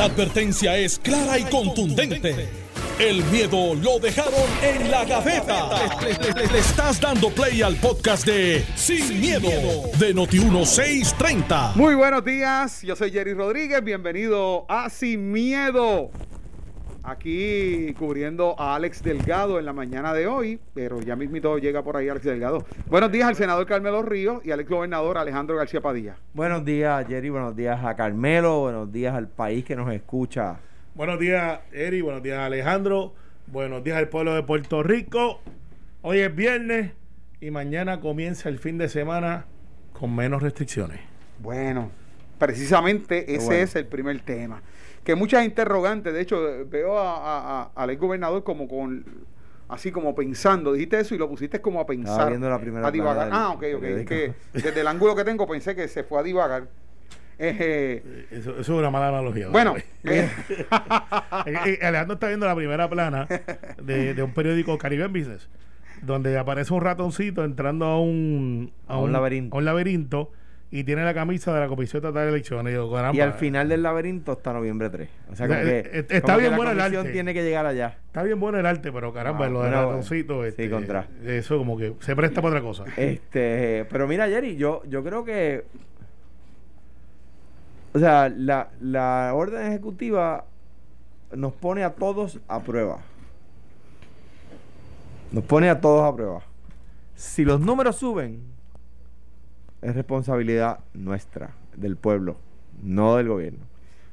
La 0.00 0.06
advertencia 0.06 0.78
es 0.78 0.98
clara 0.98 1.38
y 1.38 1.44
contundente. 1.44 2.48
El 2.98 3.22
miedo 3.24 3.74
lo 3.74 3.98
dejaron 3.98 4.48
en 4.62 4.90
la 4.90 5.04
gaveta. 5.04 5.68
Le, 6.00 6.58
estás 6.58 6.98
dando 6.98 7.28
play 7.28 7.60
al 7.60 7.76
podcast 7.76 8.24
de 8.24 8.64
Sin, 8.76 9.20
miedo, 9.20 9.50
de 9.98 10.14
Noti1630. 10.14 11.74
Muy 11.74 11.96
buenos 11.96 12.24
días, 12.24 12.80
yo 12.80 12.96
soy 12.96 13.10
Jerry 13.10 13.34
Rodríguez, 13.34 13.84
bienvenido 13.84 14.64
a 14.70 14.88
Sin 14.88 15.32
Miedo. 15.32 16.10
Aquí 17.10 17.92
cubriendo 17.98 18.54
a 18.56 18.76
Alex 18.76 19.02
Delgado 19.02 19.58
en 19.58 19.64
la 19.64 19.72
mañana 19.72 20.14
de 20.14 20.28
hoy, 20.28 20.60
pero 20.74 21.00
ya 21.00 21.16
mismito 21.16 21.58
llega 21.58 21.82
por 21.82 21.96
ahí 21.96 22.08
Alex 22.08 22.24
Delgado. 22.24 22.64
Buenos 22.86 23.10
días 23.10 23.26
al 23.26 23.34
senador 23.34 23.66
Carmelo 23.66 24.00
Ríos 24.02 24.40
y 24.46 24.52
al 24.52 24.60
ex 24.60 24.70
gobernador 24.70 25.18
Alejandro 25.18 25.56
García 25.56 25.80
Padilla. 25.80 26.14
Buenos 26.34 26.64
días, 26.64 27.04
Jerry. 27.08 27.30
Buenos 27.30 27.56
días 27.56 27.84
a 27.84 27.96
Carmelo. 27.96 28.60
Buenos 28.60 28.92
días 28.92 29.12
al 29.12 29.26
país 29.26 29.64
que 29.64 29.74
nos 29.74 29.92
escucha. 29.92 30.60
Buenos 30.94 31.18
días, 31.18 31.58
Eri. 31.72 32.00
Buenos 32.00 32.22
días, 32.22 32.38
Alejandro. 32.38 33.12
Buenos 33.48 33.82
días 33.82 33.96
al 33.96 34.08
pueblo 34.08 34.32
de 34.36 34.44
Puerto 34.44 34.84
Rico. 34.84 35.40
Hoy 36.02 36.20
es 36.20 36.32
viernes 36.32 36.92
y 37.40 37.50
mañana 37.50 37.98
comienza 37.98 38.48
el 38.48 38.60
fin 38.60 38.78
de 38.78 38.88
semana 38.88 39.46
con 39.94 40.14
menos 40.14 40.44
restricciones. 40.44 41.00
Bueno, 41.40 41.90
precisamente 42.38 43.34
ese 43.34 43.46
bueno. 43.46 43.62
es 43.62 43.74
el 43.74 43.86
primer 43.86 44.20
tema. 44.20 44.62
Que 45.04 45.14
muchas 45.14 45.44
interrogantes, 45.44 46.12
de 46.12 46.20
hecho, 46.20 46.38
veo 46.66 46.98
a- 46.98 47.16
a- 47.16 47.62
a- 47.62 47.70
al 47.74 47.90
ex 47.90 48.00
gobernador 48.00 48.44
como 48.44 48.68
con 48.68 49.04
así 49.68 49.92
como 49.92 50.14
pensando, 50.16 50.72
dijiste 50.72 50.98
eso 50.98 51.14
y 51.14 51.18
lo 51.18 51.28
pusiste 51.28 51.60
como 51.60 51.80
a 51.80 51.86
pensar. 51.86 52.28
viendo 52.28 52.50
la 52.50 52.58
primera 52.60 52.88
a 52.88 52.90
divagar. 52.90 53.28
plana 53.28 53.44
Ah, 53.46 53.50
ok, 53.50 53.64
ok. 53.76 53.82
Es 53.84 54.06
que 54.06 54.34
desde 54.52 54.80
el 54.80 54.86
ángulo 54.88 55.14
que 55.14 55.24
tengo 55.24 55.46
pensé 55.46 55.74
que 55.76 55.86
se 55.88 56.02
fue 56.02 56.18
a 56.18 56.22
divagar. 56.24 56.66
Eh, 57.42 58.26
Eso, 58.30 58.50
eso 58.50 58.60
es 58.60 58.68
una 58.68 58.90
mala 58.90 59.08
analogía. 59.08 59.48
bueno, 59.48 59.74
eh. 60.04 60.28
Eh, 61.46 61.54
eh, 61.66 61.78
Alejandro 61.86 62.14
está 62.14 62.28
viendo 62.28 62.46
la 62.46 62.54
primera 62.54 62.88
plana 62.90 63.26
de, 63.82 64.12
de 64.14 64.22
un 64.22 64.34
periódico 64.34 64.76
Caribbean 64.76 65.12
Business, 65.12 65.48
donde 66.02 66.36
aparece 66.38 66.74
un 66.74 66.80
ratoncito 66.82 67.44
entrando 67.44 67.86
a 67.86 68.00
un, 68.00 68.72
A 68.88 68.98
un 68.98 69.12
laberinto. 69.12 69.56
a 69.56 69.58
un 69.58 69.64
laberinto 69.64 70.32
y 70.72 70.84
tiene 70.84 71.04
la 71.04 71.12
camisa 71.14 71.52
de 71.52 71.58
la 71.60 71.66
Comisión 71.66 71.98
Estatal 72.04 72.24
de 72.26 72.28
Elecciones. 72.32 72.72
Y, 72.72 72.76
yo, 72.76 72.90
caramba, 72.92 73.16
Y 73.16 73.20
al 73.20 73.32
final 73.34 73.68
del 73.68 73.82
laberinto 73.82 74.32
está 74.32 74.52
noviembre 74.52 74.88
3. 74.88 75.08
O 75.32 75.36
sea, 75.36 75.48
como 75.48 75.58
Eh, 75.58 75.64
que, 75.90 75.98
eh, 75.98 76.06
está 76.10 76.20
como 76.20 76.34
que 76.36 76.40
bien 76.42 76.50
la 76.52 76.56
bueno 76.56 76.70
el 76.72 76.80
arte. 76.80 77.12
tiene 77.12 77.34
que 77.34 77.42
llegar 77.42 77.66
allá. 77.66 77.98
Está 78.06 78.22
bien 78.22 78.38
bueno 78.38 78.58
el 78.58 78.66
arte, 78.66 78.92
pero 78.92 79.12
caramba, 79.12 79.46
Ah, 79.46 79.48
lo 79.48 79.62
del 79.62 79.72
ratoncito, 79.72 80.42
sí, 80.42 80.48
este, 80.48 80.70
contra. 80.70 81.08
eso 81.24 81.58
como 81.58 81.76
que 81.76 81.94
se 82.00 82.14
presta 82.14 82.40
para 82.40 82.54
otra 82.56 82.60
cosa. 82.62 82.84
Este, 82.96 83.84
pero 83.90 84.06
mira, 84.06 84.28
Jerry, 84.28 84.56
yo, 84.56 84.82
yo 84.86 85.02
creo 85.02 85.24
que. 85.24 85.64
O 87.92 87.98
sea, 87.98 88.28
la, 88.28 88.68
la 88.80 89.32
orden 89.34 89.66
ejecutiva 89.66 90.44
nos 91.34 91.52
pone 91.52 91.82
a 91.82 91.90
todos 91.94 92.38
a 92.46 92.60
prueba. 92.60 92.98
Nos 95.32 95.44
pone 95.44 95.68
a 95.68 95.80
todos 95.80 96.02
a 96.12 96.14
prueba. 96.14 96.42
Si 97.16 97.44
los 97.44 97.60
números 97.60 97.96
suben, 97.96 98.42
es 99.82 99.94
responsabilidad 99.94 100.80
nuestra, 100.94 101.54
del 101.76 101.96
pueblo, 101.96 102.36
no 102.82 103.16
del 103.16 103.28
gobierno. 103.28 103.60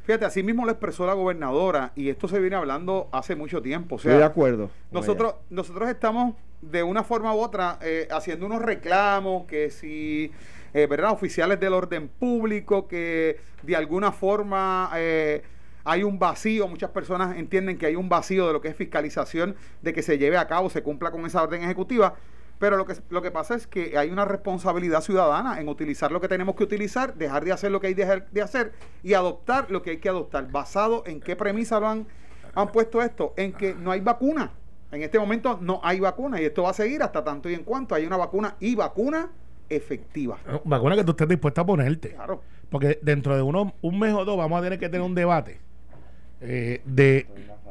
fíjate, 0.03 0.25
así 0.25 0.43
mismo 0.43 0.65
lo 0.65 0.71
expresó 0.71 1.05
la 1.05 1.13
gobernadora 1.13 1.91
y 1.95 2.09
esto 2.09 2.27
se 2.27 2.39
viene 2.39 2.55
hablando 2.55 3.09
hace 3.11 3.35
mucho 3.35 3.61
tiempo. 3.61 3.95
O 3.95 3.99
sea, 3.99 4.11
Estoy 4.11 4.19
de 4.19 4.25
acuerdo. 4.25 4.69
Nosotros, 4.91 5.35
nosotros 5.49 5.89
estamos 5.89 6.35
de 6.61 6.83
una 6.83 7.03
forma 7.03 7.33
u 7.35 7.39
otra 7.39 7.77
eh, 7.81 8.07
haciendo 8.11 8.45
unos 8.45 8.61
reclamos 8.61 9.45
que 9.45 9.69
si, 9.69 10.31
eh, 10.73 10.87
¿verdad? 10.87 11.11
Oficiales 11.11 11.59
del 11.59 11.73
orden 11.73 12.07
público 12.07 12.87
que 12.87 13.39
de 13.63 13.75
alguna 13.75 14.11
forma 14.11 14.89
eh, 14.95 15.43
hay 15.83 16.03
un 16.03 16.19
vacío, 16.19 16.67
muchas 16.67 16.91
personas 16.91 17.37
entienden 17.37 17.77
que 17.77 17.85
hay 17.85 17.95
un 17.95 18.09
vacío 18.09 18.47
de 18.47 18.53
lo 18.53 18.61
que 18.61 18.69
es 18.69 18.75
fiscalización, 18.75 19.55
de 19.81 19.93
que 19.93 20.01
se 20.01 20.17
lleve 20.17 20.37
a 20.37 20.47
cabo, 20.47 20.69
se 20.69 20.83
cumpla 20.83 21.11
con 21.11 21.25
esa 21.25 21.43
orden 21.43 21.63
ejecutiva. 21.63 22.15
Pero 22.59 22.77
lo 22.77 22.85
que, 22.85 22.95
lo 23.09 23.21
que 23.21 23.31
pasa 23.31 23.55
es 23.55 23.67
que 23.67 23.97
hay 23.97 24.09
una 24.09 24.25
responsabilidad 24.25 25.01
ciudadana 25.01 25.59
en 25.59 25.69
utilizar 25.69 26.11
lo 26.11 26.19
que 26.19 26.27
tenemos 26.27 26.55
que 26.55 26.63
utilizar, 26.63 27.13
dejar 27.15 27.45
de 27.45 27.51
hacer 27.51 27.71
lo 27.71 27.79
que 27.79 27.87
hay 27.87 27.93
de, 27.93 28.23
de 28.31 28.41
hacer 28.41 28.73
y 29.03 29.13
adoptar 29.13 29.69
lo 29.69 29.81
que 29.81 29.91
hay 29.91 29.97
que 29.97 30.09
adoptar. 30.09 30.51
¿Basado 30.51 31.03
en 31.05 31.19
qué 31.19 31.35
premisa 31.35 31.79
lo 31.79 31.87
han, 31.87 32.07
han 32.55 32.71
puesto 32.71 33.01
esto? 33.01 33.33
En 33.37 33.53
que 33.53 33.75
no 33.75 33.91
hay 33.91 33.99
vacuna. 33.99 34.51
En 34.91 35.03
este 35.03 35.19
momento 35.19 35.59
no 35.61 35.81
hay 35.83 35.99
vacuna 35.99 36.41
y 36.41 36.45
esto 36.45 36.63
va 36.63 36.71
a 36.71 36.73
seguir 36.73 37.03
hasta 37.03 37.23
tanto 37.23 37.49
y 37.49 37.53
en 37.53 37.63
cuanto 37.63 37.93
hay 37.93 38.05
una 38.05 38.17
vacuna 38.17 38.55
y 38.59 38.73
vacuna 38.73 39.29
efectiva. 39.69 40.39
No, 40.47 40.61
Vacuna 40.63 40.95
que 40.95 41.03
tú 41.03 41.11
estés 41.11 41.27
dispuesta 41.27 41.61
a 41.61 41.65
ponerte. 41.65 42.13
Claro. 42.13 42.41
Porque 42.69 42.99
dentro 43.01 43.35
de 43.35 43.41
uno, 43.41 43.73
un 43.81 43.99
mes 43.99 44.13
o 44.13 44.25
dos 44.25 44.37
vamos 44.37 44.59
a 44.59 44.63
tener 44.63 44.79
que 44.79 44.89
tener 44.89 45.05
un 45.05 45.13
debate 45.13 45.59
eh, 46.41 46.81
de, 46.85 47.27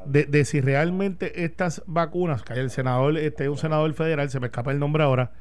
de, 0.07 0.25
de 0.25 0.45
si 0.45 0.61
realmente 0.61 1.45
estas 1.45 1.83
vacunas, 1.87 2.43
que 2.43 2.55
hay 2.55 2.61
el 2.61 2.71
senador, 2.71 3.17
este 3.19 3.49
un 3.49 3.59
senador 3.59 3.93
federal, 3.95 4.31
se 4.31 4.41
me 4.41 4.47
escapa 4.47 4.73
el 4.73 4.79
nombre 4.79 5.03
ahora, 5.03 5.33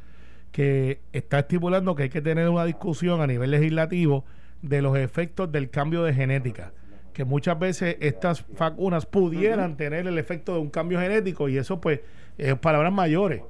que 0.52 1.00
está 1.12 1.40
estipulando 1.40 1.96
que 1.96 2.04
hay 2.04 2.10
que 2.10 2.22
tener 2.22 2.48
una 2.50 2.66
discusión 2.66 3.22
a 3.22 3.28
nivel 3.28 3.52
legislativo 3.52 4.24
de 4.62 4.82
los 4.82 4.98
efectos 4.98 5.52
del 5.52 5.70
cambio 5.70 6.04
de 6.04 6.14
genética. 6.14 6.72
Que 7.14 7.24
muchas 7.26 7.58
veces 7.60 7.98
estas 8.02 8.46
vacunas 8.58 9.06
pudieran 9.06 9.78
tener 9.78 10.06
el 10.08 10.18
efecto 10.18 10.54
de 10.54 10.60
un 10.60 10.70
cambio 10.70 11.00
genético 11.00 11.48
y 11.50 11.58
eso 11.58 11.80
pues 11.80 12.02
es 12.38 12.56
palabras 12.58 12.92
mayores. 12.92 13.42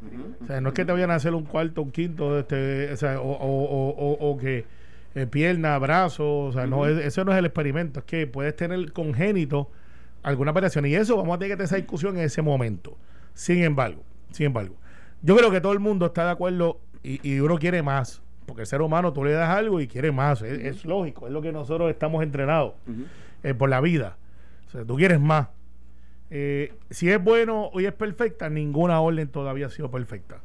O 0.43 0.45
sea, 0.47 0.61
no 0.61 0.69
es 0.69 0.75
que 0.75 0.85
te 0.85 0.91
vayan 0.91 1.09
a 1.11 1.15
hacer 1.15 1.33
un 1.33 1.45
cuarto, 1.45 1.81
un 1.81 1.91
quinto, 1.91 2.37
este, 2.39 2.91
o, 2.91 2.97
sea, 2.97 3.19
o, 3.19 3.31
o- 3.31 3.63
o- 3.65 3.89
o- 3.89 4.31
o 4.31 4.37
que 4.37 4.65
eh, 5.15 5.25
pierna, 5.27 5.77
brazo, 5.79 6.39
o 6.45 6.51
sea, 6.51 6.67
no, 6.67 6.85
es- 6.87 7.05
eso 7.05 7.23
no 7.25 7.31
es 7.31 7.37
el 7.39 7.45
experimento, 7.45 7.99
es 8.01 8.05
que 8.05 8.27
puedes 8.27 8.55
tener 8.55 8.91
congénito 8.93 9.71
alguna 10.23 10.51
variación 10.51 10.85
y 10.85 10.95
eso 10.95 11.15
vamos 11.17 11.35
a 11.35 11.39
tener 11.39 11.51
que 11.51 11.55
tener 11.57 11.65
esa 11.65 11.75
discusión 11.77 12.17
en 12.17 12.23
ese 12.25 12.41
momento. 12.41 12.97
Sin 13.33 13.63
embargo, 13.63 14.03
sin 14.31 14.47
embargo, 14.47 14.75
yo 15.21 15.35
creo 15.35 15.51
que 15.51 15.61
todo 15.61 15.73
el 15.73 15.79
mundo 15.79 16.05
está 16.07 16.25
de 16.25 16.31
acuerdo 16.31 16.79
y, 17.03 17.19
y 17.27 17.39
uno 17.39 17.57
quiere 17.57 17.81
más, 17.81 18.21
porque 18.45 18.61
el 18.61 18.67
ser 18.67 18.81
humano 18.81 19.13
tú 19.13 19.23
le 19.23 19.31
das 19.31 19.49
algo 19.49 19.79
y 19.81 19.87
quiere 19.87 20.11
más, 20.11 20.41
es, 20.41 20.59
es 20.59 20.85
lógico, 20.85 21.27
es 21.27 21.33
lo 21.33 21.41
que 21.41 21.51
nosotros 21.51 21.89
estamos 21.89 22.21
entrenados 22.23 22.73
eh, 23.43 23.53
por 23.53 23.69
la 23.69 23.79
vida. 23.81 24.17
O 24.67 24.69
sea, 24.71 24.83
tú 24.85 24.95
quieres 24.95 25.19
más. 25.19 25.47
Eh, 26.31 26.73
si 26.89 27.09
es 27.09 27.23
bueno 27.23 27.69
y 27.75 27.85
es 27.85 27.93
perfecta, 27.93 28.49
ninguna 28.49 28.99
orden 28.99 29.27
todavía 29.29 29.67
ha 29.67 29.69
sido 29.69 29.89
perfecta. 29.91 30.41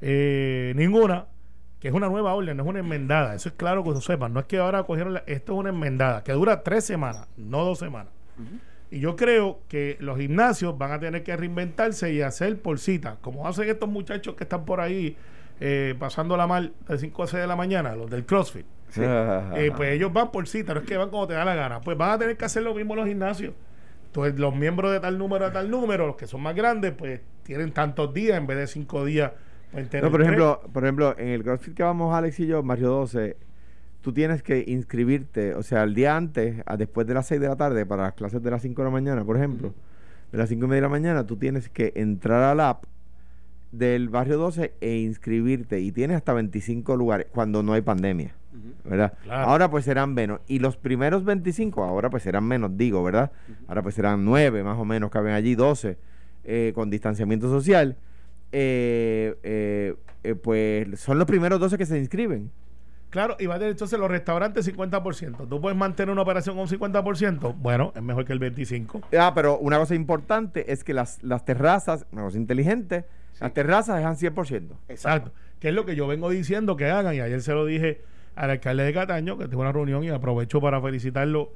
Eh, 0.00 0.72
ninguna, 0.76 1.26
que 1.82 1.88
es 1.88 1.94
una 1.94 2.08
nueva 2.08 2.32
orden, 2.32 2.56
no 2.56 2.62
es 2.62 2.68
una 2.68 2.78
enmendada. 2.78 3.34
Eso 3.34 3.48
es 3.48 3.56
claro 3.56 3.82
que 3.82 3.90
lo 3.90 4.00
sepan. 4.00 4.32
No 4.32 4.38
es 4.38 4.46
que 4.46 4.58
ahora 4.58 4.84
cogieron, 4.84 5.14
la- 5.14 5.24
esto 5.26 5.54
es 5.54 5.58
una 5.58 5.70
enmendada, 5.70 6.22
que 6.22 6.30
dura 6.30 6.62
tres 6.62 6.84
semanas, 6.84 7.26
no 7.36 7.64
dos 7.64 7.80
semanas. 7.80 8.12
Y 8.92 9.00
yo 9.00 9.16
creo 9.16 9.58
que 9.68 9.96
los 9.98 10.16
gimnasios 10.16 10.78
van 10.78 10.92
a 10.92 11.00
tener 11.00 11.24
que 11.24 11.36
reinventarse 11.36 12.12
y 12.12 12.22
hacer 12.22 12.56
por 12.62 12.78
cita, 12.78 13.16
como 13.20 13.48
hacen 13.48 13.68
estos 13.68 13.88
muchachos 13.88 14.36
que 14.36 14.44
están 14.44 14.64
por 14.64 14.80
ahí 14.80 15.16
eh, 15.60 15.96
pasándola 15.98 16.46
mal 16.46 16.72
de 16.88 16.98
5 16.98 17.22
a 17.24 17.26
6 17.26 17.40
de 17.40 17.46
la 17.48 17.56
mañana, 17.56 17.96
los 17.96 18.08
del 18.08 18.24
CrossFit. 18.24 18.64
Eh, 19.56 19.72
pues 19.76 19.90
ellos 19.92 20.12
van 20.12 20.30
por 20.30 20.46
cita, 20.46 20.74
no 20.74 20.80
es 20.80 20.86
que 20.86 20.96
van 20.96 21.10
como 21.10 21.26
te 21.26 21.34
da 21.34 21.44
la 21.44 21.56
gana. 21.56 21.80
Pues 21.80 21.98
van 21.98 22.10
a 22.10 22.18
tener 22.18 22.36
que 22.36 22.44
hacer 22.44 22.62
lo 22.62 22.74
mismo 22.76 22.94
los 22.94 23.08
gimnasios. 23.08 23.54
Entonces, 24.06 24.38
los 24.38 24.54
miembros 24.54 24.92
de 24.92 25.00
tal 25.00 25.18
número 25.18 25.46
a 25.46 25.52
tal 25.52 25.68
número, 25.68 26.06
los 26.06 26.14
que 26.16 26.28
son 26.28 26.42
más 26.42 26.54
grandes, 26.54 26.92
pues 26.92 27.20
tienen 27.42 27.72
tantos 27.72 28.12
días 28.14 28.36
en 28.38 28.46
vez 28.46 28.56
de 28.58 28.66
cinco 28.68 29.04
días. 29.04 29.32
No, 30.02 30.10
por 30.10 30.22
ejemplo, 30.22 30.60
por 30.72 30.84
ejemplo, 30.84 31.14
en 31.18 31.28
el 31.28 31.42
CrossFit 31.42 31.74
que 31.74 31.82
vamos 31.82 32.14
Alex 32.14 32.40
y 32.40 32.46
yo, 32.46 32.62
Mario 32.62 32.90
12, 32.90 33.36
tú 34.02 34.12
tienes 34.12 34.42
que 34.42 34.64
inscribirte, 34.66 35.54
o 35.54 35.62
sea, 35.62 35.82
el 35.84 35.94
día 35.94 36.16
antes, 36.16 36.62
a 36.66 36.76
después 36.76 37.06
de 37.06 37.14
las 37.14 37.26
6 37.26 37.40
de 37.40 37.48
la 37.48 37.56
tarde, 37.56 37.86
para 37.86 38.02
las 38.02 38.12
clases 38.14 38.42
de 38.42 38.50
las 38.50 38.62
5 38.62 38.82
de 38.82 38.84
la 38.84 38.92
mañana, 38.92 39.24
por 39.24 39.36
ejemplo, 39.36 39.72
de 40.30 40.38
las 40.38 40.48
5 40.48 40.64
y 40.64 40.68
media 40.68 40.76
de 40.76 40.82
la 40.82 40.88
mañana, 40.88 41.26
tú 41.26 41.36
tienes 41.36 41.68
que 41.68 41.92
entrar 41.94 42.42
al 42.42 42.60
app 42.60 42.84
del 43.72 44.10
barrio 44.10 44.38
12 44.38 44.74
e 44.80 44.96
inscribirte. 44.98 45.80
Y 45.80 45.90
tienes 45.90 46.18
hasta 46.18 46.32
25 46.34 46.96
lugares 46.96 47.26
cuando 47.32 47.62
no 47.62 47.72
hay 47.72 47.80
pandemia. 47.80 48.34
¿Verdad? 48.84 49.14
Claro. 49.22 49.48
Ahora 49.48 49.70
pues 49.70 49.84
serán 49.84 50.12
menos. 50.12 50.40
Y 50.46 50.58
los 50.58 50.76
primeros 50.76 51.24
25, 51.24 51.82
ahora 51.82 52.10
pues 52.10 52.22
serán 52.22 52.44
menos, 52.44 52.76
digo, 52.76 53.02
¿verdad? 53.02 53.32
Ahora 53.66 53.82
pues 53.82 53.94
serán 53.94 54.24
9 54.24 54.62
más 54.62 54.78
o 54.78 54.84
menos, 54.84 55.10
caben 55.10 55.32
allí 55.32 55.54
12 55.54 55.96
eh, 56.44 56.72
con 56.74 56.90
distanciamiento 56.90 57.48
social. 57.48 57.96
Eh, 58.52 59.34
eh, 59.42 59.94
eh, 60.24 60.34
pues 60.34 61.00
son 61.00 61.18
los 61.18 61.26
primeros 61.26 61.58
12 61.58 61.78
que 61.78 61.86
se 61.86 61.98
inscriben. 61.98 62.50
Claro, 63.10 63.36
y 63.38 63.46
va 63.46 63.56
a 63.56 63.58
tener 63.58 63.72
entonces 63.72 63.98
los 63.98 64.10
restaurantes 64.10 64.66
50%. 64.74 65.48
Tú 65.48 65.60
puedes 65.60 65.76
mantener 65.76 66.12
una 66.12 66.22
operación 66.22 66.56
con 66.56 66.62
un 66.62 66.68
50%. 66.68 67.54
Bueno, 67.58 67.92
es 67.94 68.02
mejor 68.02 68.24
que 68.24 68.32
el 68.32 68.40
25%. 68.40 69.04
Ah, 69.18 69.32
pero 69.34 69.58
una 69.58 69.78
cosa 69.78 69.94
importante 69.94 70.72
es 70.72 70.82
que 70.82 70.94
las, 70.94 71.22
las 71.22 71.44
terrazas, 71.44 72.06
una 72.12 72.22
cosa 72.22 72.38
inteligente, 72.38 73.04
las 73.38 73.52
terrazas 73.52 73.96
dejan 73.96 74.16
100%. 74.16 74.68
Exacto. 74.88 75.32
Que 75.60 75.68
es 75.68 75.74
lo 75.74 75.84
que 75.84 75.94
yo 75.94 76.06
vengo 76.06 76.30
diciendo 76.30 76.76
que 76.76 76.86
hagan. 76.86 77.14
Y 77.14 77.20
ayer 77.20 77.42
se 77.42 77.52
lo 77.52 77.66
dije 77.66 78.00
al 78.34 78.50
alcalde 78.50 78.84
de 78.84 78.94
Cataño, 78.94 79.36
que 79.36 79.46
tuvo 79.46 79.60
una 79.60 79.72
reunión 79.72 80.04
y 80.04 80.08
aprovecho 80.08 80.60
para 80.62 80.80
felicitarlo 80.80 81.52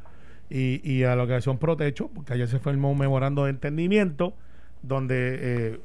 y, 0.50 0.80
y 0.88 1.04
a 1.04 1.16
la 1.16 1.22
organización 1.22 1.56
Protecho, 1.58 2.08
porque 2.08 2.34
ayer 2.34 2.48
se 2.48 2.58
firmó 2.58 2.90
un 2.90 2.98
memorando 2.98 3.44
de 3.44 3.50
entendimiento 3.50 4.34
donde 4.82 5.38
eh, 5.40 5.80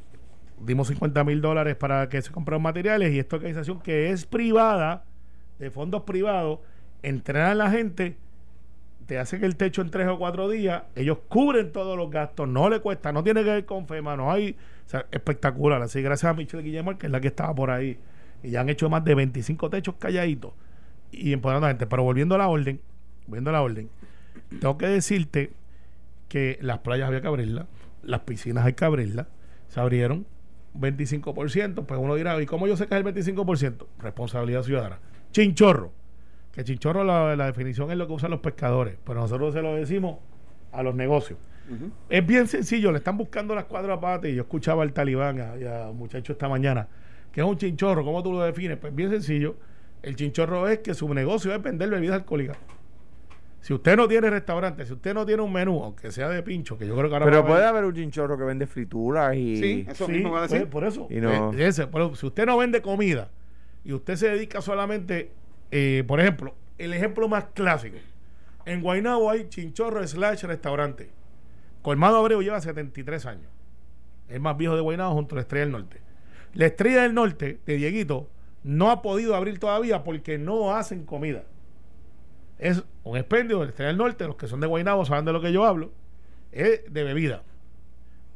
dimos 0.65 0.87
50 0.87 1.23
mil 1.23 1.41
dólares 1.41 1.75
para 1.75 2.09
que 2.09 2.21
se 2.21 2.31
compraran 2.31 2.61
materiales 2.61 3.13
y 3.13 3.19
esta 3.19 3.35
organización 3.37 3.79
que 3.79 4.09
es 4.11 4.25
privada, 4.25 5.05
de 5.59 5.71
fondos 5.71 6.03
privados, 6.03 6.59
entrenan 7.03 7.51
a 7.51 7.55
la 7.55 7.71
gente 7.71 8.17
te 9.11 9.19
hacen 9.19 9.43
el 9.43 9.57
techo 9.57 9.81
en 9.81 9.89
tres 9.89 10.07
o 10.07 10.17
cuatro 10.17 10.47
días, 10.47 10.83
ellos 10.95 11.17
cubren 11.27 11.73
todos 11.73 11.97
los 11.97 12.09
gastos, 12.09 12.47
no 12.47 12.69
le 12.69 12.79
cuesta, 12.79 13.11
no 13.11 13.25
tiene 13.25 13.43
que 13.43 13.49
ver 13.49 13.65
con 13.65 13.85
FEMA, 13.85 14.15
no 14.15 14.31
hay, 14.31 14.55
espectacular. 15.11 15.81
Así 15.81 16.01
gracias 16.01 16.29
a 16.29 16.33
Michelle 16.33 16.63
Guillermo, 16.63 16.97
que 16.97 17.07
es 17.07 17.11
la 17.11 17.19
que 17.19 17.27
estaba 17.27 17.53
por 17.53 17.71
ahí, 17.71 17.97
y 18.41 18.51
ya 18.51 18.61
han 18.61 18.69
hecho 18.69 18.89
más 18.89 19.03
de 19.03 19.13
25 19.15 19.69
techos 19.69 19.95
calladitos 19.95 20.53
y 21.11 21.33
empoderando 21.33 21.65
a 21.65 21.69
la 21.69 21.73
gente. 21.73 21.87
Pero 21.87 22.03
volviendo 22.03 22.35
a 22.35 22.37
la 22.37 22.47
orden, 22.47 22.79
volviendo 23.27 23.49
a 23.49 23.53
la 23.53 23.61
orden, 23.61 23.89
tengo 24.61 24.77
que 24.77 24.87
decirte 24.87 25.51
que 26.29 26.57
las 26.61 26.79
playas 26.79 27.09
había 27.09 27.19
que 27.19 27.27
abrirlas, 27.27 27.65
las 28.03 28.21
piscinas 28.21 28.65
hay 28.65 28.75
que 28.75 28.85
abrirlas, 28.85 29.27
se 29.67 29.81
abrieron 29.81 30.25
25%, 30.77 31.85
pues 31.85 32.00
uno 32.00 32.15
dirá, 32.15 32.41
¿y 32.41 32.45
cómo 32.45 32.68
yo 32.68 32.77
sé 32.77 32.88
que 32.88 32.95
es 32.95 33.06
el 33.06 33.13
25%? 33.13 33.85
Responsabilidad 34.00 34.63
ciudadana. 34.63 35.00
Chinchorro 35.31 35.91
que 36.51 36.63
chinchorro 36.63 37.03
la, 37.03 37.35
la, 37.35 37.45
definición 37.45 37.91
es 37.91 37.97
lo 37.97 38.07
que 38.07 38.13
usan 38.13 38.31
los 38.31 38.41
pescadores, 38.41 38.97
pero 39.06 39.21
nosotros 39.21 39.53
se 39.53 39.62
lo 39.62 39.75
decimos 39.75 40.19
a 40.71 40.83
los 40.83 40.95
negocios. 40.95 41.39
Es 42.09 42.25
bien 42.27 42.47
sencillo, 42.47 42.91
le 42.91 42.97
están 42.97 43.18
buscando 43.18 43.56
las 43.56 43.63
cuatro 43.63 43.97
patas 44.01 44.29
y 44.29 44.35
yo 44.35 44.41
escuchaba 44.41 44.83
al 44.83 44.91
talibán 44.91 45.39
a, 45.39 45.89
un 45.89 45.97
muchacho 45.97 46.33
esta 46.33 46.50
mañana, 46.50 46.85
que 47.31 47.39
es 47.39 47.47
un 47.47 47.57
chinchorro, 47.57 48.03
¿cómo 48.03 48.21
tú 48.21 48.33
lo 48.33 48.41
defines? 48.41 48.77
Pues 48.77 48.94
bien 48.94 49.09
sencillo, 49.09 49.56
el 50.03 50.17
chinchorro 50.17 50.67
es 50.67 50.79
que 50.79 50.94
su 50.94 51.13
negocio 51.13 51.56
es 51.56 51.62
vender 51.62 51.89
bebidas 51.89 52.15
alcohólicas. 52.15 52.57
Si 53.61 53.73
usted 53.73 53.95
no 53.95 54.07
tiene 54.07 54.29
restaurante, 54.29 54.85
si 54.85 54.93
usted 54.93 55.13
no 55.13 55.25
tiene 55.25 55.41
un 55.41 55.53
menú, 55.53 55.83
aunque 55.83 56.11
sea 56.11 56.29
de 56.29 56.43
pincho, 56.43 56.77
que 56.77 56.85
yo 56.87 56.95
creo 56.95 57.09
que 57.09 57.15
ahora 57.15 57.25
Pero 57.25 57.45
puede 57.45 57.65
haber 57.65 57.85
un 57.85 57.93
chinchorro 57.93 58.37
que 58.37 58.43
vende 58.43 58.67
frituras 58.67 59.35
y. 59.35 59.57
Sí, 59.57 59.85
eso 59.87 60.07
mismo 60.07 60.31
va 60.31 60.39
a 60.39 60.41
decir. 60.43 60.61
Pues, 60.61 60.69
por 60.71 60.83
eso. 60.83 61.07
Y 61.09 61.21
no. 61.21 61.53
Eh, 61.53 61.67
ese, 61.67 61.87
pero 61.87 62.15
si 62.15 62.25
usted 62.25 62.45
no 62.45 62.57
vende 62.57 62.81
comida 62.81 63.29
y 63.83 63.93
usted 63.93 64.15
se 64.15 64.29
dedica 64.29 64.61
solamente 64.61 65.31
eh, 65.71 66.03
por 66.05 66.19
ejemplo, 66.19 66.53
el 66.77 66.93
ejemplo 66.93 67.27
más 67.29 67.45
clásico. 67.53 67.97
En 68.65 68.81
Guaynabo 68.81 69.29
hay 69.29 69.47
chinchorro 69.47 70.05
slash 70.05 70.43
restaurante. 70.43 71.09
Colmado 71.81 72.17
Abreu 72.17 72.41
lleva 72.41 72.61
73 72.61 73.25
años. 73.25 73.47
Es 74.27 74.39
más 74.39 74.57
viejo 74.57 74.75
de 74.75 74.81
Guaynabo 74.81 75.13
junto 75.13 75.35
a 75.35 75.37
la 75.37 75.41
Estrella 75.41 75.65
del 75.65 75.71
Norte. 75.71 76.01
La 76.53 76.65
Estrella 76.67 77.03
del 77.03 77.13
Norte 77.13 77.59
de 77.65 77.75
Dieguito 77.75 78.29
no 78.63 78.91
ha 78.91 79.01
podido 79.01 79.35
abrir 79.35 79.59
todavía 79.59 80.03
porque 80.03 80.37
no 80.37 80.75
hacen 80.75 81.05
comida. 81.05 81.43
Es 82.61 82.83
un 83.03 83.17
expendio 83.17 83.57
de 83.57 83.65
la 83.65 83.69
Estrella 83.71 83.87
del 83.87 83.97
Norte, 83.97 84.27
los 84.27 84.35
que 84.35 84.47
son 84.47 84.59
de 84.59 84.67
Guaynabo 84.67 85.03
saben 85.03 85.25
de 85.25 85.33
lo 85.33 85.41
que 85.41 85.51
yo 85.51 85.65
hablo, 85.65 85.91
es 86.51 86.81
de 86.93 87.03
bebida. 87.03 87.41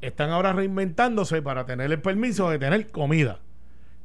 Están 0.02 0.32
ahora 0.32 0.52
reinventándose 0.52 1.44
para 1.44 1.68
tener 1.68 1.92
el 1.92 2.02
permiso 2.02 2.50
de 2.50 2.58
tener 2.58 2.90
comida. 2.90 3.40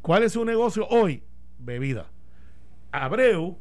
¿Cuál 0.02 0.24
es 0.24 0.32
su 0.32 0.44
negocio 0.44 0.86
hoy? 0.88 1.22
Bebida. 1.58 2.08
Abreu, 2.92 3.56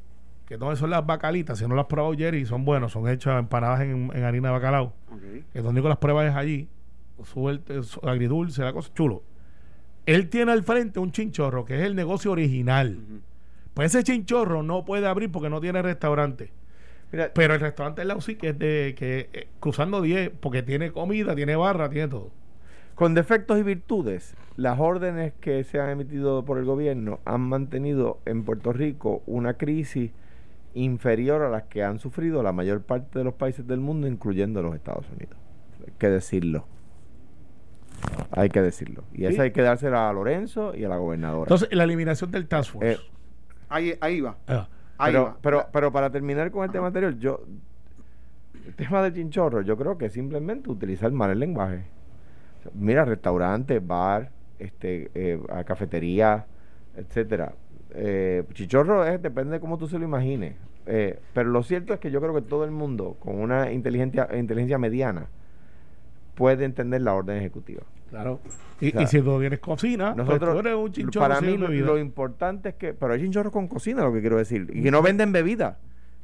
que 0.47 0.57
no 0.57 0.75
son 0.75 0.89
las 0.89 1.05
bacalitas, 1.05 1.59
si 1.59 1.65
no 1.65 1.75
las 1.75 1.85
probado 1.85 2.13
Jerry, 2.13 2.45
son 2.45 2.65
buenos, 2.65 2.91
son 2.91 3.07
hechas 3.07 3.39
empanadas 3.39 3.79
en, 3.79 4.11
harina 4.21 4.49
de 4.49 4.53
bacalao. 4.53 4.93
Que 5.53 5.61
donde 5.61 5.81
las 5.81 5.97
pruebas 5.97 6.29
es 6.29 6.35
allí, 6.35 6.67
suerte, 7.23 7.79
agridulce, 8.03 8.63
la 8.63 8.73
cosa 8.73 8.93
chulo. 8.93 9.23
Él 10.05 10.27
tiene 10.27 10.51
al 10.51 10.63
frente 10.63 10.99
un 10.99 11.13
chinchorro, 11.13 11.63
que 11.63 11.77
es 11.79 11.83
el 11.83 11.95
negocio 11.95 12.31
original. 12.31 12.99
Pues 13.73 13.93
ese 13.93 14.03
chinchorro 14.03 14.63
no 14.63 14.85
puede 14.85 15.07
abrir 15.07 15.31
porque 15.31 15.49
no 15.49 15.61
tiene 15.61 15.81
restaurante. 15.81 16.51
Pero 17.11 17.53
el 17.55 17.59
restaurante 17.59 18.01
es 18.01 18.07
la 18.07 18.15
UCI, 18.15 18.35
que 18.35 18.49
es 18.49 18.59
de 18.59 18.95
que 18.97 19.29
eh, 19.33 19.47
cruzando 19.59 20.01
10, 20.01 20.31
porque 20.39 20.61
tiene 20.61 20.91
comida, 20.91 21.35
tiene 21.35 21.55
barra, 21.55 21.89
tiene 21.89 22.07
todo. 22.07 22.29
Con 22.93 23.15
defectos 23.15 23.57
y 23.57 23.63
virtudes, 23.63 24.35
las 24.57 24.79
órdenes 24.79 25.33
que 25.39 25.63
se 25.63 25.79
han 25.79 25.89
emitido 25.89 26.45
por 26.45 26.57
el 26.57 26.65
gobierno 26.65 27.19
han 27.25 27.41
mantenido 27.41 28.19
en 28.25 28.43
Puerto 28.43 28.73
Rico 28.73 29.23
una 29.25 29.55
crisis 29.55 30.11
inferior 30.73 31.41
a 31.41 31.49
las 31.49 31.63
que 31.63 31.83
han 31.83 31.99
sufrido 31.99 32.43
la 32.43 32.51
mayor 32.51 32.81
parte 32.81 33.19
de 33.19 33.25
los 33.25 33.33
países 33.33 33.65
del 33.65 33.79
mundo, 33.79 34.07
incluyendo 34.07 34.61
los 34.61 34.75
Estados 34.75 35.05
Unidos. 35.15 35.37
Hay 35.81 35.93
que 35.97 36.09
decirlo. 36.09 36.65
Hay 38.31 38.49
que 38.49 38.61
decirlo. 38.61 39.03
Y 39.13 39.25
eso 39.25 39.41
hay 39.41 39.51
que 39.51 39.61
dársela 39.61 40.09
a 40.09 40.13
Lorenzo 40.13 40.75
y 40.75 40.83
a 40.83 40.89
la 40.89 40.97
gobernadora. 40.97 41.43
Entonces, 41.43 41.69
la 41.71 41.85
eliminación 41.85 42.29
del 42.31 42.47
Task 42.47 42.73
Force. 42.73 42.91
Eh, 42.91 42.97
ahí, 43.69 43.95
ahí 44.01 44.21
va. 44.21 44.35
Ah. 44.47 44.67
pero, 44.97 45.37
Pero, 45.41 45.67
pero 45.71 45.91
para 45.91 46.09
terminar 46.09 46.51
con 46.51 46.63
el 46.63 46.71
tema 46.71 46.87
anterior, 46.87 47.17
yo. 47.17 47.41
El 48.65 48.75
tema 48.75 49.01
del 49.01 49.13
chinchorro, 49.13 49.61
yo 49.61 49.77
creo 49.77 49.97
que 49.97 50.09
simplemente 50.09 50.69
utilizar 50.69 51.11
mal 51.11 51.31
el 51.31 51.39
lenguaje 51.39 51.85
mira, 52.73 53.05
restaurantes, 53.05 53.85
bar, 53.85 54.29
este, 54.57 55.09
eh, 55.13 55.39
cafetería, 55.65 56.45
etcétera. 56.95 57.53
Eh, 57.91 58.43
chichorro 58.53 59.05
es, 59.05 59.21
depende 59.21 59.53
de 59.53 59.59
cómo 59.59 59.77
tú 59.77 59.87
se 59.87 59.97
lo 59.97 60.05
imagines. 60.05 60.55
Eh, 60.85 61.19
pero 61.33 61.49
lo 61.49 61.63
cierto 61.63 61.93
es 61.93 61.99
que 61.99 62.11
yo 62.11 62.19
creo 62.19 62.33
que 62.33 62.41
todo 62.41 62.65
el 62.65 62.71
mundo 62.71 63.15
con 63.19 63.39
una 63.39 63.71
inteligencia, 63.71 64.27
inteligencia 64.35 64.77
mediana 64.77 65.27
puede 66.35 66.65
entender 66.65 67.01
la 67.01 67.13
orden 67.13 67.37
ejecutiva. 67.37 67.83
Claro. 68.09 68.39
Y, 68.81 68.91
si 69.07 69.21
tú 69.21 69.37
vienes 69.37 69.59
cocina, 69.59 70.13
pues 70.15 70.27
nosotros, 70.27 70.75
un 70.75 70.91
chinchorro 70.91 71.27
para 71.27 71.41
mí 71.41 71.57
lo, 71.57 71.97
importante 71.97 72.69
es 72.69 72.75
que, 72.75 72.93
pero 72.93 73.13
hay 73.13 73.21
chinchorros 73.21 73.51
con 73.51 73.67
cocina, 73.67 74.03
lo 74.03 74.13
que 74.13 74.21
quiero 74.21 74.37
decir, 74.37 74.67
y 74.73 74.81
que 74.81 74.91
no 74.91 75.01
venden 75.01 75.31
bebida 75.31 75.77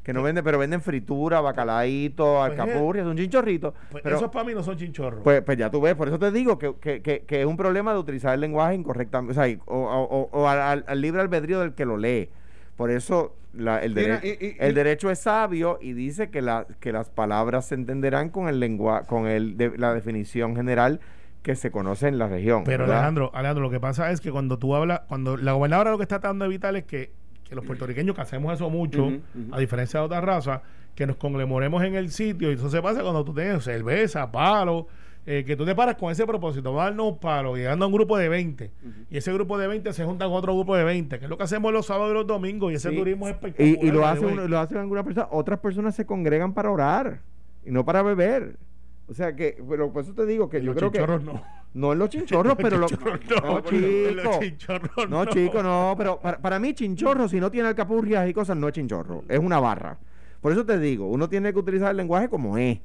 que 0.05 0.13
no 0.13 0.21
venden, 0.21 0.43
pero 0.43 0.59
venden 0.59 0.81
fritura, 0.81 1.41
bacalaíto, 1.41 2.35
pues 2.37 2.51
alcapurria, 2.51 3.03
un 3.03 3.17
chinchorrito. 3.17 3.73
Pues 3.89 4.03
pero, 4.03 4.17
esos 4.17 4.29
para 4.29 4.45
mí 4.45 4.53
no 4.53 4.61
son 4.61 4.77
chinchorros. 4.77 5.21
Pues, 5.23 5.41
pues 5.41 5.57
ya 5.57 5.71
tú 5.71 5.81
ves, 5.81 5.95
por 5.95 6.07
eso 6.07 6.19
te 6.19 6.31
digo 6.31 6.59
que, 6.59 6.75
que, 6.75 7.01
que, 7.01 7.21
que 7.21 7.41
es 7.41 7.47
un 7.47 7.57
problema 7.57 7.91
de 7.91 7.97
utilizar 7.97 8.35
el 8.35 8.39
lenguaje 8.39 8.75
incorrectamente, 8.75 9.31
o, 9.31 9.43
sea, 9.43 9.57
o, 9.65 10.29
o, 10.31 10.47
al, 10.47 10.85
libre 11.01 11.21
albedrío 11.21 11.59
del 11.59 11.73
que 11.73 11.85
lo 11.85 11.97
lee. 11.97 12.29
Por 12.77 12.91
eso 12.91 13.33
la, 13.51 13.79
el, 13.79 13.97
el 13.97 14.75
derecho 14.75 15.09
es 15.09 15.17
sabio 15.17 15.79
y 15.81 15.93
dice 15.93 16.29
que, 16.29 16.43
la, 16.43 16.67
que 16.79 16.91
las 16.91 17.09
palabras 17.09 17.65
se 17.65 17.73
entenderán 17.73 18.29
con 18.29 18.47
el 18.47 18.59
lengua, 18.59 19.05
con 19.07 19.25
el 19.25 19.57
de, 19.57 19.75
la 19.75 19.95
definición 19.95 20.55
general 20.55 20.99
que 21.45 21.55
se 21.55 21.69
conoce 21.69 22.07
en 22.07 22.17
la 22.17 22.27
región. 22.27 22.63
Pero 22.65 22.85
Alejandro, 22.85 23.31
Alejandro, 23.33 23.63
lo 23.63 23.69
que 23.69 23.79
pasa 23.79 24.11
es 24.11 24.19
que 24.19 24.31
cuando 24.31 24.57
tú 24.57 24.75
hablas, 24.75 25.01
cuando 25.07 25.37
la 25.37 25.53
gobernadora 25.53 25.91
lo 25.91 25.97
que 25.97 26.03
está 26.03 26.19
tratando 26.19 26.43
de 26.43 26.47
evitar 26.47 26.75
es 26.75 26.83
que 26.83 27.13
que 27.47 27.55
los 27.55 27.63
puertorriqueños 27.63 28.15
que 28.15 28.21
hacemos 28.21 28.53
eso 28.53 28.69
mucho, 28.69 29.11
a 29.51 29.59
diferencia 29.59 29.99
de 29.99 30.05
otras 30.07 30.23
razas, 30.23 30.61
que 30.95 31.05
nos 31.05 31.15
conmemoremos 31.17 31.83
en 31.83 31.95
el 31.95 32.09
sitio. 32.09 32.51
Y 32.51 32.55
eso 32.55 32.69
se 32.69 32.81
pasa 32.81 33.01
cuando 33.01 33.23
tú 33.23 33.33
tienes 33.33 33.63
cerveza, 33.63 34.31
palo, 34.31 34.87
eh, 35.27 35.43
que 35.45 35.55
tú 35.55 35.65
te 35.65 35.75
paras 35.75 35.95
con 35.95 36.11
ese 36.11 36.25
propósito, 36.25 36.71
vamos 36.71 36.81
a 36.81 36.85
darnos 36.85 37.13
un 37.13 37.19
palo, 37.19 37.55
llegando 37.55 37.85
a 37.85 37.87
un 37.87 37.93
grupo 37.93 38.17
de 38.17 38.29
20. 38.29 38.71
Y 39.11 39.17
ese 39.17 39.31
grupo 39.31 39.57
de 39.57 39.67
20 39.67 39.93
se 39.93 40.03
junta 40.05 40.25
con 40.25 40.33
otro 40.33 40.55
grupo 40.55 40.75
de 40.75 40.83
20, 40.83 41.19
que 41.19 41.25
es 41.25 41.29
lo 41.29 41.37
que 41.37 41.43
hacemos 41.43 41.71
los 41.71 41.85
sábados 41.85 42.11
y 42.11 42.13
los 42.15 42.27
domingos. 42.27 42.71
Y 42.71 42.75
ese 42.75 42.91
turismo 42.91 43.27
es 43.27 43.35
espectacular. 43.35 43.83
Y, 43.83 43.91
lo, 43.91 44.07
hacen, 44.07 44.49
lo 44.49 44.59
hacen 44.59 44.77
algunas 44.79 45.03
personas. 45.03 45.29
Otras 45.31 45.59
personas 45.59 45.95
se 45.95 46.05
congregan 46.05 46.53
para 46.53 46.71
orar 46.71 47.21
y 47.63 47.69
no 47.69 47.85
para 47.85 48.01
beber. 48.01 48.57
O 49.07 49.13
sea 49.13 49.35
que, 49.35 49.61
pero 49.69 49.91
por 49.93 50.03
eso 50.03 50.13
te 50.13 50.25
digo 50.25 50.49
que 50.49 50.61
yo 50.61 50.73
creo 50.73 50.91
que. 50.91 50.99
no. 50.99 51.41
No 51.75 51.91
en 51.91 51.99
los 51.99 52.09
chinchorros, 52.09 52.55
pero 52.55 52.77
no, 52.77 52.87
no, 52.87 53.59
chico. 53.61 55.05
no, 55.09 55.25
chico, 55.25 55.61
no. 55.61 55.93
Pero 55.97 56.21
para, 56.21 56.57
mí, 56.57 56.73
chinchorro, 56.73 57.27
si 57.27 57.37
no 57.41 57.51
tiene 57.51 57.67
alcapurrias 57.67 58.29
y 58.29 58.33
cosas, 58.33 58.55
no 58.55 58.69
es 58.69 58.73
chinchorro. 58.73 59.25
Es 59.27 59.39
una 59.39 59.59
barra. 59.59 59.97
Por 60.39 60.53
eso 60.53 60.65
te 60.65 60.79
digo, 60.79 61.07
uno 61.09 61.27
tiene 61.27 61.51
que 61.51 61.59
utilizar 61.59 61.91
el 61.91 61.97
lenguaje 61.97 62.29
como 62.29 62.57
es. 62.57 62.79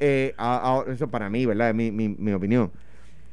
Eh, 0.00 0.34
eso 0.88 1.06
para 1.06 1.30
mí, 1.30 1.46
¿verdad? 1.46 1.68
Es 1.68 1.74
mi, 1.76 1.92
mi, 1.92 2.08
mi 2.08 2.32
opinión. 2.32 2.72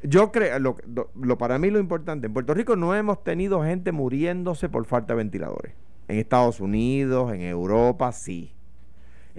Yo 0.04 0.32
creo, 0.32 0.60
lo, 0.60 0.78
lo, 1.16 1.38
para 1.40 1.58
mí 1.58 1.72
lo 1.72 1.80
importante, 1.80 2.28
en 2.28 2.34
Puerto 2.34 2.54
Rico 2.54 2.76
no 2.76 2.94
hemos 2.94 3.24
tenido 3.24 3.64
gente 3.64 3.92
muriéndose 3.92 4.70
por 4.70 4.86
falta 4.86 5.14
de 5.14 5.18
ventiladores. 5.18 5.74
En 6.08 6.20
Estados 6.20 6.60
Unidos, 6.60 7.34
en 7.34 7.42
Europa, 7.42 8.12
sí. 8.12 8.54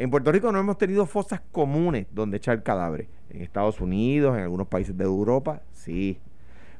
En 0.00 0.10
Puerto 0.10 0.32
Rico 0.32 0.50
no 0.50 0.58
hemos 0.58 0.78
tenido 0.78 1.04
fosas 1.04 1.42
comunes 1.52 2.06
donde 2.10 2.38
echar 2.38 2.62
cadáveres. 2.62 3.08
En 3.28 3.42
Estados 3.42 3.82
Unidos, 3.82 4.34
en 4.34 4.44
algunos 4.44 4.66
países 4.66 4.96
de 4.96 5.04
Europa, 5.04 5.60
sí. 5.72 6.18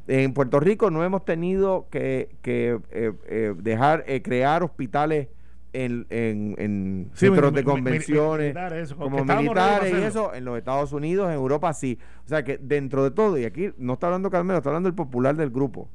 En 0.08 0.32
Puerto 0.32 0.58
Rico 0.58 0.90
no 0.90 1.04
hemos 1.04 1.26
tenido 1.26 1.86
que, 1.90 2.30
eh, 2.44 2.78
eh, 2.90 3.54
dejar 3.58 4.04
eh, 4.06 4.22
crear 4.22 4.62
hospitales 4.62 5.28
en, 5.74 6.06
en, 6.08 7.10
centros 7.12 7.52
de 7.52 7.62
convenciones 7.62 8.56
como 8.96 9.22
militares 9.22 9.92
y 9.92 10.02
eso 10.02 10.32
en 10.32 10.46
los 10.46 10.56
Estados 10.56 10.94
Unidos, 10.94 11.28
en 11.28 11.34
Europa 11.34 11.74
sí. 11.74 11.98
O 12.24 12.28
sea 12.30 12.42
que 12.42 12.56
dentro 12.56 13.04
de 13.04 13.10
todo, 13.10 13.36
y 13.36 13.44
aquí 13.44 13.70
no 13.76 13.92
está 13.92 14.06
hablando 14.06 14.30
Carmelo, 14.30 14.56
está 14.56 14.70
hablando 14.70 14.88
el 14.88 14.94
popular 14.94 15.36
del 15.36 15.50
grupo. 15.50 15.90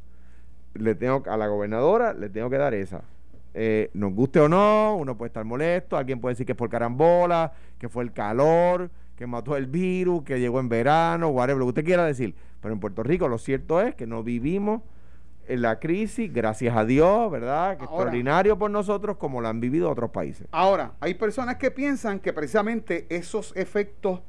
Le 0.75 0.93
tengo 0.93 1.23
a 1.27 1.37
la 1.37 1.47
gobernadora, 1.47 2.13
le 2.13 2.29
tengo 2.29 2.51
que 2.51 2.57
dar 2.59 2.75
esa. 2.75 3.01
Eh, 3.57 3.89
nos 3.93 4.13
guste 4.13 4.41
o 4.41 4.49
no, 4.49 4.97
uno 4.97 5.15
puede 5.15 5.27
estar 5.27 5.45
molesto, 5.45 5.95
alguien 5.95 6.19
puede 6.19 6.33
decir 6.33 6.45
que 6.45 6.51
es 6.51 6.57
por 6.57 6.69
carambola, 6.69 7.53
que 7.79 7.87
fue 7.87 8.03
el 8.03 8.11
calor, 8.11 8.91
que 9.15 9.27
mató 9.27 9.55
el 9.55 9.67
virus, 9.67 10.23
que 10.23 10.41
llegó 10.41 10.59
en 10.59 10.67
verano, 10.67 11.29
whatever, 11.29 11.59
lo 11.59 11.65
que 11.67 11.69
usted 11.69 11.85
quiera 11.85 12.03
decir. 12.03 12.35
Pero 12.59 12.73
en 12.73 12.81
Puerto 12.81 13.01
Rico 13.01 13.29
lo 13.29 13.37
cierto 13.37 13.79
es 13.79 13.95
que 13.95 14.07
no 14.07 14.23
vivimos 14.23 14.81
en 15.47 15.61
la 15.61 15.79
crisis, 15.79 16.33
gracias 16.33 16.75
a 16.75 16.83
Dios, 16.83 17.31
¿verdad? 17.31 17.77
Que 17.77 17.85
extraordinario 17.85 18.57
por 18.59 18.71
nosotros 18.71 19.15
como 19.15 19.39
lo 19.39 19.47
han 19.47 19.61
vivido 19.61 19.89
otros 19.89 20.09
países. 20.11 20.47
Ahora, 20.51 20.91
hay 20.99 21.13
personas 21.13 21.55
que 21.55 21.71
piensan 21.71 22.19
que 22.19 22.33
precisamente 22.33 23.05
esos 23.07 23.55
efectos 23.55 24.19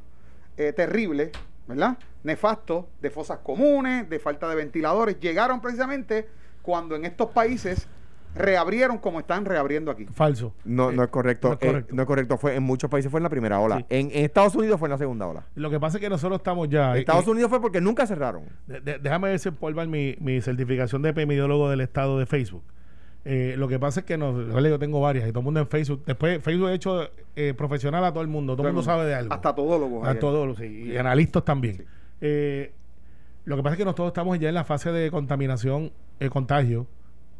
eh, 0.57 0.73
terribles, 0.73 1.33
¿verdad? 1.67 1.99
Nefastos 2.23 2.85
de 3.01 3.11
fosas 3.11 3.39
comunes, 3.39 4.09
de 4.09 4.21
falta 4.21 4.49
de 4.49 4.55
ventiladores, 4.55 5.19
llegaron 5.19 5.61
precisamente 5.61 6.29
cuando 6.63 6.95
en 6.95 7.05
estos 7.07 7.31
países 7.31 7.89
reabrieron 8.37 8.99
como 8.99 9.19
están 9.21 9.45
reabriendo 9.45 9.91
aquí. 9.91 10.07
Falso. 10.07 10.55
No, 10.65 10.93
no 10.93 11.03
es 11.03 11.09
correcto. 11.09 11.49
no 11.49 11.55
es 11.55 11.63
eh, 11.63 11.67
correcto. 11.67 11.95
no 11.95 12.03
es 12.03 12.07
correcto. 12.07 12.39
Fue, 12.39 12.55
en 12.57 12.63
muchos 12.63 12.91
países 12.91 13.11
fue 13.11 13.19
en 13.19 13.25
la 13.25 13.31
primera 13.31 13.59
ola. 13.61 13.79
Sí. 13.79 13.87
En, 13.91 14.11
en 14.13 14.25
Estados 14.25 14.55
Unidos 14.55 14.79
fue 14.79 14.87
en 14.89 14.93
la 14.93 14.99
segunda 14.99 15.27
ola. 15.27 15.47
Lo 15.55 15.71
que 15.71 15.81
pasa 15.81 15.97
es 15.99 16.01
que 16.03 16.09
nosotros 16.09 16.39
estamos 16.39 16.69
ya. 16.69 16.93
En 16.93 16.99
Estados 16.99 17.27
Unidos 17.27 17.51
fue 17.51 17.61
porque 17.61 17.81
nunca 17.81 18.07
cerraron. 18.07 18.45
de- 18.67 18.81
de- 18.81 18.99
déjame 18.99 19.29
desempolvar 19.31 19.89
mi, 19.89 20.17
mi 20.21 20.41
certificación 20.41 21.03
de 21.03 21.11
epidemiólogo 21.11 21.69
del 21.71 21.81
estado 21.81 22.19
de 22.19 22.27
Facebook. 22.27 22.63
Eh, 23.29 23.55
lo 23.59 23.67
que 23.67 23.79
pasa 23.81 24.01
es 24.01 24.07
que 24.07 24.17
no, 24.17 24.61
yo 24.61 24.79
tengo 24.79 25.01
varias 25.01 25.27
y 25.29 25.31
todo 25.31 25.41
el 25.41 25.45
mundo 25.47 25.59
en 25.59 25.67
Facebook. 25.67 26.03
Después, 26.07 26.41
Facebook 26.43 26.69
ha 26.69 26.73
hecho 26.75 27.11
eh, 27.35 27.55
profesional 27.59 28.05
a 28.05 28.13
todo 28.13 28.23
el 28.23 28.29
mundo. 28.29 28.55
Todo 28.55 28.69
el 28.69 28.73
mundo 28.73 28.85
sabe 28.85 29.05
de 29.07 29.17
algo. 29.17 29.35
Hasta 29.35 29.53
todólogos. 29.53 30.07
A 30.07 30.11
ayer. 30.11 30.21
todos, 30.21 30.57
sí, 30.59 30.91
y 30.93 30.97
analistas 30.97 31.45
también. 31.45 31.85
Eh, 32.21 32.73
lo 33.45 33.57
que 33.57 33.63
pasa 33.65 33.75
es 33.75 33.79
que 33.79 33.85
nosotros 33.85 34.09
estamos 34.09 34.39
ya 34.39 34.49
en 34.49 34.55
la 34.55 34.63
fase 34.63 34.93
de 34.93 35.11
contaminación, 35.11 35.91
eh, 36.21 36.29
contagio 36.31 36.87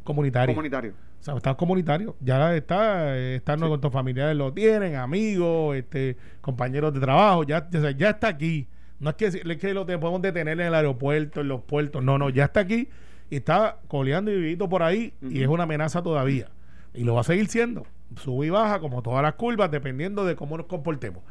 comunitario. 0.07 0.55
Comunitario. 0.55 0.93
O 1.19 1.23
sea, 1.23 1.35
estás 1.35 1.55
comunitario. 1.55 2.15
Ya 2.19 2.55
está, 2.55 3.15
eh, 3.17 3.35
están 3.35 3.59
con 3.59 3.79
tus 3.81 3.91
familiares 3.91 4.35
lo 4.35 4.53
tienen, 4.53 4.95
amigos, 4.95 5.75
este, 5.75 6.15
compañeros 6.41 6.93
de 6.93 6.99
trabajo, 6.99 7.43
ya, 7.43 7.67
ya, 7.69 7.91
ya 7.91 8.09
está 8.11 8.29
aquí. 8.29 8.67
No 8.99 9.09
es 9.11 9.15
que, 9.15 9.25
es 9.27 9.57
que 9.57 9.73
lo 9.73 9.85
te 9.85 9.97
podemos 9.97 10.21
detener 10.21 10.59
en 10.59 10.67
el 10.67 10.73
aeropuerto, 10.73 11.41
en 11.41 11.49
los 11.49 11.61
puertos, 11.61 12.03
no, 12.03 12.17
no, 12.17 12.29
ya 12.29 12.45
está 12.45 12.61
aquí 12.61 12.87
y 13.29 13.35
está 13.35 13.77
coleando 13.87 14.31
y 14.31 14.35
vivito 14.35 14.67
por 14.69 14.81
ahí 14.81 15.13
y 15.21 15.41
es 15.43 15.47
una 15.47 15.63
amenaza 15.63 16.01
todavía. 16.01 16.47
Y 16.93 17.03
lo 17.03 17.13
va 17.15 17.21
a 17.21 17.23
seguir 17.23 17.47
siendo. 17.47 17.85
Sube 18.15 18.47
y 18.47 18.49
baja 18.49 18.79
como 18.79 19.01
todas 19.03 19.21
las 19.21 19.33
curvas, 19.35 19.69
dependiendo 19.69 20.25
de 20.25 20.35
cómo 20.35 20.57
nos 20.57 20.65
comportemos. 20.67 21.21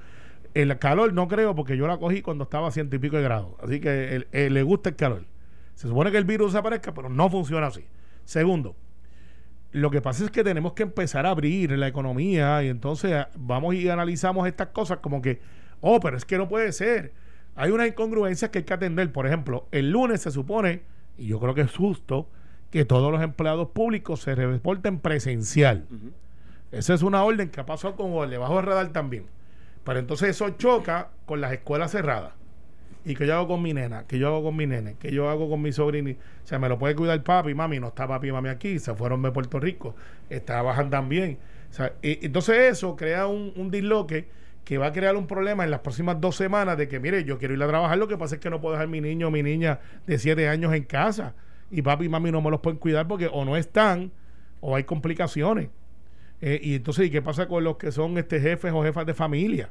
El 0.54 0.78
calor 0.78 1.12
no 1.12 1.26
creo 1.26 1.54
porque 1.54 1.76
yo 1.76 1.86
la 1.86 1.98
cogí 1.98 2.22
cuando 2.22 2.44
estaba 2.44 2.68
a 2.68 2.70
ciento 2.70 2.96
y 2.96 2.98
pico 2.98 3.16
de 3.16 3.22
grados. 3.22 3.54
Así 3.62 3.80
que 3.80 4.14
el- 4.14 4.26
el- 4.32 4.54
le 4.54 4.62
gusta 4.62 4.90
el 4.90 4.96
calor. 4.96 5.22
Se 5.74 5.88
supone 5.88 6.10
que 6.12 6.18
el 6.18 6.24
virus 6.24 6.52
desaparezca, 6.52 6.94
pero 6.94 7.08
no 7.08 7.28
funciona 7.28 7.66
así. 7.66 7.84
Segundo, 8.26 8.74
lo 9.70 9.90
que 9.90 10.02
pasa 10.02 10.24
es 10.24 10.30
que 10.30 10.42
tenemos 10.42 10.72
que 10.72 10.82
empezar 10.82 11.26
a 11.26 11.30
abrir 11.30 11.70
la 11.70 11.86
economía 11.86 12.62
y 12.64 12.68
entonces 12.68 13.26
vamos 13.36 13.74
y 13.76 13.88
analizamos 13.88 14.48
estas 14.48 14.68
cosas 14.68 14.98
como 14.98 15.22
que, 15.22 15.40
oh, 15.80 16.00
pero 16.00 16.16
es 16.16 16.24
que 16.24 16.36
no 16.36 16.48
puede 16.48 16.72
ser. 16.72 17.12
Hay 17.54 17.70
unas 17.70 17.86
incongruencias 17.86 18.50
que 18.50 18.58
hay 18.58 18.64
que 18.64 18.74
atender. 18.74 19.12
Por 19.12 19.26
ejemplo, 19.26 19.68
el 19.70 19.90
lunes 19.90 20.22
se 20.22 20.32
supone, 20.32 20.82
y 21.16 21.28
yo 21.28 21.38
creo 21.38 21.54
que 21.54 21.62
es 21.62 21.74
justo, 21.74 22.28
que 22.70 22.84
todos 22.84 23.12
los 23.12 23.22
empleados 23.22 23.68
públicos 23.68 24.20
se 24.20 24.34
reporten 24.34 24.98
presencial. 24.98 25.86
Esa 26.72 26.94
es 26.94 27.02
una 27.02 27.22
orden 27.22 27.48
que 27.48 27.60
ha 27.60 27.66
pasado 27.66 27.94
con 27.94 28.12
el 28.24 28.30
debajo 28.30 28.56
del 28.56 28.66
radar 28.66 28.88
también. 28.88 29.26
Pero 29.84 30.00
entonces 30.00 30.30
eso 30.30 30.50
choca 30.50 31.10
con 31.26 31.40
las 31.40 31.52
escuelas 31.52 31.92
cerradas. 31.92 32.32
¿Y 33.08 33.14
qué 33.14 33.24
yo 33.26 33.34
hago 33.36 33.46
con 33.46 33.62
mi 33.62 33.72
nena? 33.72 34.04
¿Qué 34.08 34.18
yo 34.18 34.26
hago 34.26 34.42
con 34.42 34.56
mi 34.56 34.66
nene? 34.66 34.96
¿Qué 34.98 35.12
yo 35.12 35.30
hago 35.30 35.48
con 35.48 35.62
mi 35.62 35.70
sobrino? 35.70 36.10
O 36.10 36.46
sea, 36.46 36.58
me 36.58 36.68
lo 36.68 36.76
puede 36.76 36.96
cuidar 36.96 37.22
papi, 37.22 37.54
mami. 37.54 37.78
No 37.78 37.86
está 37.88 38.06
papi 38.08 38.28
y 38.28 38.32
mami 38.32 38.48
aquí. 38.48 38.80
Se 38.80 38.94
fueron 38.96 39.22
de 39.22 39.30
Puerto 39.30 39.60
Rico. 39.60 39.94
Trabajan 40.44 40.90
también. 40.90 41.38
O 41.70 41.72
sea, 41.72 41.92
y- 42.02 42.26
entonces 42.26 42.56
eso 42.72 42.96
crea 42.96 43.28
un, 43.28 43.52
un 43.54 43.70
disloque 43.70 44.26
que 44.64 44.76
va 44.78 44.86
a 44.86 44.92
crear 44.92 45.14
un 45.16 45.28
problema 45.28 45.62
en 45.62 45.70
las 45.70 45.80
próximas 45.80 46.20
dos 46.20 46.34
semanas 46.34 46.76
de 46.76 46.88
que, 46.88 46.98
mire, 46.98 47.22
yo 47.22 47.38
quiero 47.38 47.54
ir 47.54 47.62
a 47.62 47.68
trabajar. 47.68 47.96
Lo 47.96 48.08
que 48.08 48.18
pasa 48.18 48.34
es 48.34 48.40
que 48.40 48.50
no 48.50 48.60
puedo 48.60 48.72
dejar 48.74 48.88
mi 48.88 49.00
niño 49.00 49.28
o 49.28 49.30
mi 49.30 49.40
niña 49.44 49.78
de 50.06 50.18
siete 50.18 50.48
años 50.48 50.74
en 50.74 50.82
casa. 50.82 51.34
Y 51.70 51.82
papi 51.82 52.06
y 52.06 52.08
mami 52.08 52.32
no 52.32 52.40
me 52.42 52.50
los 52.50 52.58
pueden 52.60 52.78
cuidar 52.80 53.06
porque 53.06 53.28
o 53.32 53.44
no 53.44 53.56
están 53.56 54.10
o 54.60 54.74
hay 54.74 54.82
complicaciones. 54.82 55.68
Eh, 56.40 56.58
y 56.60 56.74
entonces, 56.74 57.06
¿y 57.06 57.10
qué 57.10 57.22
pasa 57.22 57.46
con 57.46 57.62
los 57.62 57.76
que 57.76 57.92
son 57.92 58.18
este 58.18 58.40
jefes 58.40 58.72
o 58.74 58.82
jefas 58.82 59.06
de 59.06 59.14
familia? 59.14 59.70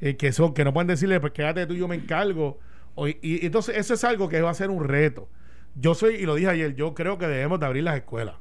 Eh, 0.00 0.16
que 0.16 0.30
son, 0.30 0.54
que 0.54 0.64
no 0.64 0.72
pueden 0.72 0.86
decirle, 0.86 1.18
pues 1.18 1.32
quédate 1.32 1.66
tú, 1.66 1.74
yo 1.74 1.88
me 1.88 1.96
encargo. 1.96 2.58
Y, 3.06 3.18
y 3.22 3.46
entonces, 3.46 3.76
eso 3.76 3.94
es 3.94 4.02
algo 4.04 4.28
que 4.28 4.40
va 4.40 4.50
a 4.50 4.54
ser 4.54 4.70
un 4.70 4.82
reto. 4.84 5.28
Yo 5.74 5.94
soy, 5.94 6.16
y 6.16 6.26
lo 6.26 6.34
dije 6.34 6.48
ayer, 6.48 6.74
yo 6.74 6.94
creo 6.94 7.18
que 7.18 7.28
debemos 7.28 7.60
de 7.60 7.66
abrir 7.66 7.84
las 7.84 7.96
escuelas. 7.96 8.34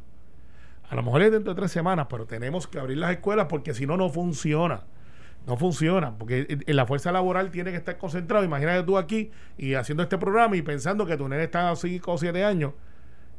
A 0.89 0.95
lo 0.95 1.03
mejor 1.03 1.21
es 1.21 1.31
dentro 1.31 1.53
de 1.53 1.59
tres 1.59 1.71
semanas, 1.71 2.07
pero 2.09 2.25
tenemos 2.25 2.65
que 2.65 2.79
abrir 2.79 2.97
las 2.97 3.11
escuelas 3.11 3.47
porque 3.49 3.73
si 3.73 3.85
no, 3.85 3.97
no 3.97 4.09
funciona. 4.09 4.83
No 5.45 5.55
funciona, 5.55 6.17
porque 6.17 6.59
la 6.67 6.85
fuerza 6.85 7.11
laboral 7.11 7.51
tiene 7.51 7.71
que 7.71 7.77
estar 7.77 7.97
concentrado. 7.97 8.43
Imagínate 8.43 8.83
tú 8.83 8.97
aquí 8.97 9.31
y 9.57 9.75
haciendo 9.75 10.03
este 10.03 10.17
programa 10.17 10.57
y 10.57 10.61
pensando 10.61 11.05
que 11.05 11.15
tu 11.15 11.27
nene 11.29 11.43
está 11.43 11.69
a 11.71 11.75
5 11.75 12.11
o 12.11 12.17
7 12.17 12.43
años 12.43 12.73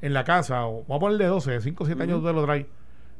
en 0.00 0.14
la 0.14 0.24
casa, 0.24 0.66
o 0.66 0.82
vamos 0.82 0.96
a 0.96 1.00
poner 1.00 1.18
de 1.18 1.26
12, 1.26 1.50
de 1.50 1.60
5 1.60 1.82
o 1.82 1.86
7 1.86 2.02
años 2.02 2.20
tú 2.20 2.26
te 2.26 2.32
lo 2.32 2.44
traes, 2.44 2.66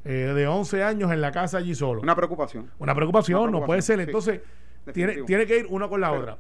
eh, 0.05 0.33
de 0.35 0.47
11 0.47 0.85
años 0.85 1.13
en 1.13 1.21
la 1.21 1.33
casa 1.33 1.59
allí 1.59 1.75
solo. 1.75 2.01
Una 2.01 2.15
preocupación. 2.17 2.71
Una 2.79 2.95
preocupación, 2.95 3.43
Una 3.43 3.61
no 3.61 3.67
puede 3.67 3.83
ser. 3.83 3.99
sí. 3.99 4.05
Entonces, 4.05 4.41
tiene, 4.93 5.23
tiene 5.25 5.47
que 5.47 5.59
ir 5.59 5.67
una 5.71 5.89
con 5.89 6.01
la 6.01 6.11
Pero, 6.11 6.21
otra. 6.23 6.39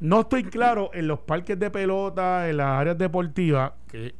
No 0.00 0.20
estoy 0.20 0.44
claro 0.44 0.90
en 0.94 1.06
los 1.08 1.20
parques 1.20 1.58
de 1.58 1.70
pelota, 1.70 2.48
en 2.48 2.56
las 2.58 2.66
áreas 2.68 2.98
deportivas, 2.98 3.72
que 3.88 4.14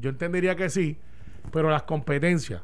yo 0.00 0.10
entendería 0.10 0.56
que 0.56 0.68
sí, 0.70 0.96
pero 1.52 1.70
las 1.70 1.82
competencias, 1.84 2.62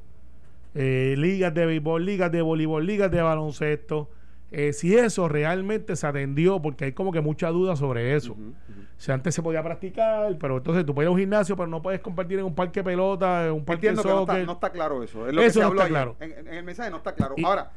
eh, 0.75 1.14
ligas 1.18 1.52
de 1.54 1.66
béisbol, 1.66 2.04
ligas 2.04 2.32
de 2.32 2.42
voleibol, 2.42 2.87
ligas 2.87 3.11
de 3.11 3.21
baloncesto, 3.23 4.11
eh, 4.50 4.73
si 4.73 4.94
eso 4.97 5.28
realmente 5.28 5.97
se 5.97 6.06
atendió, 6.06 6.61
porque 6.61 6.85
hay 6.87 6.92
como 6.92 7.11
que 7.12 7.21
mucha 7.21 7.49
duda 7.49 7.75
sobre 7.75 8.14
eso. 8.14 8.37
Si 8.99 9.11
antes 9.11 9.35
se 9.35 9.42
podía 9.42 9.62
practicar, 9.62 10.37
pero 10.38 10.59
entonces 10.59 10.85
tú 10.85 10.94
puedes 10.94 11.06
ir 11.06 11.09
a 11.09 11.11
un 11.12 11.18
gimnasio, 11.18 11.56
pero 11.56 11.68
no 11.68 11.80
puedes 11.82 12.00
compartir 12.00 12.38
en 12.38 12.44
un 12.44 12.54
parque 12.54 12.80
de 12.80 12.85
pelota, 12.85 13.47
en 13.47 13.52
un 13.54 13.64
parque 13.64 13.88
Entiendo 13.88 14.02
de 14.02 14.09
que 14.09 14.14
no 14.14 14.21
está, 14.21 14.32
soccer. 14.32 14.47
no 14.47 14.52
está 14.52 14.71
claro 14.71 15.02
eso. 15.02 15.26
Es 15.26 15.35
lo 15.35 15.40
Eso 15.40 15.49
que 15.49 15.52
se 15.54 15.61
no 15.61 15.66
habló 15.66 15.80
está 15.80 15.88
claro. 15.88 16.16
En, 16.21 16.32
en 16.47 16.54
el 16.54 16.64
mensaje 16.64 16.90
no 16.90 16.99
está 16.99 17.14
claro. 17.14 17.35
Y- 17.38 17.44
Ahora, 17.44 17.73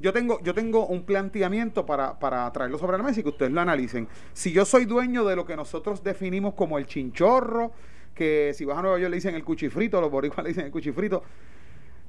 yo 0.00 0.12
tengo, 0.12 0.40
yo 0.42 0.54
tengo 0.54 0.86
un 0.86 1.04
planteamiento 1.04 1.84
para, 1.84 2.18
para 2.18 2.50
traerlo 2.52 2.78
sobre 2.78 2.96
la 2.96 3.04
mesa 3.04 3.20
y 3.20 3.22
que 3.22 3.28
ustedes 3.28 3.52
lo 3.52 3.60
analicen. 3.60 4.08
Si 4.32 4.50
yo 4.50 4.64
soy 4.64 4.86
dueño 4.86 5.24
de 5.24 5.36
lo 5.36 5.44
que 5.44 5.54
nosotros 5.54 6.02
definimos 6.02 6.54
como 6.54 6.78
el 6.78 6.86
chinchorro, 6.86 7.72
que 8.14 8.52
si 8.54 8.64
vas 8.64 8.78
a 8.78 8.82
Nueva 8.82 8.98
York 8.98 9.10
le 9.10 9.16
dicen 9.16 9.34
el 9.34 9.44
cuchifrito, 9.44 10.00
los 10.00 10.10
boricuas 10.10 10.42
le 10.44 10.48
dicen 10.48 10.64
el 10.64 10.70
cuchifrito. 10.70 11.22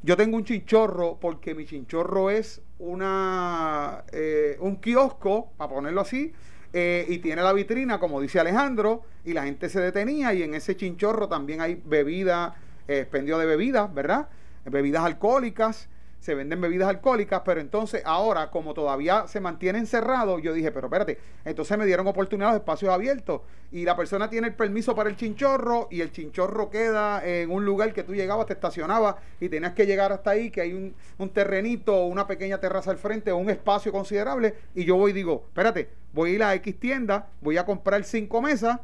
Yo 0.03 0.17
tengo 0.17 0.37
un 0.37 0.43
chinchorro 0.43 1.17
porque 1.19 1.53
mi 1.53 1.65
chinchorro 1.65 2.29
es 2.29 2.61
una 2.79 4.03
eh, 4.11 4.57
un 4.59 4.77
kiosco, 4.77 5.51
para 5.57 5.69
ponerlo 5.71 6.01
así, 6.01 6.33
eh, 6.73 7.05
y 7.07 7.19
tiene 7.19 7.43
la 7.43 7.53
vitrina, 7.53 7.99
como 7.99 8.21
dice 8.21 8.39
Alejandro, 8.39 9.03
y 9.25 9.33
la 9.33 9.43
gente 9.43 9.69
se 9.69 9.79
detenía, 9.79 10.33
y 10.33 10.43
en 10.43 10.53
ese 10.53 10.75
chinchorro 10.75 11.27
también 11.27 11.61
hay 11.61 11.81
bebida, 11.85 12.55
eh, 12.87 13.01
expendio 13.01 13.37
de 13.37 13.45
bebidas, 13.45 13.93
¿verdad? 13.93 14.29
Bebidas 14.65 15.03
alcohólicas, 15.03 15.89
se 16.21 16.35
venden 16.35 16.61
bebidas 16.61 16.87
alcohólicas, 16.87 17.41
pero 17.43 17.59
entonces 17.59 18.03
ahora, 18.05 18.51
como 18.51 18.75
todavía 18.75 19.27
se 19.27 19.41
mantienen 19.41 19.87
cerrados, 19.87 20.39
yo 20.43 20.53
dije, 20.53 20.71
pero 20.71 20.85
espérate, 20.85 21.17
entonces 21.43 21.75
me 21.79 21.85
dieron 21.87 22.05
oportunidad 22.05 22.51
de 22.51 22.57
espacios 22.57 22.93
abiertos, 22.93 23.41
y 23.71 23.85
la 23.85 23.95
persona 23.95 24.29
tiene 24.29 24.47
el 24.47 24.53
permiso 24.53 24.95
para 24.95 25.09
el 25.09 25.15
chinchorro, 25.15 25.87
y 25.89 26.01
el 26.01 26.11
chinchorro 26.11 26.69
queda 26.69 27.25
en 27.25 27.49
un 27.49 27.65
lugar 27.65 27.91
que 27.91 28.03
tú 28.03 28.13
llegabas, 28.13 28.45
te 28.45 28.53
estacionabas, 28.53 29.15
y 29.39 29.49
tenías 29.49 29.73
que 29.73 29.87
llegar 29.87 30.11
hasta 30.11 30.29
ahí, 30.29 30.51
que 30.51 30.61
hay 30.61 30.73
un, 30.73 30.93
un 31.17 31.29
terrenito, 31.31 32.05
una 32.05 32.27
pequeña 32.27 32.59
terraza 32.59 32.91
al 32.91 32.97
frente, 32.97 33.31
o 33.31 33.37
un 33.37 33.49
espacio 33.49 33.91
considerable, 33.91 34.53
y 34.75 34.85
yo 34.85 34.97
voy 34.97 35.09
y 35.09 35.15
digo, 35.15 35.45
espérate, 35.47 35.89
voy 36.13 36.29
a 36.29 36.33
ir 36.35 36.43
a 36.43 36.53
X 36.53 36.79
tienda, 36.79 37.29
voy 37.41 37.57
a 37.57 37.65
comprar 37.65 38.03
cinco 38.03 38.43
mesas, 38.43 38.79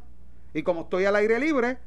y 0.54 0.64
como 0.64 0.80
estoy 0.80 1.04
al 1.04 1.14
aire 1.14 1.38
libre, 1.38 1.78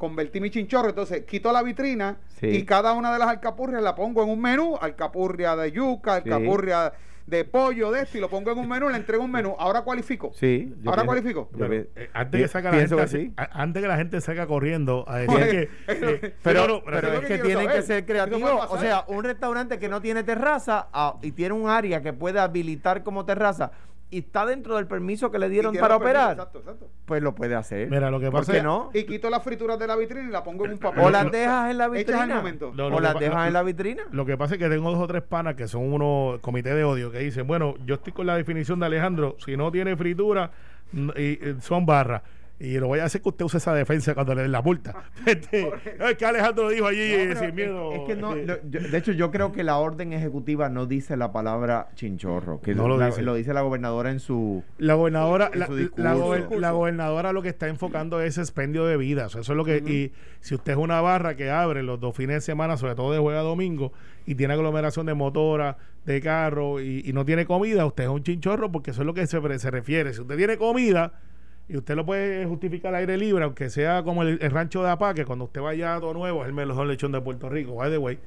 convertí 0.00 0.40
mi 0.40 0.48
chinchorro, 0.50 0.88
entonces 0.88 1.24
quito 1.26 1.52
la 1.52 1.62
vitrina 1.62 2.16
Sí. 2.40 2.46
y 2.48 2.64
cada 2.64 2.94
una 2.94 3.12
de 3.12 3.18
las 3.18 3.28
alcapurrias 3.28 3.82
la 3.82 3.94
pongo 3.94 4.22
en 4.24 4.30
un 4.30 4.40
menú, 4.40 4.76
alcapurria 4.80 5.54
de 5.56 5.70
yuca, 5.70 6.14
alcapurria 6.14 6.92
de 7.26 7.44
pollo, 7.44 7.92
de 7.92 8.00
esto, 8.02 8.18
y 8.18 8.20
lo 8.20 8.28
pongo 8.28 8.50
en 8.50 8.58
un 8.58 8.68
menú, 8.68 8.88
le 8.88 8.96
entrego 8.96 9.22
un 9.22 9.30
menú. 9.30 9.54
Ahora 9.56 9.82
cualifico. 9.82 10.32
Sí. 10.32 10.74
yo 10.82 10.90
Ahora 10.90 11.02
pienso- 11.02 11.06
cualifico. 11.06 11.50
Pero, 11.56 11.74
eh, 11.74 12.10
antes, 12.12 12.40
que 12.40 12.48
saca 12.48 12.72
la 12.72 12.78
gente, 12.88 13.32
a- 13.36 13.62
antes 13.62 13.82
que 13.82 13.88
la 13.88 13.96
gente 13.96 14.20
salga 14.20 14.46
corriendo 14.48 15.04
a 15.06 15.18
decir 15.18 15.36
Oye, 15.36 15.50
que, 15.50 15.68
eh, 15.86 16.34
Pero, 16.42 16.82
pero 16.84 16.98
eso 17.08 17.12
es 17.20 17.20
que 17.20 17.36
que 17.36 17.42
tienen 17.42 17.64
saber. 17.66 17.76
que 17.80 17.82
ser 17.86 18.06
creativos. 18.06 18.66
O 18.70 18.78
sea, 18.78 19.04
un 19.06 19.22
restaurante 19.22 19.78
que 19.78 19.88
no 19.88 20.00
tiene 20.00 20.24
terraza 20.24 20.88
ah, 20.92 21.18
y 21.22 21.30
tiene 21.32 21.54
un 21.54 21.68
área 21.68 22.00
que 22.02 22.12
puede 22.12 22.40
habilitar 22.40 23.04
como 23.04 23.24
terraza 23.24 23.70
y 24.12 24.18
está 24.18 24.44
dentro 24.44 24.76
del 24.76 24.86
permiso 24.86 25.30
que 25.30 25.38
le 25.38 25.48
dieron 25.48 25.74
para 25.76 25.96
operar, 25.96 26.32
Exacto, 26.32 26.58
exacto. 26.58 26.88
pues 27.06 27.22
lo 27.22 27.34
puede 27.34 27.54
hacer. 27.54 27.88
Mira, 27.90 28.10
lo 28.10 28.18
que 28.18 28.30
¿Por 28.30 28.40
pasa 28.40 28.52
qué 28.52 28.58
es- 28.58 28.64
no? 28.64 28.90
Y 28.92 29.04
quito 29.04 29.30
las 29.30 29.42
frituras 29.42 29.78
de 29.78 29.86
la 29.86 29.94
vitrina 29.96 30.28
y 30.28 30.32
la 30.32 30.42
pongo 30.42 30.64
en 30.64 30.72
un 30.72 30.78
papel. 30.78 31.04
O 31.04 31.10
las 31.10 31.30
dejas 31.30 31.70
en 31.70 31.78
la 31.78 31.88
vitrina. 31.88 32.42
No, 32.74 32.86
O 32.86 33.00
las 33.00 33.18
dejas 33.20 33.46
en 33.46 33.52
la 33.52 33.62
vitrina. 33.62 34.02
Lo 34.10 34.26
que 34.26 34.36
pasa 34.36 34.54
es 34.54 34.58
que 34.58 34.68
tengo 34.68 34.90
dos 34.90 35.00
o 35.00 35.06
tres 35.06 35.22
panas 35.22 35.54
que 35.54 35.68
son 35.68 35.92
unos 35.92 36.40
comités 36.40 36.74
de 36.74 36.82
odio 36.84 37.10
que 37.12 37.20
dicen, 37.20 37.46
bueno, 37.46 37.74
yo 37.86 37.94
estoy 37.96 38.12
con 38.12 38.26
la 38.26 38.34
definición 38.36 38.80
de 38.80 38.86
Alejandro, 38.86 39.36
si 39.38 39.56
no 39.56 39.70
tiene 39.70 39.96
fritura, 39.96 40.50
y, 40.92 41.20
y 41.22 41.56
son 41.60 41.86
barras. 41.86 42.22
Y 42.62 42.78
lo 42.78 42.88
voy 42.88 42.98
a 42.98 43.06
hacer 43.06 43.22
que 43.22 43.30
usted 43.30 43.44
use 43.46 43.56
esa 43.56 43.72
defensa 43.72 44.12
cuando 44.14 44.34
le 44.34 44.42
den 44.42 44.52
la 44.52 44.60
multa. 44.60 45.04
Este, 45.26 45.70
es 46.10 46.16
que 46.18 46.26
Alejandro 46.26 46.64
lo 46.64 46.70
dijo 46.70 46.86
allí 46.86 46.98
No, 47.16 47.32
eh, 47.32 47.36
sin 47.36 47.54
miedo. 47.54 47.92
Es, 47.92 48.00
que 48.06 48.16
no, 48.16 48.34
lo- 48.34 48.62
yo- 48.68 48.80
de 48.80 48.98
hecho, 48.98 49.12
yo 49.12 49.30
creo 49.30 49.50
que 49.50 49.64
la 49.64 49.78
orden 49.78 50.12
ejecutiva 50.12 50.68
no 50.68 50.84
dice 50.86 51.16
la 51.16 51.32
palabra 51.32 51.88
chinchorro, 51.94 52.60
que 52.60 52.74
No 52.74 52.86
lo 52.86 52.98
la- 52.98 53.06
dice. 53.06 53.22
lo 53.22 53.34
dice 53.34 53.54
la 53.54 53.62
gobernadora 53.62 54.10
en 54.10 54.20
su. 54.20 54.62
La 54.76 54.92
gobernadora, 54.94 55.46
En 55.54 55.64
su 55.66 55.72
la 55.72 55.76
discurso. 55.80 56.18
gober- 56.50 56.58
la 56.60 56.70
gobernadora 56.72 57.32
lo 57.32 57.40
que 57.42 57.48
está 57.48 57.66
enfocando 57.68 58.20
es 58.20 58.36
expendio 58.36 58.84
de 58.84 58.96
vidas. 58.98 59.34
Eso 59.34 59.52
es 59.52 59.56
lo 59.56 59.64
que. 59.64 59.78
Y 59.78 60.12
si 60.40 60.54
usted 60.54 60.72
es 60.72 60.78
una 60.78 61.00
barra 61.00 61.36
que 61.36 61.50
abre 61.50 61.82
los 61.82 61.98
dos 61.98 62.14
fines 62.14 62.36
de 62.36 62.40
semana, 62.42 62.76
sobre 62.76 62.94
todo 62.94 63.10
de 63.12 63.18
jueves 63.18 63.40
a 63.40 63.42
domingo, 63.42 63.92
y 64.26 64.34
tiene 64.34 64.52
aglomeración 64.52 65.06
de 65.06 65.14
motoras, 65.14 65.76
de 66.04 66.20
carros, 66.20 66.82
y, 66.82 67.08
y 67.08 67.12
no 67.14 67.24
tiene 67.24 67.46
comida, 67.46 67.86
usted 67.86 68.04
es 68.04 68.10
un 68.10 68.22
chinchorro, 68.22 68.70
porque 68.70 68.90
eso 68.90 69.00
es 69.00 69.06
lo 69.06 69.14
que 69.14 69.26
se, 69.26 69.58
se 69.58 69.70
refiere. 69.70 70.12
Si 70.12 70.20
usted 70.20 70.36
tiene 70.36 70.58
comida. 70.58 71.14
Y 71.70 71.76
usted 71.76 71.94
lo 71.94 72.04
puede 72.04 72.44
justificar 72.46 72.92
al 72.92 73.00
aire 73.00 73.16
libre, 73.16 73.44
aunque 73.44 73.70
sea 73.70 74.02
como 74.02 74.24
el, 74.24 74.40
rancho 74.40 74.82
de 74.82 74.90
Apá, 74.90 75.14
que 75.14 75.24
cuando 75.24 75.44
usted 75.44 75.60
vaya 75.60 75.94
a 75.94 76.00
todo 76.00 76.14
nuevo 76.14 76.42
es 76.42 76.48
el 76.48 76.52
mejor 76.52 76.86
lechón 76.88 77.12
de 77.12 77.20
Puerto 77.20 77.48
Rico, 77.48 77.76
by 77.76 77.90
the 77.90 77.98
way. 77.98 78.18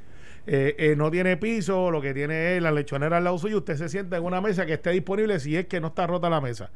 eh, 0.48 0.76
eh, 0.78 0.96
no 0.96 1.12
tiene 1.12 1.36
piso, 1.36 1.92
lo 1.92 2.02
que 2.02 2.14
tiene 2.14 2.56
es 2.56 2.64
la 2.64 2.72
lechonera 2.72 3.18
al 3.18 3.24
lado 3.26 3.38
suyo, 3.38 3.58
usted 3.58 3.76
se 3.76 3.90
sienta 3.90 4.16
en 4.16 4.24
una 4.24 4.40
mesa 4.40 4.66
que 4.66 4.74
esté 4.74 4.92
disponible 4.92 5.40
si 5.42 5.58
es 5.58 5.66
que 5.68 5.82
no 5.82 5.88
está 5.88 6.08
rota 6.08 6.30
la 6.30 6.40
mesa. 6.40 6.72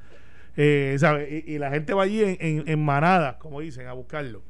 Eh, 0.57 0.97
¿sabe? 1.00 1.43
Y, 1.47 1.57
la 1.57 1.69
gente 1.69 1.93
va 1.93 2.03
allí 2.03 2.21
en, 2.21 2.38
en, 2.39 2.63
en 2.67 2.83
manadas, 2.83 3.38
como 3.38 3.62
dicen, 3.62 3.88
a 3.88 3.93
buscarlo. 3.93 4.41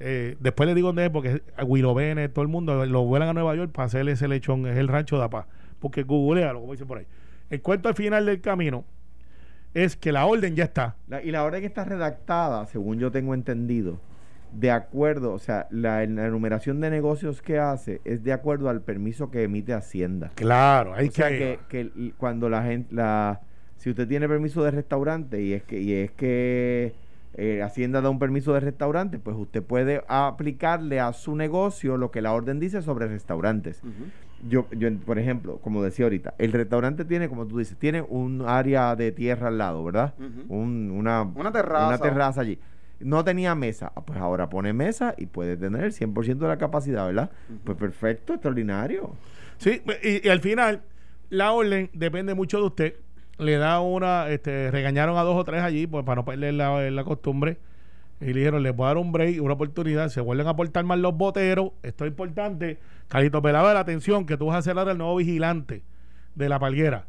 Eh, 0.00 0.36
después 0.40 0.66
le 0.66 0.74
digo 0.74 0.88
dónde 0.88 1.04
es, 1.04 1.10
porque 1.10 1.42
Willow 1.62 1.94
Bennett, 1.94 2.32
todo 2.32 2.42
el 2.42 2.48
mundo 2.48 2.84
lo 2.86 3.04
vuelan 3.04 3.28
a 3.28 3.32
Nueva 3.34 3.54
York 3.54 3.70
para 3.70 3.86
hacerle 3.86 4.12
ese 4.12 4.26
lechón, 4.26 4.66
es 4.66 4.76
el 4.76 4.88
rancho 4.88 5.18
de 5.18 5.24
Apá. 5.24 5.46
Porque 5.78 6.02
googlealo, 6.02 6.60
como 6.60 6.72
dicen 6.72 6.88
por 6.88 6.98
ahí. 6.98 7.06
El 7.50 7.60
cuento 7.60 7.88
al 7.88 7.94
final 7.94 8.26
del 8.26 8.40
camino 8.40 8.84
es 9.74 9.96
que 9.96 10.12
la 10.12 10.26
orden 10.26 10.56
ya 10.56 10.64
está. 10.64 10.96
La- 11.08 11.22
y 11.22 11.30
la 11.30 11.44
orden 11.44 11.64
está 11.64 11.84
redactada, 11.84 12.66
según 12.66 12.98
yo 12.98 13.10
tengo 13.10 13.34
entendido, 13.34 14.00
de 14.52 14.70
acuerdo, 14.72 15.32
o 15.32 15.38
sea, 15.38 15.68
la, 15.70 16.04
la 16.06 16.26
enumeración 16.26 16.80
de 16.80 16.90
negocios 16.90 17.40
que 17.40 17.58
hace 17.58 18.00
es 18.04 18.24
de 18.24 18.32
acuerdo 18.32 18.68
al 18.68 18.82
permiso 18.82 19.30
que 19.30 19.44
emite 19.44 19.72
Hacienda. 19.72 20.32
Claro, 20.34 20.92
hay 20.94 21.08
o 21.08 21.12
sea, 21.12 21.28
que, 21.28 21.38
que, 21.38 21.58
que 21.68 21.80
l- 22.00 22.14
cuando 22.18 22.48
la 22.48 22.62
gente, 22.64 22.92
la, 22.94 23.42
si 23.76 23.90
usted 23.90 24.08
tiene 24.08 24.28
permiso 24.28 24.64
de 24.64 24.72
restaurante 24.72 25.40
y 25.40 25.52
es 25.52 25.62
que, 25.62 25.80
y 25.80 25.92
es 25.92 26.10
que 26.10 26.92
eh, 27.34 27.62
Hacienda 27.62 28.00
da 28.00 28.10
un 28.10 28.18
permiso 28.18 28.52
de 28.52 28.58
restaurante, 28.60 29.20
pues 29.20 29.36
usted 29.36 29.62
puede 29.62 30.02
aplicarle 30.08 30.98
a 30.98 31.12
su 31.12 31.36
negocio 31.36 31.96
lo 31.96 32.10
que 32.10 32.20
la 32.20 32.32
orden 32.32 32.58
dice 32.58 32.82
sobre 32.82 33.06
restaurantes. 33.06 33.80
Yo, 34.48 34.66
yo, 34.72 34.88
por 35.00 35.18
ejemplo, 35.18 35.58
como 35.58 35.82
decía 35.82 36.06
ahorita, 36.06 36.34
el 36.38 36.52
restaurante 36.52 37.04
tiene, 37.04 37.28
como 37.28 37.46
tú 37.46 37.58
dices, 37.58 37.76
tiene 37.76 38.00
un 38.02 38.42
área 38.46 38.96
de 38.96 39.12
tierra 39.12 39.48
al 39.48 39.58
lado, 39.58 39.84
¿verdad? 39.84 40.14
Un- 40.48 40.90
una, 40.90 41.22
Una 41.22 41.52
terraza. 41.52 41.86
Una 41.86 41.98
terraza 41.98 42.40
allí. 42.40 42.58
No 43.00 43.24
tenía 43.24 43.54
mesa. 43.54 43.92
Ah, 43.94 44.02
Pues 44.02 44.18
ahora 44.18 44.48
pone 44.48 44.72
mesa 44.72 45.14
y 45.16 45.26
puede 45.26 45.56
tener 45.56 45.84
el 45.84 45.92
100% 45.92 46.38
de 46.38 46.48
la 46.48 46.58
capacidad, 46.58 47.06
¿verdad? 47.06 47.30
Pues 47.64 47.76
perfecto, 47.78 48.32
extraordinario. 48.34 49.10
Sí, 49.58 49.82
y, 50.02 50.26
y 50.26 50.30
al 50.30 50.40
final, 50.40 50.82
la 51.28 51.52
orden 51.52 51.90
depende 51.92 52.34
mucho 52.34 52.58
de 52.58 52.64
usted. 52.64 52.94
Le 53.38 53.56
da 53.56 53.80
una, 53.80 54.28
este, 54.28 54.70
regañaron 54.70 55.16
a 55.16 55.22
dos 55.22 55.36
o 55.36 55.44
tres 55.44 55.62
allí, 55.62 55.86
pues 55.86 56.04
para 56.04 56.16
no 56.16 56.24
perder 56.24 56.54
la, 56.54 56.90
la 56.90 57.04
costumbre. 57.04 57.56
Y 58.20 58.26
le 58.26 58.40
dijeron, 58.40 58.62
les 58.62 58.74
voy 58.76 58.84
a 58.84 58.88
dar 58.88 58.98
un 58.98 59.12
break, 59.12 59.42
una 59.42 59.54
oportunidad. 59.54 60.08
Se 60.10 60.20
vuelven 60.20 60.46
a 60.46 60.54
portar 60.54 60.84
mal 60.84 61.00
los 61.00 61.16
boteros. 61.16 61.70
Esto 61.82 62.04
es 62.04 62.10
importante. 62.10 62.78
Carito 63.08 63.40
Pelado, 63.40 63.72
la 63.72 63.80
atención, 63.80 64.26
que 64.26 64.36
tú 64.36 64.46
vas 64.46 64.56
a 64.58 64.62
ser 64.62 64.78
ahora 64.78 64.92
el 64.92 64.98
nuevo 64.98 65.16
vigilante 65.16 65.82
de 66.34 66.48
la 66.48 66.58
palguera. 66.58 67.06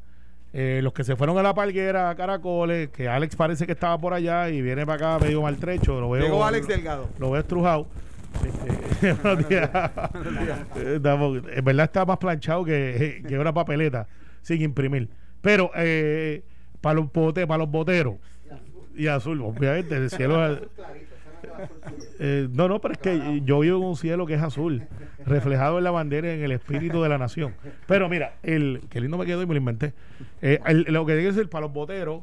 Eh, 0.53 0.79
los 0.83 0.93
que 0.93 1.03
se 1.03 1.15
fueron 1.15 1.37
a 1.37 1.43
la 1.43 1.53
palguera, 1.53 2.09
a 2.09 2.15
Caracoles, 2.15 2.89
que 2.89 3.07
Alex 3.07 3.35
parece 3.35 3.65
que 3.65 3.71
estaba 3.73 3.97
por 3.97 4.13
allá 4.13 4.49
y 4.49 4.61
viene 4.61 4.85
para 4.85 5.13
acá 5.15 5.25
medio 5.25 5.41
maltrecho. 5.41 5.99
Lo 5.99 6.09
veo, 6.09 6.23
Llegó 6.23 6.43
Alex 6.45 6.67
lo- 6.67 6.73
Delgado. 6.75 7.09
lo 7.19 7.31
veo 7.31 7.41
estrujado. 7.41 7.87
Este, 8.45 9.13
buenos 9.23 9.49
días. 9.49 9.69
Eh, 10.77 10.93
estamos- 10.95 11.41
en 11.53 11.65
verdad 11.65 11.85
está 11.85 12.05
más 12.05 12.17
planchado 12.17 12.63
que, 12.63 13.23
que 13.27 13.37
una 13.37 13.53
papeleta 13.53 14.07
sin 14.41 14.61
imprimir. 14.61 15.09
Pero 15.41 15.71
eh, 15.75 16.43
para 16.79 16.95
los 16.95 17.11
bote, 17.11 17.45
para 17.45 17.59
los 17.59 17.69
boteros 17.69 18.15
y 18.95 19.07
azul, 19.07 19.41
obviamente, 19.41 19.95
el 19.95 20.09
cielo. 20.09 20.59
Eh, 22.19 22.47
no, 22.51 22.67
no, 22.67 22.79
pero 22.79 22.93
es 22.93 22.99
que 22.99 23.41
yo 23.43 23.59
vivo 23.59 23.77
en 23.77 23.83
un 23.83 23.95
cielo 23.95 24.25
que 24.25 24.35
es 24.35 24.41
azul, 24.41 24.83
reflejado 25.25 25.77
en 25.79 25.83
la 25.83 25.91
bandera 25.91 26.27
y 26.29 26.37
en 26.37 26.43
el 26.43 26.51
espíritu 26.51 27.01
de 27.01 27.09
la 27.09 27.17
nación. 27.17 27.53
Pero 27.87 28.07
mira, 28.09 28.35
el 28.43 28.81
que 28.89 29.01
lindo 29.01 29.17
me 29.17 29.25
quedó 29.25 29.41
y 29.41 29.45
me 29.47 29.53
lo 29.55 29.59
inventé. 29.59 29.93
Eh, 30.41 30.59
el- 30.65 30.83
lo 30.89 31.05
que 31.05 31.13
tiene 31.13 31.29
que 31.29 31.33
decir 31.35 31.49
para 31.49 31.63
los 31.65 31.73
boteros, 31.73 32.21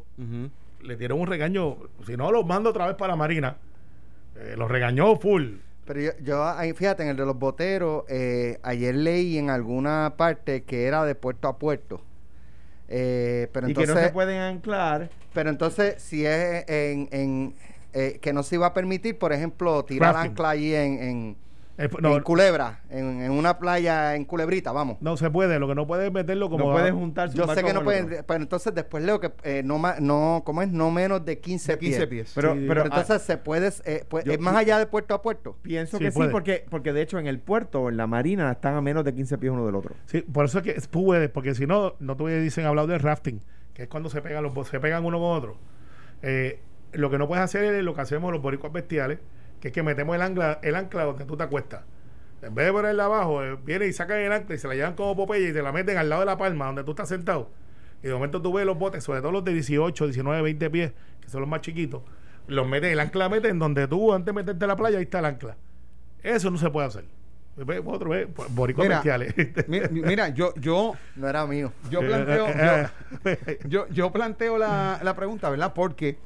le 0.82 0.96
dieron 0.96 1.20
un 1.20 1.26
regaño. 1.26 1.76
Si 2.06 2.16
no, 2.16 2.30
los 2.30 2.46
mando 2.46 2.70
otra 2.70 2.86
vez 2.86 2.96
para 2.96 3.12
la 3.12 3.16
Marina. 3.16 3.56
Eh, 4.36 4.54
los 4.56 4.70
regañó 4.70 5.16
full. 5.16 5.54
Pero 5.84 6.00
yo, 6.00 6.10
yo 6.22 6.44
ahí, 6.44 6.72
fíjate, 6.74 7.02
en 7.02 7.08
el 7.08 7.16
de 7.16 7.24
los 7.26 7.36
boteros, 7.38 8.04
eh, 8.08 8.58
ayer 8.62 8.94
leí 8.94 9.38
en 9.38 9.50
alguna 9.50 10.14
parte 10.16 10.62
que 10.62 10.84
era 10.84 11.04
de 11.04 11.14
puerto 11.14 11.48
a 11.48 11.58
puerto. 11.58 12.02
Eh, 12.88 13.48
pero 13.52 13.68
y 13.68 13.70
entonces, 13.70 13.94
que 13.94 14.00
no 14.00 14.06
se 14.06 14.12
pueden 14.12 14.40
anclar. 14.40 15.10
pero 15.34 15.50
entonces, 15.50 16.02
si 16.02 16.24
es 16.24 16.64
en, 16.68 17.08
en 17.12 17.54
eh, 17.92 18.18
que 18.20 18.32
no 18.32 18.42
se 18.42 18.56
iba 18.56 18.66
a 18.66 18.74
permitir, 18.74 19.18
por 19.18 19.32
ejemplo, 19.32 19.84
tirar 19.84 20.14
Rafting. 20.14 20.30
ancla 20.32 20.50
allí 20.50 20.74
en, 20.74 21.02
en, 21.02 21.36
Eh, 21.80 21.88
no, 22.00 22.16
en 22.16 22.22
Culebra, 22.24 22.80
en, 22.90 23.22
en 23.22 23.30
una 23.30 23.58
playa 23.60 24.16
en 24.16 24.24
Culebrita, 24.24 24.72
vamos. 24.72 24.96
no 25.00 25.16
se 25.16 25.30
puede, 25.30 25.60
lo 25.60 25.68
que 25.68 25.76
no 25.76 25.86
puede 25.86 26.08
es 26.08 26.12
meterlo 26.12 26.50
como. 26.50 26.66
no 26.66 26.72
pueden 26.72 26.96
juntarse 26.98 27.40
un 27.40 27.46
Yo 27.46 27.54
sé 27.54 27.62
que 27.62 27.72
no 27.72 27.84
pueden, 27.84 28.24
pero 28.26 28.42
entonces 28.42 28.74
después 28.74 29.04
leo 29.04 29.20
que 29.20 29.32
eh, 29.44 29.62
no, 29.64 29.80
no, 30.00 30.42
¿cómo 30.44 30.62
es? 30.62 30.68
No 30.70 30.90
menos 30.90 31.24
de 31.24 31.38
15, 31.38 31.72
De 31.72 31.78
15 31.78 32.06
pies. 32.08 32.08
pies. 32.08 32.32
Pero, 32.34 32.54
Sí, 32.54 32.64
pero, 32.66 32.68
Pero 32.68 32.82
ah, 32.82 32.98
entonces 33.00 33.22
se 33.22 33.36
puede, 33.38 33.70
eh, 33.84 34.04
pues, 34.08 34.24
yo- 34.24 34.32
es 34.32 34.40
más 34.40 34.56
allá 34.56 34.78
de 34.80 34.86
puerto 34.86 35.14
a 35.14 35.22
puerto. 35.22 35.56
pienso 35.62 35.98
Sí, 35.98 36.04
que 36.04 36.10
puede. 36.10 36.28
sí, 36.28 36.32
porque, 36.32 36.64
porque 36.68 36.92
de 36.92 37.00
hecho 37.02 37.18
en 37.20 37.28
el 37.28 37.38
puerto, 37.38 37.88
en 37.88 37.96
la 37.96 38.08
marina, 38.08 38.50
están 38.50 38.74
a 38.74 38.80
menos 38.80 39.04
de 39.04 39.14
15 39.14 39.38
pies 39.38 39.52
uno 39.52 39.64
del 39.64 39.76
otro. 39.76 39.94
Sí, 40.06 40.22
por 40.22 40.46
eso 40.46 40.58
es 40.58 40.64
que 40.64 40.70
es- 40.72 40.88
puede, 40.88 41.28
porque 41.28 41.54
si 41.54 41.66
no, 41.66 41.94
no 42.00 42.16
te 42.16 42.40
dicen 42.40 42.66
hablado 42.66 42.88
de 42.88 42.98
rafting, 42.98 43.40
que 43.72 43.82
es 43.84 43.88
cuando 43.88 44.10
se 44.10 44.20
pegan 44.20 44.42
los 44.42 44.66
se 44.68 44.80
pegan 44.80 45.04
uno 45.04 45.18
con 45.20 45.30
otro. 45.36 45.56
Eh, 46.22 46.60
lo 46.92 47.08
que 47.10 47.18
no 47.18 47.28
puedes 47.28 47.44
hacer 47.44 47.62
es 47.74 47.84
lo 47.84 47.94
que 47.94 48.00
hacemos 48.00 48.32
los 48.32 48.42
boricuas 48.42 48.72
bestiales, 48.72 49.20
que 49.60 49.68
es 49.68 49.74
que 49.74 49.82
metemos 49.82 50.14
el 50.16 50.22
ancla, 50.22 50.60
el 50.62 50.74
ancla 50.74 51.04
donde 51.04 51.24
tú 51.24 51.36
te 51.36 51.44
acuestas. 51.44 51.82
En 52.42 52.54
vez 52.54 52.66
de 52.66 52.72
ponerla 52.72 53.06
abajo, 53.06 53.42
eh, 53.42 53.58
vienen 53.64 53.88
y 53.88 53.92
sacan 53.92 54.18
el 54.18 54.32
ancla 54.32 54.54
y 54.54 54.58
se 54.58 54.68
la 54.68 54.74
llevan 54.74 54.94
como 54.94 55.16
Popeye 55.16 55.48
y 55.48 55.52
te 55.52 55.62
la 55.62 55.72
meten 55.72 55.96
al 55.96 56.08
lado 56.08 56.20
de 56.20 56.26
la 56.26 56.38
palma 56.38 56.66
donde 56.66 56.84
tú 56.84 56.92
estás 56.92 57.08
sentado. 57.08 57.50
Y 58.02 58.06
de 58.06 58.14
momento 58.14 58.40
tú 58.40 58.52
ves 58.52 58.64
los 58.64 58.78
botes, 58.78 59.02
sobre 59.02 59.20
todo 59.20 59.32
los 59.32 59.44
de 59.44 59.52
18, 59.52 60.06
19, 60.06 60.42
20 60.42 60.70
pies, 60.70 60.92
que 61.20 61.28
son 61.28 61.40
los 61.40 61.50
más 61.50 61.62
chiquitos, 61.62 62.02
los 62.46 62.66
meten, 62.66 62.92
el 62.92 63.00
ancla 63.00 63.24
la 63.24 63.28
meten 63.28 63.58
donde 63.58 63.88
tú 63.88 64.12
antes 64.12 64.26
de 64.26 64.32
meterte 64.32 64.64
a 64.64 64.68
la 64.68 64.76
playa, 64.76 64.98
ahí 64.98 65.04
está 65.04 65.18
el 65.18 65.24
ancla. 65.24 65.56
Eso 66.22 66.50
no 66.50 66.58
se 66.58 66.70
puede 66.70 66.86
hacer. 66.86 67.04
Otro, 67.86 68.12
boricuas 68.50 69.04
Mira, 69.04 69.88
mira, 69.90 70.28
yo, 70.28 70.54
yo, 70.54 70.94
No 71.16 71.28
era 71.28 71.44
mío. 71.44 71.72
yo 71.90 72.00
planteo, 72.00 72.46
Eh, 72.46 72.54
yo, 72.54 73.30
eh, 73.30 73.38
eh. 73.46 73.58
yo, 73.66 73.88
yo 73.88 74.12
planteo 74.12 74.58
la, 74.58 75.00
la 75.02 75.16
pregunta, 75.16 75.50
¿verdad? 75.50 75.72
Porque 75.74 76.18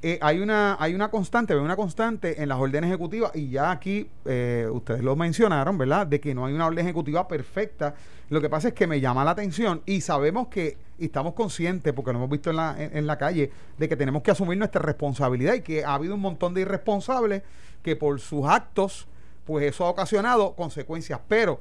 eh, 0.00 0.18
hay 0.22 0.38
una 0.38 0.76
hay 0.78 0.94
una 0.94 1.10
constante, 1.10 1.54
hay 1.54 1.58
una 1.58 1.74
constante 1.74 2.40
en 2.40 2.48
las 2.48 2.58
órdenes 2.58 2.88
ejecutivas 2.88 3.34
y 3.34 3.50
ya 3.50 3.72
aquí 3.72 4.08
eh, 4.24 4.68
ustedes 4.70 5.02
lo 5.02 5.16
mencionaron, 5.16 5.76
¿verdad? 5.76 6.06
De 6.06 6.20
que 6.20 6.34
no 6.34 6.46
hay 6.46 6.54
una 6.54 6.66
orden 6.66 6.84
ejecutiva 6.84 7.26
perfecta. 7.26 7.94
Lo 8.30 8.40
que 8.40 8.48
pasa 8.48 8.68
es 8.68 8.74
que 8.74 8.86
me 8.86 9.00
llama 9.00 9.24
la 9.24 9.32
atención 9.32 9.82
y 9.86 10.00
sabemos 10.00 10.48
que 10.48 10.76
y 11.00 11.06
estamos 11.06 11.34
conscientes, 11.34 11.92
porque 11.92 12.12
lo 12.12 12.18
hemos 12.18 12.30
visto 12.30 12.50
en 12.50 12.56
la, 12.56 12.76
en, 12.78 12.96
en 12.96 13.06
la 13.06 13.18
calle, 13.18 13.50
de 13.76 13.88
que 13.88 13.96
tenemos 13.96 14.22
que 14.22 14.30
asumir 14.30 14.58
nuestra 14.58 14.82
responsabilidad 14.82 15.54
y 15.54 15.62
que 15.62 15.84
ha 15.84 15.94
habido 15.94 16.14
un 16.14 16.20
montón 16.20 16.54
de 16.54 16.60
irresponsables 16.60 17.42
que 17.82 17.96
por 17.96 18.20
sus 18.20 18.46
actos, 18.46 19.06
pues 19.44 19.64
eso 19.64 19.84
ha 19.84 19.90
ocasionado 19.90 20.54
consecuencias. 20.54 21.20
Pero 21.28 21.60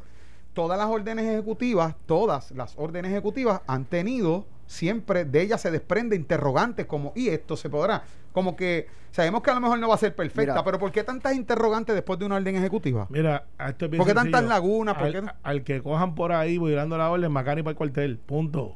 todas 0.54 0.78
las 0.78 0.90
órdenes 0.90 1.26
ejecutivas, 1.26 1.96
todas 2.06 2.52
las 2.52 2.74
órdenes 2.78 3.12
ejecutivas 3.12 3.62
han 3.68 3.86
tenido 3.86 4.46
siempre 4.68 5.26
de 5.26 5.42
ellas 5.42 5.62
se 5.62 5.72
desprende 5.72 6.16
interrogantes 6.16 6.86
como 6.86 7.14
y 7.16 7.30
esto 7.30 7.56
se 7.58 7.70
podrá 7.70 8.04
como 8.38 8.56
que 8.56 8.86
sabemos 9.10 9.42
que 9.42 9.50
a 9.50 9.56
lo 9.56 9.62
mejor 9.62 9.80
no 9.80 9.88
va 9.88 9.96
a 9.96 9.98
ser 9.98 10.16
perfecta 10.16 10.54
Mira. 10.54 10.64
pero 10.64 10.78
¿por 10.78 10.92
qué 10.92 11.04
tantas 11.04 11.34
interrogantes 11.34 11.96
después 11.96 12.20
de 12.20 12.26
una 12.28 12.36
orden 12.36 12.56
ejecutiva? 12.56 13.08
Mira, 13.10 13.46
a 13.58 13.70
esto 13.70 13.86
es 13.86 13.90
bien 13.92 13.98
¿Por 13.98 14.08
qué 14.08 14.14
tantas 14.14 14.44
lagunas? 14.44 14.94
¿Por 14.94 15.06
Al, 15.08 15.12
qué 15.12 15.22
no? 15.24 15.32
al 15.42 15.64
que 15.64 15.82
cojan 15.82 16.14
por 16.14 16.32
ahí 16.32 16.60
violando 16.60 17.00
la 17.00 17.10
orden, 17.10 17.32
Macani 17.32 17.64
para 17.64 17.72
el 17.72 17.78
cuartel. 17.78 18.20
Punto. 18.20 18.76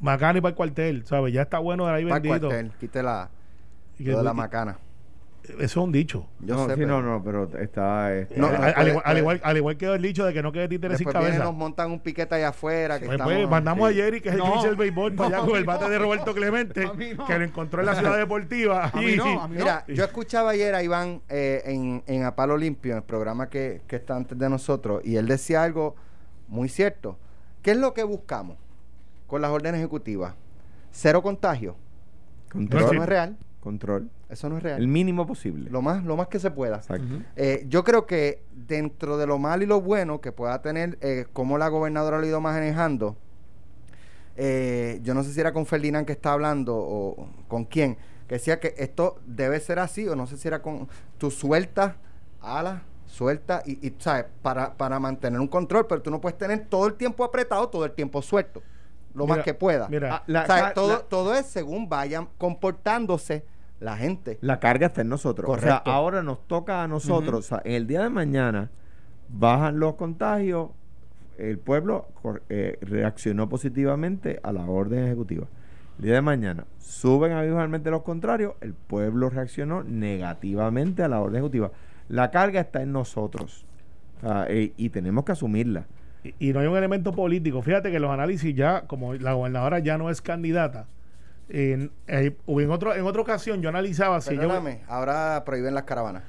Macani 0.00 0.42
para 0.42 0.50
el 0.50 0.54
cuartel, 0.54 1.06
¿sabes? 1.06 1.32
Ya 1.32 1.40
está 1.40 1.58
bueno 1.60 1.86
de 1.86 1.92
ahí 1.94 2.04
Para 2.04 2.16
el 2.18 2.40
cuartel, 2.40 2.72
quite 2.78 3.02
la, 3.02 3.30
Y 3.98 4.04
que- 4.04 4.10
lo 4.12 4.18
de 4.18 4.24
la 4.24 4.34
macana. 4.34 4.76
Eso 5.44 5.62
es 5.64 5.76
un 5.76 5.90
dicho. 5.92 6.26
Yo 6.40 6.54
no, 6.54 6.66
sé, 6.66 6.74
sí, 6.74 6.80
pero 6.80 7.02
no, 7.02 7.18
no, 7.18 7.24
pero 7.24 7.44
está... 7.58 8.14
está- 8.16 8.34
No, 8.36 8.46
al, 8.46 8.52
después- 8.52 8.74
al 8.76 8.88
igual, 8.88 9.02
al, 9.04 9.18
igual, 9.18 9.40
al 9.42 9.56
igual 9.56 9.76
que 9.76 9.86
el 9.86 10.02
dicho 10.02 10.24
de 10.24 10.32
que 10.32 10.42
no 10.42 10.52
quede 10.52 10.68
títere 10.68 10.96
sin 10.96 11.06
vienen, 11.06 11.22
cabeza. 11.24 11.44
nos 11.44 11.54
montan 11.54 11.90
un 11.90 12.00
piquete 12.00 12.34
allá 12.36 12.48
afuera. 12.48 12.98
Que 13.00 13.06
Pues, 13.06 13.16
estamos, 13.16 13.34
pues, 13.34 13.48
mandamos 13.48 13.90
sí. 13.90 14.00
a 14.00 14.04
Jerry, 14.04 14.20
que 14.20 14.28
es 14.28 14.34
el 14.34 14.40
No, 14.40 14.62
del 14.62 14.76
béisbol, 14.76 15.14
para 15.14 15.38
allá 15.38 15.46
con 15.46 15.56
el 15.56 15.64
bate 15.64 15.84
no. 15.84 15.90
de 15.90 15.98
Roberto 15.98 16.34
Clemente, 16.34 16.90
que 17.26 17.38
lo 17.38 17.44
encontró 17.44 17.80
en 17.80 17.86
la 17.86 17.94
ciudad 17.96 18.16
deportiva. 18.16 18.84
A 18.92 18.96
mí 19.00 19.04
a 19.04 19.08
mí 19.08 19.16
no. 19.16 19.48
Mira, 19.48 19.84
yo 19.88 20.04
escuchaba 20.04 20.50
ayer 20.50 20.74
a 20.74 20.82
Iván 20.82 21.22
eh, 21.28 21.62
en, 21.64 22.02
en 22.06 22.24
A 22.24 22.34
Palo 22.36 22.56
Limpio, 22.56 22.92
en 22.92 22.98
el 22.98 23.04
programa 23.04 23.48
que, 23.48 23.82
que 23.86 23.96
está 23.96 24.16
antes 24.16 24.38
de 24.38 24.48
nosotros, 24.48 25.00
y 25.04 25.16
él 25.16 25.26
decía 25.26 25.62
algo 25.62 25.96
muy 26.48 26.68
cierto. 26.68 27.18
¿Qué 27.62 27.72
es 27.72 27.76
lo 27.76 27.92
que 27.94 28.02
buscamos 28.04 28.56
con 29.26 29.42
las 29.42 29.50
órdenes 29.50 29.78
ejecutivas? 29.80 30.34
Cero 30.92 31.22
contagio. 31.22 31.76
Control. 32.50 32.96
No 32.96 33.02
es 33.02 33.08
real. 33.08 33.36
Control. 33.60 34.08
Eso 34.28 34.48
no 34.48 34.56
es 34.56 34.64
El 34.64 34.70
real. 34.70 34.88
mínimo 34.88 35.26
posible. 35.26 35.70
Lo 35.70 35.82
más, 35.82 36.02
lo 36.04 36.16
más 36.16 36.28
que 36.28 36.38
se 36.38 36.50
pueda. 36.50 36.76
Exacto. 36.76 37.04
Eh, 37.36 37.64
yo 37.68 37.84
creo 37.84 38.06
que 38.06 38.42
dentro 38.52 39.18
de 39.18 39.26
lo 39.26 39.38
malo 39.38 39.62
y 39.62 39.66
lo 39.66 39.80
bueno 39.80 40.20
que 40.20 40.32
pueda 40.32 40.62
tener, 40.62 40.96
eh, 41.02 41.26
como 41.32 41.58
la 41.58 41.68
gobernadora 41.68 42.18
lo 42.18 42.24
ha 42.24 42.26
ido 42.26 42.40
manejando, 42.40 43.16
eh, 44.36 45.00
yo 45.02 45.12
no 45.14 45.22
sé 45.22 45.32
si 45.32 45.40
era 45.40 45.52
con 45.52 45.66
Ferdinand 45.66 46.06
que 46.06 46.12
está 46.12 46.32
hablando 46.32 46.74
o 46.76 47.28
con 47.48 47.64
quién, 47.64 47.96
que 48.26 48.36
decía 48.36 48.60
que 48.60 48.74
esto 48.78 49.18
debe 49.26 49.60
ser 49.60 49.78
así, 49.78 50.08
o 50.08 50.16
no 50.16 50.26
sé 50.26 50.36
si 50.36 50.48
era 50.48 50.62
con 50.62 50.88
tú 51.18 51.30
sueltas, 51.30 51.94
alas, 52.40 52.80
suelta 53.06 53.62
y, 53.66 53.86
y, 53.86 53.94
¿sabes? 53.98 54.26
Para, 54.40 54.74
para 54.74 54.98
mantener 54.98 55.40
un 55.40 55.48
control, 55.48 55.86
pero 55.86 56.00
tú 56.00 56.10
no 56.10 56.20
puedes 56.20 56.38
tener 56.38 56.66
todo 56.68 56.86
el 56.86 56.94
tiempo 56.94 57.24
apretado, 57.24 57.68
todo 57.68 57.84
el 57.84 57.92
tiempo 57.92 58.22
suelto, 58.22 58.62
lo 59.14 59.24
Mira, 59.24 59.36
más 59.36 59.44
que 59.44 59.54
pueda. 59.54 59.88
mira. 59.88 60.16
Ah, 60.16 60.22
la- 60.26 60.72
todo, 60.74 60.92
la- 60.92 60.98
todo 61.00 61.34
es 61.34 61.46
según 61.46 61.88
vayan 61.88 62.28
comportándose 62.38 63.44
la 63.80 63.96
gente. 63.96 64.38
La 64.40 64.60
carga 64.60 64.86
está 64.88 65.00
en 65.00 65.08
nosotros. 65.08 65.44
O 65.44 65.52
Correcto. 65.52 65.82
sea, 65.84 65.94
ahora 65.94 66.22
nos 66.22 66.46
toca 66.46 66.82
a 66.82 66.88
nosotros. 66.88 67.38
o 67.40 67.42
sea, 67.42 67.62
en 67.64 67.72
el 67.74 67.86
día 67.86 68.02
de 68.02 68.10
mañana 68.10 68.70
bajan 69.28 69.78
los 69.80 69.94
contagios 69.94 70.70
el 71.38 71.58
pueblo 71.58 72.08
eh, 72.50 72.76
reaccionó 72.82 73.48
positivamente 73.48 74.38
a 74.42 74.52
la 74.52 74.66
orden 74.66 75.04
ejecutiva. 75.06 75.46
El 75.98 76.04
día 76.04 76.14
de 76.14 76.20
mañana 76.20 76.66
suben 76.78 77.32
abismalmente 77.32 77.90
los 77.90 78.02
contrarios, 78.02 78.54
el 78.60 78.74
pueblo 78.74 79.30
reaccionó 79.30 79.82
negativamente 79.82 81.02
a 81.02 81.08
la 81.08 81.20
orden 81.20 81.36
ejecutiva. 81.36 81.70
La 82.08 82.30
carga 82.30 82.60
está 82.60 82.82
en 82.82 82.92
nosotros 82.92 83.64
eh, 84.48 84.74
y 84.76 84.90
tenemos 84.90 85.24
que 85.24 85.32
asumirla. 85.32 85.86
Y, 86.24 86.48
y 86.50 86.52
no 86.52 86.60
hay 86.60 86.66
un 86.66 86.76
elemento 86.76 87.12
político. 87.12 87.62
Fíjate 87.62 87.90
que 87.90 87.98
los 88.00 88.10
análisis 88.10 88.54
ya, 88.54 88.82
como 88.82 89.14
la 89.14 89.32
gobernadora 89.32 89.78
ya 89.78 89.96
no 89.98 90.10
es 90.10 90.20
candidata, 90.20 90.86
en, 91.48 91.90
eh, 92.06 92.36
en, 92.46 92.70
otro, 92.70 92.94
en 92.94 93.04
otra 93.04 93.22
ocasión 93.22 93.60
yo 93.62 93.68
analizaba 93.68 94.20
si 94.20 94.34
yo... 94.34 94.40
Perdóname, 94.42 94.80
ahora 94.86 95.42
prohíben 95.44 95.74
las 95.74 95.84
caravanas. 95.84 96.22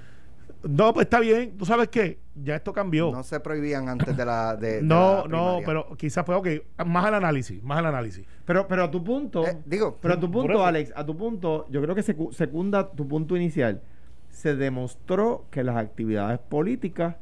No, 0.64 0.94
pues 0.94 1.06
está 1.06 1.20
bien. 1.20 1.58
¿Tú 1.58 1.66
sabes 1.66 1.88
qué? 1.88 2.20
Ya 2.36 2.56
esto 2.56 2.72
cambió. 2.72 3.12
No 3.12 3.24
se 3.24 3.40
prohibían 3.40 3.90
antes 3.90 4.16
de 4.16 4.24
la. 4.26 4.56
De, 4.56 4.74
de 4.76 4.82
no, 4.84 5.24
la 5.24 5.28
no, 5.28 5.60
pero 5.66 5.88
quizás 5.98 6.24
fue, 6.24 6.36
ok, 6.36 6.48
más 6.86 7.04
al 7.06 7.16
análisis, 7.16 7.64
más 7.64 7.80
al 7.80 7.88
análisis. 7.88 8.28
Pero, 8.46 8.68
pero 8.68 8.84
a 8.84 8.92
tu 8.92 9.04
punto, 9.04 9.44
Eh, 9.48 9.58
digo, 9.66 9.98
pero 10.00 10.14
a 10.14 10.20
tu 10.20 10.30
punto. 10.30 10.64
Alex, 10.64 10.94
a 10.96 11.04
tu 11.04 11.18
punto, 11.18 11.66
yo 11.72 11.82
creo 11.82 11.96
que 11.96 12.04
secu- 12.04 12.32
secunda 12.32 12.92
tu 12.92 13.08
punto 13.08 13.36
inicial. 13.36 13.82
Se 14.30 14.56
demostró 14.56 15.46
que 15.50 15.64
las 15.64 15.78
actividades 15.78 16.38
políticas 16.38 17.16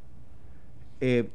eh, 1.00 1.30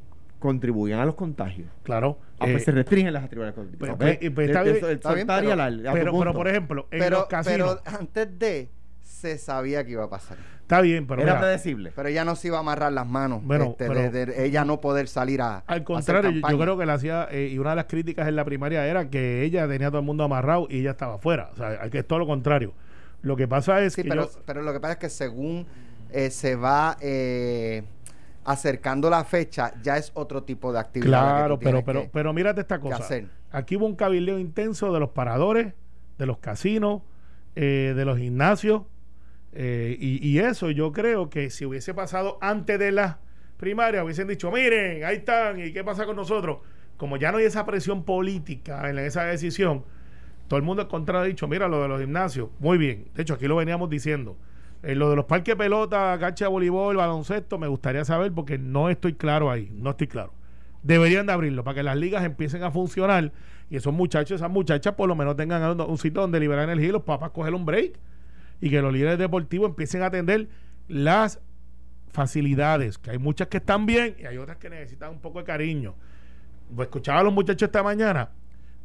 contribuyen 0.45 0.99
a 0.99 1.05
los 1.05 1.15
contagios. 1.15 1.67
Claro. 1.83 2.19
Ah, 2.39 2.45
pues 2.45 2.61
eh, 2.61 2.65
se 2.65 2.71
restringen 2.71 3.11
las 3.13 3.23
actividades 3.23 3.53
políticas. 3.53 3.95
pues, 3.97 4.17
pues, 4.17 4.31
pues, 4.31 4.49
está 4.49 5.13
está 5.13 5.41
bien, 5.41 5.57
pero- 5.93 6.33
por 6.33 6.47
ejemplo, 6.47 6.87
en 6.91 6.99
pero, 6.99 7.17
los 7.19 7.27
casinos. 7.27 7.79
pero 7.83 7.97
antes 7.97 8.39
de 8.39 8.69
se 9.01 9.37
sabía 9.37 9.83
que 9.85 9.91
iba 9.91 10.03
a 10.03 10.09
pasar. 10.09 10.37
está 10.61 10.81
bien, 10.81 11.07
pero 11.07 11.21
era 11.21 11.33
mira, 11.33 11.41
predecible. 11.41 11.91
Pero 11.95 12.09
ella 12.09 12.25
no 12.25 12.35
se 12.35 12.47
iba 12.49 12.57
a 12.57 12.59
amarrar 12.59 12.91
las 12.91 13.07
manos. 13.07 13.41
Bueno, 13.43 13.65
este, 13.71 13.87
pero- 13.87 14.11
de, 14.11 14.25
de 14.25 14.45
ella 14.45 14.65
no 14.65 14.81
poder 14.81 15.07
salir 15.07 15.41
a. 15.41 15.57
a 15.57 15.57
Al 15.59 15.63
hacer 15.67 15.83
contrario, 15.83 16.31
yo, 16.31 16.59
creo 16.59 16.77
que 16.77 16.85
le 16.85 16.91
hacía, 16.91 17.27
eh, 17.31 17.49
y 17.51 17.57
una 17.57 17.71
de 17.71 17.75
las 17.77 17.85
críticas 17.85 18.27
en 18.27 18.35
la 18.35 18.43
primaria 18.45 18.85
era 18.85 19.09
que 19.09 19.43
ella 19.43 19.67
tenía 19.67 19.87
a 19.87 19.91
todo 19.91 19.99
el 19.99 20.05
mundo 20.05 20.23
amarrado 20.23 20.67
y 20.69 20.79
ella 20.81 20.91
estaba 20.91 21.15
afuera. 21.15 21.49
O 21.53 21.55
sea, 21.57 21.89
que 21.89 21.99
es 21.99 22.07
todo 22.07 22.19
lo 22.19 22.27
contrario. 22.27 22.73
Lo 23.21 23.35
que 23.35 23.47
pasa 23.47 23.81
es 23.81 23.93
Sí, 23.93 24.03
que 24.03 24.09
pero, 24.09 24.23
yo- 24.31 24.39
pero 24.45 24.61
lo 24.61 24.73
que 24.73 24.79
pasa 24.79 24.93
es 24.93 24.99
que 24.99 25.09
según 25.09 25.65
eh, 26.11 26.29
se 26.29 26.55
va 26.55 26.97
eh, 27.01 27.83
acercando 28.45 29.09
la 29.09 29.23
fecha, 29.25 29.73
ya 29.81 29.97
es 29.97 30.11
otro 30.13 30.43
tipo 30.43 30.71
de 30.71 30.79
actividad. 30.79 31.09
Claro, 31.09 31.59
pero, 31.59 31.83
pero, 31.83 32.03
que- 32.03 32.09
pero 32.13 32.31
mírate 32.33 32.61
esta 32.61 32.79
cosa. 32.79 32.97
hacer. 32.97 33.25
Aquí 33.51 33.75
hubo 33.75 33.85
un 33.85 33.95
cabildeo 33.95 34.37
intenso 34.39 34.93
de 34.93 34.99
los 34.99 35.09
paradores, 35.09 35.73
de 36.17 36.25
los 36.25 36.37
casinos, 36.37 37.01
eh, 37.55 37.93
de 37.95 38.05
los 38.05 38.17
gimnasios. 38.17 38.83
eh, 39.57 39.95
y, 39.99 40.25
y 40.27 40.39
eso 40.39 40.69
yo 40.71 40.91
creo 40.91 41.29
que 41.29 41.49
si 41.49 41.65
hubiese 41.65 41.93
pasado 41.93 42.37
antes 42.41 42.77
de 42.77 42.91
las 42.91 43.15
primarias, 43.57 44.03
hubiesen 44.03 44.27
dicho, 44.27 44.51
miren, 44.51 45.05
ahí 45.05 45.17
están, 45.17 45.59
¿y 45.59 45.71
qué 45.71 45.81
pasa 45.83 46.05
con 46.05 46.17
nosotros? 46.17 46.57
Como 46.97 47.15
ya 47.17 47.31
no 47.31 47.37
hay 47.37 47.45
esa 47.45 47.65
presión 47.65 48.03
política 48.03 48.89
en 48.89 48.99
esa 48.99 49.23
decisión, 49.23 49.85
todo 50.49 50.57
el 50.57 50.63
mundo 50.63 50.81
en 50.83 50.87
contra 50.89 51.21
ha 51.21 51.23
dicho, 51.23 51.47
mira 51.47 51.67
lo 51.69 51.81
de 51.81 51.87
los 51.87 52.01
gimnasios, 52.01 52.49
muy 52.59 52.77
bien. 52.77 53.07
De 53.15 53.21
hecho, 53.21 53.33
aquí 53.35 53.47
lo 53.47 53.55
veníamos 53.55 53.89
diciendo. 53.89 54.35
En 54.85 54.99
lo 54.99 55.09
de 55.09 55.15
los 55.15 55.25
parques 55.25 55.53
de 55.53 55.55
pelota, 55.57 56.15
cancha 56.19 56.45
de 56.45 56.49
voleibol, 56.49 56.95
baloncesto, 56.95 57.57
me 57.57 57.67
gustaría 57.67 58.05
saber 58.05 58.31
porque 58.31 58.59
no 58.59 58.91
estoy 58.91 59.15
claro 59.15 59.49
ahí, 59.49 59.71
no 59.73 59.89
estoy 59.89 60.05
claro. 60.05 60.31
Deberían 60.83 61.25
de 61.25 61.33
abrirlo 61.33 61.63
para 61.63 61.73
que 61.73 61.81
las 61.81 61.97
ligas 61.97 62.23
empiecen 62.23 62.61
a 62.61 62.69
funcionar 62.69 63.31
y 63.71 63.77
esos 63.77 63.91
muchachos, 63.91 64.35
esas 64.35 64.51
muchachas 64.51 64.93
por 64.93 65.09
lo 65.09 65.15
menos 65.15 65.35
tengan 65.35 65.63
un, 65.63 65.81
un 65.81 65.97
sitio 65.97 66.21
donde 66.21 66.39
liberar 66.39 66.65
energía 66.65 66.89
y 66.89 66.91
los 66.91 67.01
papás 67.01 67.31
coger 67.31 67.55
un 67.55 67.65
break 67.65 67.93
y 68.61 68.69
que 68.69 68.79
los 68.79 68.93
líderes 68.93 69.17
deportivos 69.17 69.69
empiecen 69.69 70.03
a 70.03 70.05
atender 70.05 70.49
las 70.87 71.41
facilidades, 72.11 72.99
que 72.99 73.09
hay 73.09 73.17
muchas 73.17 73.47
que 73.47 73.57
están 73.57 73.87
bien 73.87 74.15
y 74.19 74.27
hay 74.27 74.37
otras 74.37 74.57
que 74.57 74.69
necesitan 74.69 75.09
un 75.13 75.19
poco 75.19 75.39
de 75.39 75.45
cariño. 75.45 75.95
Pues 76.75 76.89
escuchaba 76.89 77.21
a 77.21 77.23
los 77.23 77.33
muchachos 77.33 77.67
esta 77.67 77.81
mañana. 77.81 78.29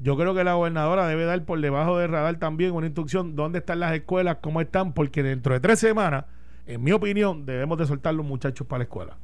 Yo 0.02 0.16
creo 0.16 0.34
que 0.34 0.44
la 0.44 0.54
gobernadora 0.54 1.06
debe 1.06 1.24
dar 1.26 1.44
por 1.44 1.60
debajo 1.60 1.98
del 1.98 2.10
radar 2.10 2.36
también 2.38 2.72
una 2.72 2.86
instrucción 2.86 3.36
dónde 3.36 3.58
están 3.58 3.80
las 3.80 3.92
escuelas, 3.94 4.38
cómo 4.40 4.60
están, 4.60 4.92
porque 4.94 5.22
dentro 5.22 5.52
de 5.52 5.60
tres 5.60 5.78
semanas, 5.78 6.24
en 6.66 6.82
mi 6.82 6.92
opinión, 6.92 7.44
debemos 7.44 7.76
de 7.78 7.86
soltar 7.86 8.14
los 8.14 8.24
muchachos 8.24 8.66
para 8.66 8.78
la 8.78 8.84
escuela. 8.84 9.16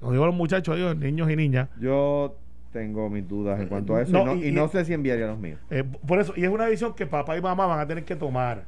No 0.00 0.10
digo 0.12 0.24
los 0.24 0.34
muchachos, 0.34 0.76
digo 0.76 0.94
niños 0.94 1.30
y 1.30 1.36
niñas. 1.36 1.68
Yo 1.78 2.34
tengo 2.72 3.10
mis 3.10 3.28
dudas 3.28 3.60
en 3.60 3.68
cuanto 3.68 3.94
a 3.96 4.02
eso 4.02 4.12
No, 4.12 4.22
y, 4.22 4.24
no, 4.24 4.34
y- 4.36 4.48
y 4.48 4.52
no 4.52 4.68
sé 4.68 4.84
si 4.86 4.94
enviaría 4.94 5.26
los 5.26 5.38
míos. 5.38 5.58
Eh, 5.70 5.84
por 6.06 6.18
eso, 6.20 6.32
y 6.36 6.44
es 6.44 6.50
una 6.50 6.64
decisión 6.64 6.94
que 6.94 7.06
papá 7.06 7.36
y 7.36 7.42
mamá 7.42 7.66
van 7.66 7.80
a 7.80 7.86
tener 7.86 8.04
que 8.04 8.16
tomar. 8.16 8.64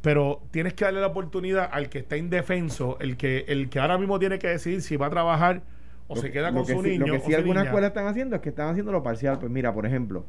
Pero 0.00 0.40
tienes 0.50 0.72
que 0.72 0.86
darle 0.86 1.02
la 1.02 1.08
oportunidad 1.08 1.68
al 1.70 1.90
que 1.90 1.98
está 1.98 2.16
indefenso, 2.16 2.96
el 3.00 3.18
que, 3.18 3.44
el 3.48 3.68
que 3.68 3.80
ahora 3.80 3.98
mismo 3.98 4.18
tiene 4.18 4.38
que 4.38 4.48
decidir 4.48 4.80
si 4.80 4.96
va 4.96 5.08
a 5.08 5.10
trabajar 5.10 5.60
o 6.08 6.14
Lo 6.14 6.20
se 6.22 6.28
que- 6.28 6.32
queda 6.34 6.52
con 6.54 6.64
su 6.64 6.80
sí- 6.82 6.88
niño. 6.92 7.06
Lo 7.08 7.12
que 7.14 7.20
sí 7.20 7.34
algunas 7.34 7.62
niña. 7.64 7.70
escuelas 7.70 7.88
están 7.88 8.06
haciendo 8.06 8.36
es 8.36 8.40
que 8.40 8.48
están 8.48 8.68
haciendo 8.70 8.92
lo 8.92 9.02
parcial. 9.02 9.38
Pues 9.38 9.52
mira, 9.52 9.74
por 9.74 9.84
ejemplo, 9.84 10.24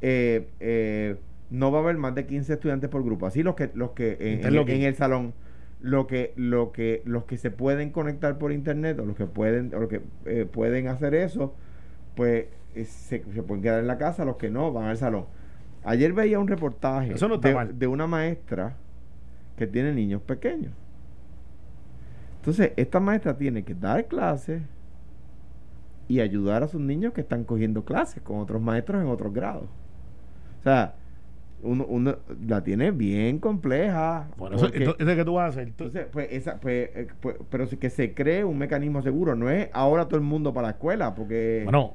eh, 0.00 0.48
eh, 0.60 1.16
no 1.50 1.72
va 1.72 1.78
a 1.78 1.82
haber 1.82 1.96
más 1.96 2.14
de 2.14 2.26
15 2.26 2.52
estudiantes 2.54 2.90
por 2.90 3.02
grupo. 3.04 3.26
Así 3.26 3.42
los 3.42 3.54
que 3.54 3.70
los 3.74 3.90
que 3.92 4.12
en, 4.20 4.26
en- 4.26 4.32
Interlocking. 4.34 4.76
en 4.76 4.82
el 4.82 4.94
salón 4.94 5.34
lo 5.80 6.06
que 6.08 6.32
lo 6.36 6.72
que 6.72 7.02
los 7.04 7.24
que 7.24 7.36
se 7.36 7.50
pueden 7.52 7.90
conectar 7.90 8.36
por 8.38 8.52
internet 8.52 8.98
o 8.98 9.06
los 9.06 9.16
que 9.16 9.26
pueden 9.26 9.72
o 9.74 9.78
los 9.80 9.88
que 9.88 10.00
eh, 10.26 10.44
pueden 10.50 10.88
hacer 10.88 11.14
eso, 11.14 11.54
pues 12.16 12.46
eh, 12.74 12.84
se, 12.84 13.22
se 13.32 13.42
pueden 13.42 13.62
quedar 13.62 13.80
en 13.80 13.86
la 13.86 13.96
casa, 13.98 14.24
los 14.24 14.36
que 14.36 14.50
no 14.50 14.72
van 14.72 14.86
al 14.86 14.96
salón. 14.96 15.26
Ayer 15.84 16.12
veía 16.12 16.38
un 16.40 16.48
reportaje 16.48 17.12
Eso 17.14 17.28
no 17.28 17.36
está 17.36 17.48
de, 17.48 17.54
mal. 17.54 17.78
de 17.78 17.86
una 17.86 18.06
maestra 18.08 18.74
que 19.56 19.66
tiene 19.68 19.92
niños 19.94 20.20
pequeños. 20.22 20.72
Entonces, 22.40 22.72
esta 22.76 23.00
maestra 23.00 23.36
tiene 23.36 23.62
que 23.64 23.74
dar 23.74 24.06
clases 24.06 24.62
y 26.08 26.20
ayudar 26.20 26.62
a 26.62 26.68
sus 26.68 26.80
niños 26.80 27.12
que 27.12 27.20
están 27.20 27.44
cogiendo 27.44 27.84
clases 27.84 28.22
con 28.22 28.38
otros 28.38 28.60
maestros 28.62 29.02
en 29.02 29.08
otros 29.08 29.32
grados. 29.32 29.68
O 30.60 30.62
sea, 30.62 30.94
uno, 31.62 31.84
uno 31.88 32.16
la 32.46 32.62
tiene 32.62 32.90
bien 32.92 33.38
compleja. 33.38 34.28
Bueno, 34.36 34.56
eso, 34.56 34.66
porque- 34.66 34.84
entonces, 34.84 35.16
¿qué 35.16 35.24
tú 35.24 35.34
vas 35.34 35.46
a 35.46 35.48
hacer? 35.48 35.68
Entonces, 35.68 36.06
pues, 36.12 36.28
esa, 36.30 36.60
pues, 36.60 36.90
eh, 36.94 37.08
pues, 37.20 37.36
pero 37.50 37.66
sí 37.66 37.76
que 37.76 37.90
se 37.90 38.14
cree 38.14 38.44
un 38.44 38.58
mecanismo 38.58 39.02
seguro. 39.02 39.34
No 39.34 39.50
es 39.50 39.68
ahora 39.72 40.06
todo 40.06 40.16
el 40.16 40.24
mundo 40.24 40.52
para 40.54 40.68
la 40.68 40.72
escuela, 40.72 41.14
porque... 41.14 41.62
bueno, 41.64 41.94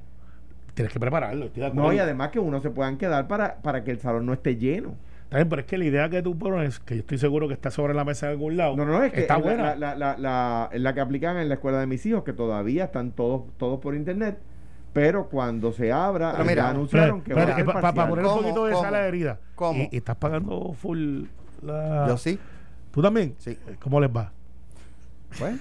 tienes 0.74 0.92
que 0.92 1.00
prepararlo. 1.00 1.46
Estoy 1.46 1.62
de 1.62 1.68
acuerdo. 1.68 1.88
no, 1.90 1.94
y 1.94 2.00
además 2.00 2.30
que 2.32 2.40
uno 2.40 2.60
se 2.62 2.70
puedan 2.72 2.98
quedar 2.98 3.28
para, 3.28 3.56
para 3.62 3.84
que 3.84 3.92
el 3.92 4.00
salón 4.00 4.26
no 4.26 4.34
esté 4.34 4.58
lleno. 4.58 4.96
Está 5.26 5.38
bien, 5.38 5.50
pero 5.50 5.62
es 5.62 5.66
que 5.68 5.78
la 5.80 5.86
idea 5.86 6.10
que 6.10 6.22
tú 6.22 6.38
pones, 6.38 6.80
que 6.80 6.96
yo 6.96 7.00
estoy 7.00 7.18
seguro 7.18 7.48
que 7.48 7.54
está 7.56 7.72
sobre 7.72 7.94
la 7.96 8.04
mesa 8.04 8.28
de 8.28 8.34
algún 8.34 8.56
lado, 8.58 8.76
No, 8.76 8.86
no, 8.86 9.04
es 9.04 9.12
que 9.14 9.22
está 9.22 9.38
es 9.38 9.44
buena. 9.44 9.76
La, 9.76 9.96
la, 9.96 9.96
la, 9.96 10.18
la- 10.18 10.70
es 10.72 10.80
la 10.82 10.94
que 10.94 11.00
aplican 11.02 11.38
en 11.38 11.48
la 11.48 11.56
escuela 11.56 11.80
de 11.80 11.88
mis 11.88 12.06
hijos, 12.06 12.24
que 12.24 12.34
todavía 12.34 12.84
están 12.86 13.12
todos, 13.12 13.44
todos 13.58 13.80
por 13.80 13.96
internet, 13.96 14.38
pero 14.94 15.28
cuando 15.28 15.72
se 15.74 15.92
abra, 15.92 16.32
Pero 16.34 16.44
ya 16.44 16.50
mira, 16.50 16.70
anunciaron 16.70 17.22
que 17.22 17.34
va 17.34 17.42
a 17.44 17.56
ser 17.56 17.66
para 17.66 17.82
parcial. 17.82 18.10
poner 18.10 18.26
un 18.26 18.38
poquito 18.38 18.66
de 18.66 18.72
¿Cómo? 18.74 18.84
sal 18.84 18.96
a 18.96 19.02
la 19.02 19.08
herida. 19.08 19.40
¿Cómo? 19.56 19.80
Y, 19.84 19.90
y 19.92 19.98
estás 19.98 20.16
pagando 20.18 20.74
full 20.74 21.24
la... 21.62 22.06
Yo 22.08 22.18
sí, 22.18 22.40
¿Tú 22.92 23.02
también? 23.02 23.34
Sí. 23.40 23.58
¿Cómo 23.82 24.00
les 24.00 24.10
va? 24.16 24.32
pues, 25.40 25.56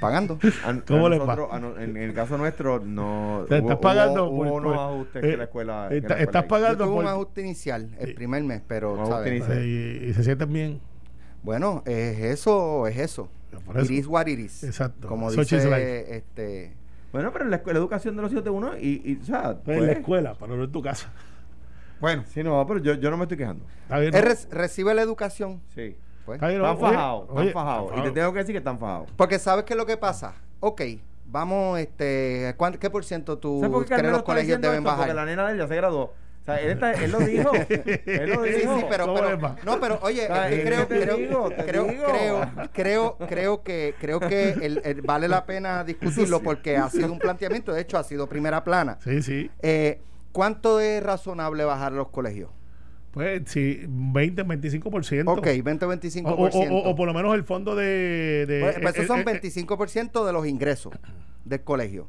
pagando. 0.00 0.38
A- 0.64 0.70
a 0.70 0.80
¿Cómo 0.80 1.08
les 1.08 1.20
va? 1.20 1.26
nosotros, 1.36 1.48
a 1.52 1.60
no- 1.60 1.78
en, 1.78 1.96
en 1.96 2.02
el 2.02 2.14
caso 2.14 2.36
nuestro, 2.36 2.80
no. 2.80 3.44
Te 3.48 3.58
estás 3.58 3.76
pagando 3.76 4.24
Hubo, 4.28 4.38
por- 4.38 4.46
hubo 4.48 4.54
unos 4.56 4.76
ajustes 4.76 5.22
eh, 5.24 5.30
que 5.30 5.36
la 5.36 5.44
escuela. 5.44 5.86
que 5.88 5.94
la 5.94 5.98
está- 6.00 6.14
escuela 6.14 6.22
estás 6.24 6.44
pagando- 6.46 6.78
Yo 6.78 6.84
tuve 6.86 6.96
un 6.98 7.04
por- 7.04 7.12
ajuste 7.12 7.40
inicial 7.42 7.90
el 8.00 8.08
Sí. 8.08 8.14
primer 8.14 8.42
mes, 8.42 8.62
pero, 8.66 8.94
Un 8.94 8.98
ajuste 9.00 9.14
¿sabes? 9.16 9.32
inicial. 9.36 9.58
Eh, 9.58 10.00
y, 10.02 10.10
y 10.10 10.14
se 10.14 10.24
sienten 10.24 10.52
bien. 10.52 10.80
Bueno, 11.44 11.82
¿es 11.86 12.18
eso 12.18 12.88
es 12.88 12.98
eso? 12.98 13.28
Por 13.64 13.76
eso. 13.78 13.84
It 13.92 13.98
is 14.00 14.06
what 14.08 14.26
it 14.26 14.38
is. 14.40 14.64
Exacto. 14.64 15.06
Como 15.06 15.30
Such 15.30 15.52
is 15.52 15.64
life. 15.64 15.76
dice 15.76 16.16
este... 16.16 16.72
Bueno, 17.14 17.32
pero 17.32 17.44
en 17.44 17.50
la, 17.52 17.56
escuela, 17.56 17.78
la 17.78 17.82
educación 17.82 18.16
de 18.16 18.22
los 18.22 18.32
hijos 18.32 18.42
de 18.44 18.50
uno, 18.50 18.76
y, 18.76 19.00
y 19.04 19.18
o 19.22 19.24
sea, 19.24 19.56
Pues 19.64 19.76
en 19.78 19.86
la 19.86 19.92
pues, 19.92 19.98
escuela, 20.00 20.34
pero 20.38 20.56
no 20.56 20.64
en 20.64 20.72
tu 20.72 20.82
casa. 20.82 21.10
Bueno, 22.00 22.24
Sí, 22.28 22.42
no, 22.42 22.66
pero 22.66 22.80
yo, 22.80 22.94
yo 22.94 23.10
no 23.10 23.16
me 23.16 23.22
estoy 23.22 23.38
quejando. 23.38 23.64
Está 23.84 23.98
bien. 24.00 24.14
Él 24.14 24.24
¿no? 24.24 24.28
re- 24.30 24.48
recibe 24.50 24.92
la 24.94 25.02
educación. 25.02 25.62
Sí. 25.74 25.96
Pues. 26.26 26.36
Está 26.36 26.48
bien, 26.48 26.60
¿no? 26.60 26.72
Están 26.72 26.90
fajados, 26.92 27.28
están 27.30 27.52
fajados. 27.52 27.92
Y 27.96 28.02
te 28.02 28.10
tengo 28.10 28.32
que 28.32 28.38
decir 28.40 28.52
que 28.52 28.58
están 28.58 28.78
fajados. 28.78 29.08
Porque 29.16 29.38
¿sabes 29.38 29.64
qué 29.64 29.74
es 29.74 29.76
lo 29.78 29.86
que 29.86 29.96
pasa? 29.96 30.34
Ok, 30.60 30.82
vamos, 31.26 31.78
este... 31.78 32.54
¿cuán- 32.56 32.78
¿Qué 32.78 32.90
por 32.90 33.04
ciento 33.04 33.38
tú 33.38 33.58
¿Sabes 33.60 33.72
por 33.72 33.84
qué 33.86 33.94
crees 33.94 34.12
los 34.12 34.22
colegios 34.24 34.60
deben 34.60 34.78
esto? 34.78 34.86
bajar? 34.86 34.98
Porque 35.06 35.14
la 35.14 35.24
nena 35.24 35.46
de 35.46 35.52
él 35.52 35.58
ya 35.58 35.68
se 35.68 35.76
graduó. 35.76 36.12
O 36.44 36.46
sea, 36.46 36.60
él, 36.60 36.72
está- 36.72 36.92
él 36.92 37.10
lo 37.10 37.20
dijo. 37.20 37.52
él 37.54 38.28
lo 38.30 38.44
Sí, 38.44 38.50
dijo. 38.52 38.78
sí, 38.78 38.84
pero, 38.90 39.06
¿Cómo 39.06 39.18
pero- 39.20 39.40
va? 39.40 39.56
no, 39.64 39.80
pero 39.80 39.98
oye, 40.02 40.24
es 40.24 40.28
que 40.28 40.56
es 40.56 40.64
creo, 40.66 40.86
creo, 40.88 41.16
creo, 41.56 41.86
creo, 42.04 42.68
creo, 42.74 43.16
creo 43.26 43.62
que, 43.62 43.94
creo 43.98 44.20
que 44.20 44.50
el- 44.60 44.82
el- 44.84 45.00
vale 45.00 45.26
la 45.26 45.46
pena 45.46 45.84
discutirlo 45.84 46.40
porque 46.42 46.76
ha 46.76 46.90
sido 46.90 47.10
un 47.10 47.18
planteamiento, 47.18 47.72
de 47.72 47.80
hecho 47.80 47.96
ha 47.96 48.04
sido 48.04 48.28
primera 48.28 48.62
plana. 48.62 48.98
Sí, 49.02 49.22
sí. 49.22 49.50
Eh, 49.62 50.00
¿Cuánto 50.32 50.80
es 50.80 51.02
razonable 51.02 51.64
bajar 51.64 51.92
los 51.92 52.08
colegios? 52.08 52.50
Pues 53.12 53.42
sí, 53.46 53.84
20, 53.88 54.44
25%. 54.44 55.28
Ok, 55.30 55.38
O, 55.38 55.40
20-25%. 55.50 56.26
o, 56.26 56.74
o- 56.74 56.90
o 56.90 56.96
por 56.96 57.06
lo 57.06 57.14
menos 57.14 57.34
el 57.34 57.44
fondo 57.44 57.74
de. 57.74 58.44
de 58.46 58.60
Pues, 58.60 58.74
pues 58.82 58.86
eh, 58.96 59.02
esos 59.02 59.06
son 59.06 59.20
eh, 59.20 59.24
eh, 59.28 59.40
25% 59.40 60.26
de 60.26 60.32
los 60.34 60.46
ingresos 60.46 60.92
del 61.44 61.62
colegio. 61.62 62.08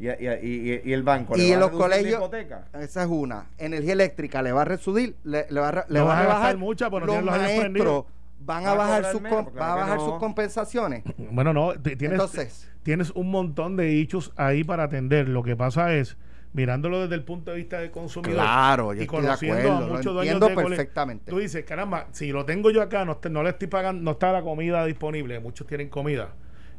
Y, 0.00 0.08
y, 0.08 0.28
y, 0.28 0.80
y 0.86 0.92
el 0.94 1.02
banco. 1.02 1.36
Y 1.36 1.40
¿le 1.40 1.44
va 1.44 1.50
en 1.50 1.56
a 1.56 1.60
los 1.60 1.70
colegios, 1.72 2.14
hipoteca? 2.20 2.64
esa 2.80 3.02
es 3.02 3.08
una. 3.08 3.46
Energía 3.58 3.92
eléctrica 3.92 4.40
le 4.42 4.50
va 4.52 4.62
a 4.62 4.64
reducir, 4.64 5.14
le, 5.24 5.46
le 5.50 5.60
va 5.60 5.84
le 5.88 5.98
No 6.00 6.10
a 6.10 6.22
rebajar. 6.22 6.56
mucha, 6.56 6.88
pero 6.90 7.04
los 7.06 7.22
maestros 7.22 8.06
van 8.42 8.64
Va 8.64 8.70
a 8.70 8.74
bajar, 8.74 9.04
sus, 9.12 9.20
menos, 9.20 9.44
com- 9.44 9.52
claro 9.52 9.60
va 9.60 9.72
a 9.72 9.76
bajar 9.84 9.98
no. 9.98 10.04
sus 10.06 10.18
compensaciones. 10.18 11.04
Bueno, 11.30 11.52
no, 11.52 11.74
tienes, 11.74 12.12
Entonces, 12.12 12.68
tienes 12.82 13.10
un 13.10 13.30
montón 13.30 13.76
de 13.76 14.00
hechos 14.00 14.32
ahí 14.36 14.64
para 14.64 14.84
atender. 14.84 15.28
Lo 15.28 15.42
que 15.42 15.54
pasa 15.54 15.92
es 15.94 16.16
mirándolo 16.54 17.02
desde 17.02 17.14
el 17.16 17.22
punto 17.22 17.50
de 17.52 17.58
vista 17.58 17.78
del 17.78 17.90
consumidor 17.90 18.34
Claro, 18.36 18.94
yo 18.94 19.00
y 19.00 19.04
estoy 19.04 19.20
de 19.20 19.26
conociendo 19.26 19.58
acuerdo, 19.60 19.76
a 19.76 19.80
lo 19.88 19.94
muchos 19.94 20.14
dueños 20.14 20.40
de 20.40 20.54
cole- 20.54 20.68
perfectamente. 20.76 21.30
Tú 21.30 21.38
dices, 21.38 21.64
caramba, 21.66 22.06
si 22.12 22.32
lo 22.32 22.46
tengo 22.46 22.70
yo 22.70 22.80
acá, 22.80 23.04
no, 23.04 23.18
no 23.30 23.42
le 23.42 23.50
estoy 23.50 23.68
pagando, 23.68 24.02
no 24.02 24.12
está 24.12 24.32
la 24.32 24.40
comida 24.42 24.84
disponible, 24.86 25.38
muchos 25.40 25.66
tienen 25.66 25.90
comida. 25.90 26.30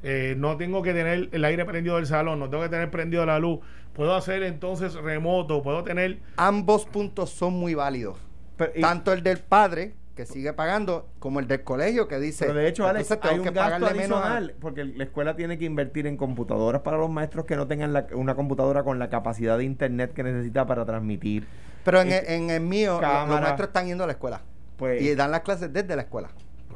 Eh, 0.04 0.36
no 0.38 0.58
tengo 0.58 0.82
que 0.82 0.94
tener 0.94 1.30
el 1.32 1.46
aire 1.46 1.64
prendido 1.66 1.98
del 1.98 2.08
salón, 2.08 2.40
no 2.40 2.50
tengo 2.50 2.64
que 2.64 2.70
tener 2.70 2.90
prendido 2.90 3.26
la 3.26 3.38
luz. 3.40 3.60
Puedo 3.94 4.16
hacer 4.16 4.42
entonces 4.44 4.94
remoto, 4.96 5.62
puedo 5.62 5.84
tener 5.84 6.20
Ambos 6.38 6.86
puntos 6.86 7.30
son 7.30 7.54
muy 7.54 7.76
válidos. 7.76 8.18
Pero- 8.58 8.72
y- 8.76 8.82
Tanto 8.82 9.14
el 9.14 9.22
del 9.22 9.40
padre, 9.40 9.94
que 10.16 10.26
sigue 10.26 10.54
pagando, 10.54 11.08
como 11.20 11.40
el 11.40 11.48
del 11.48 11.64
colegio, 11.64 12.08
que 12.08 12.20
dice. 12.20 12.46
Pero 12.46 12.60
de 12.60 12.68
hecho, 12.68 12.86
Alex, 12.88 13.12
hay 13.22 13.38
un 13.40 13.44
que 13.46 13.52
gasto 13.52 13.80
pagarle 13.80 13.94
menos 14.02 14.18
a- 14.20 14.22
adicional 14.36 14.56
porque 14.60 14.86
la 14.86 15.04
escuela 15.04 15.36
tiene 15.36 15.58
que 15.58 15.66
invertir 15.66 16.06
en 16.08 16.18
computadoras 16.18 16.82
para 16.82 16.98
los 16.98 17.10
maestros 17.10 17.46
que 17.46 17.56
no 17.56 17.68
tengan 17.68 17.94
la- 17.94 18.08
una 18.14 18.36
computadora 18.36 18.84
con 18.84 19.00
la 19.00 19.10
capacidad 19.10 19.58
de 19.58 19.64
internet 19.66 20.14
que 20.14 20.24
necesita 20.24 20.66
para 20.66 20.86
transmitir. 20.86 21.46
Pero 21.84 22.02
en, 22.02 22.10
Y- 22.10 22.14
el- 22.14 22.26
en 22.28 22.50
el 22.50 22.62
mío, 22.62 23.00
lo- 23.02 23.08
los 23.28 23.42
maestros 23.42 23.68
están 23.70 23.86
yendo 23.88 24.04
a 24.04 24.08
la 24.08 24.14
escuela. 24.14 24.42
Pues- 24.78 25.02
y 25.02 25.16
dan 25.16 25.32
las 25.32 25.42
clases 25.42 25.72
desde 25.72 25.96
la 25.96 26.02
escuela, 26.04 26.30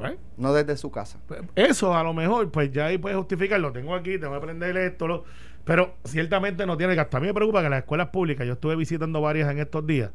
¿eh? 0.04 0.16
no 0.36 0.52
desde 0.52 0.76
su 0.76 0.90
casa. 0.90 1.18
Pues, 1.26 1.40
Eso 1.54 1.94
a 1.94 2.02
lo 2.02 2.12
mejor, 2.14 2.50
pues 2.50 2.70
ya 2.72 2.86
ahí 2.86 2.98
puedes 2.98 3.16
justificar, 3.16 3.60
lo 3.60 3.72
tengo 3.72 3.94
aquí, 3.94 4.18
tengo 4.18 4.32
que 4.32 4.38
aprender 4.38 4.76
esto, 4.76 5.06
lo- 5.08 5.24
pero 5.64 5.94
ciertamente 6.04 6.66
no 6.66 6.76
tiene 6.76 6.94
gasto. 6.94 7.16
A 7.16 7.20
mí 7.20 7.26
me 7.26 7.34
preocupa 7.34 7.62
que 7.62 7.68
las 7.68 7.80
escuelas 7.80 8.08
públicas, 8.08 8.46
yo 8.46 8.52
estuve 8.54 8.76
visitando 8.76 9.20
varias 9.20 9.50
en 9.50 9.58
estos 9.58 9.86
días, 9.86 10.10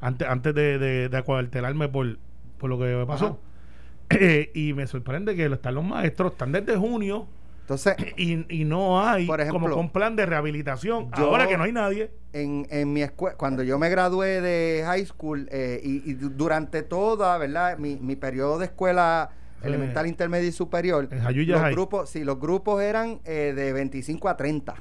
antes, 0.00 0.26
antes 0.28 0.54
de, 0.54 0.78
de, 0.78 1.08
de 1.08 1.16
acuartelarme 1.16 1.88
por, 1.88 2.18
por 2.58 2.70
lo 2.70 2.78
que 2.78 2.84
me 2.84 3.06
pasó, 3.06 3.38
Eh, 4.10 4.50
y 4.54 4.74
me 4.74 4.86
sorprende 4.86 5.34
que 5.34 5.46
están 5.46 5.74
los 5.74 5.82
maestros, 5.84 6.32
están 6.32 6.52
desde 6.52 6.76
junio 6.76 7.26
Entonces, 7.64 7.96
y, 8.16 8.60
y 8.60 8.64
no 8.64 9.00
hay 9.00 9.26
Por 9.26 9.40
ejemplo, 9.40 9.60
como 9.60 9.74
con 9.74 9.90
plan 9.90 10.14
de 10.16 10.26
rehabilitación. 10.26 11.10
yo- 11.16 11.24
Ahora 11.26 11.46
que 11.48 11.56
no 11.56 11.64
hay 11.64 11.72
nadie. 11.72 12.10
en, 12.34 12.66
en 12.70 12.92
mi 12.92 13.02
escuela, 13.02 13.36
cuando 13.36 13.62
yo 13.62 13.78
me 13.78 13.88
gradué 13.88 14.40
de 14.40 14.82
high 14.84 15.06
school 15.06 15.48
eh, 15.50 15.80
y, 15.82 16.10
y 16.10 16.14
du- 16.14 16.30
durante 16.30 16.82
toda, 16.82 17.38
¿verdad? 17.38 17.78
Mi, 17.78 17.96
mi 17.96 18.16
periodo 18.16 18.58
de 18.58 18.66
escuela 18.66 19.30
Eh, 19.62 19.68
elemental, 19.68 20.06
intermedia 20.06 20.48
y 20.48 20.52
superior, 20.52 21.08
los 21.10 21.22
High. 21.62 21.72
grupos, 21.72 22.10
sí, 22.10 22.22
los 22.22 22.38
grupos 22.38 22.82
eran 22.82 23.20
eh, 23.24 23.54
de 23.56 23.72
25 23.72 24.28
a 24.28 24.36
30. 24.36 24.74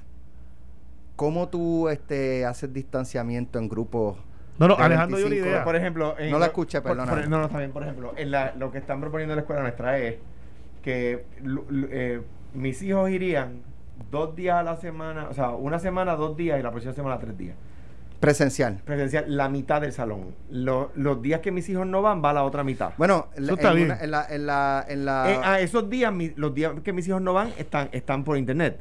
¿Cómo 1.16 1.48
tú 1.48 1.88
este, 1.90 2.44
haces 2.46 2.74
distanciamiento 2.74 3.60
en 3.60 3.70
grupos? 3.70 4.18
No, 4.60 4.68
no, 4.68 4.76
de 4.76 4.84
Alejandro 4.84 5.18
dio 5.18 5.28
una 5.28 5.36
25? 5.36 5.48
idea. 5.56 5.64
Por 5.64 5.76
ejemplo, 5.76 6.16
en- 6.20 6.32
No 6.32 6.40
la 6.40 6.48
escuché, 6.48 6.82
por- 6.82 6.98
no, 6.98 7.06
no, 7.06 7.46
está 7.46 7.58
bien. 7.60 7.72
Por 7.72 7.84
ejemplo, 7.84 8.14
en 8.18 8.30
la- 8.32 8.54
lo 8.58 8.72
que 8.72 8.80
están 8.80 9.00
proponiendo 9.00 9.36
la 9.36 9.42
escuela 9.42 9.62
nuestra 9.62 9.98
es 10.00 10.16
que 10.82 11.26
eh, 11.92 12.22
mis 12.54 12.82
hijos 12.84 13.10
irían 13.10 13.62
dos 14.12 14.36
días 14.36 14.56
a 14.58 14.64
la 14.64 14.76
semana, 14.78 15.28
o 15.30 15.34
sea, 15.34 15.50
una 15.52 15.80
semana, 15.80 16.16
dos 16.16 16.36
días 16.38 16.60
y 16.60 16.64
la 16.64 16.72
próxima 16.72 16.94
semana, 16.94 17.20
tres 17.20 17.38
días. 17.38 17.56
Presencial. 18.20 18.80
Presencial, 18.86 19.26
la 19.28 19.50
mitad 19.50 19.82
del 19.82 19.92
salón. 19.92 20.34
Lo- 20.50 20.92
los 20.96 21.22
días 21.22 21.42
que 21.42 21.52
mis 21.52 21.68
hijos 21.68 21.86
no 21.86 22.02
van, 22.02 22.24
va 22.24 22.32
la 22.32 22.44
otra 22.44 22.64
mitad. 22.64 22.92
Bueno, 22.98 23.28
Eso 23.34 23.44
en, 23.44 23.50
está 23.58 23.74
bien. 23.74 23.88
una- 23.92 24.00
en 24.02 24.12
la, 24.12 24.26
en 24.30 24.46
la, 24.46 24.86
en 24.88 25.06
la- 25.06 25.32
Eh, 25.32 25.40
a 25.44 25.60
esos 25.60 25.90
días, 25.90 26.14
mi- 26.14 26.32
los 26.38 26.54
días 26.56 26.72
que 26.84 26.94
mis 26.94 27.06
hijos 27.08 27.22
no 27.22 27.34
van, 27.34 27.50
están, 27.58 27.90
están 27.92 28.24
por 28.24 28.38
internet. 28.38 28.80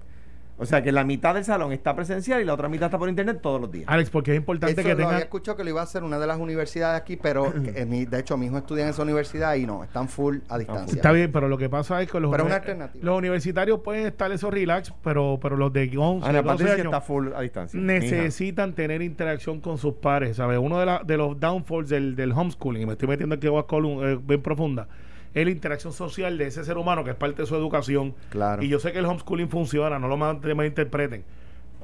O 0.62 0.66
sea 0.66 0.82
que 0.82 0.92
la 0.92 1.04
mitad 1.04 1.34
del 1.34 1.44
salón 1.44 1.72
está 1.72 1.94
presencial 1.96 2.40
y 2.40 2.44
la 2.44 2.54
otra 2.54 2.68
mitad 2.68 2.86
está 2.86 2.98
por 2.98 3.08
internet 3.08 3.40
todos 3.42 3.60
los 3.60 3.70
días. 3.70 3.84
Alex, 3.88 4.10
porque 4.10 4.30
es 4.32 4.36
importante 4.36 4.80
Eso 4.80 4.88
que 4.88 4.94
tengan. 4.94 5.14
había 5.14 5.24
escuchado 5.24 5.56
que 5.56 5.64
lo 5.64 5.70
iba 5.70 5.80
a 5.80 5.84
hacer 5.84 6.04
una 6.04 6.18
de 6.18 6.26
las 6.26 6.38
universidades 6.38 7.00
aquí, 7.00 7.16
pero 7.16 7.52
eh, 7.74 7.84
mi- 7.84 8.04
de 8.04 8.20
hecho 8.20 8.36
mi 8.36 8.46
hijo 8.46 8.58
estudia 8.58 8.84
en 8.84 8.90
esa 8.90 9.02
universidad 9.02 9.54
y 9.56 9.66
no, 9.66 9.82
están 9.84 10.08
full 10.08 10.38
a 10.48 10.58
distancia. 10.58 10.94
Está 10.96 11.12
bien, 11.12 11.32
pero 11.32 11.48
lo 11.48 11.58
que 11.58 11.68
pasa 11.68 12.00
es 12.00 12.10
que 12.10 12.20
los, 12.20 12.30
Pero 12.30 12.44
una 12.46 12.56
alternativa. 12.56 13.04
los 13.04 13.18
universitarios 13.18 13.80
pueden 13.80 14.06
estar 14.06 14.30
esos 14.32 14.52
relax, 14.52 14.92
pero, 15.02 15.38
pero 15.42 15.56
los 15.56 15.72
de 15.72 15.90
11, 15.96 16.26
Ana 16.28 16.42
12 16.42 16.46
Patricia 16.48 16.74
años 16.74 16.84
está 16.86 17.00
full 17.00 17.28
a 17.34 17.40
distancia. 17.40 17.80
necesitan 17.80 18.74
tener 18.74 19.02
interacción 19.02 19.60
con 19.60 19.78
sus 19.78 19.94
pares, 19.94 20.36
¿sabes? 20.36 20.58
Uno 20.58 20.78
de, 20.78 20.86
la- 20.86 21.02
de 21.04 21.16
los 21.16 21.38
downfalls 21.38 21.88
del, 21.88 22.14
del 22.16 22.32
homeschooling, 22.32 22.82
y 22.82 22.86
me 22.86 22.92
estoy 22.92 23.08
metiendo 23.08 23.34
aquí 23.34 23.46
a 23.48 23.62
column 23.64 24.04
eh, 24.04 24.18
bien 24.22 24.42
profunda, 24.42 24.86
es 25.34 25.44
la 25.44 25.50
interacción 25.50 25.92
social 25.92 26.36
de 26.38 26.46
ese 26.46 26.64
ser 26.64 26.76
humano 26.76 27.04
que 27.04 27.10
es 27.10 27.16
parte 27.16 27.42
de 27.42 27.46
su 27.46 27.56
educación. 27.56 28.14
Claro. 28.30 28.62
Y 28.62 28.68
yo 28.68 28.78
sé 28.78 28.92
que 28.92 28.98
el 28.98 29.06
homeschooling 29.06 29.48
funciona, 29.48 29.98
no 29.98 30.08
lo 30.08 30.16
mal- 30.16 30.40
malinterpreten. 30.54 31.24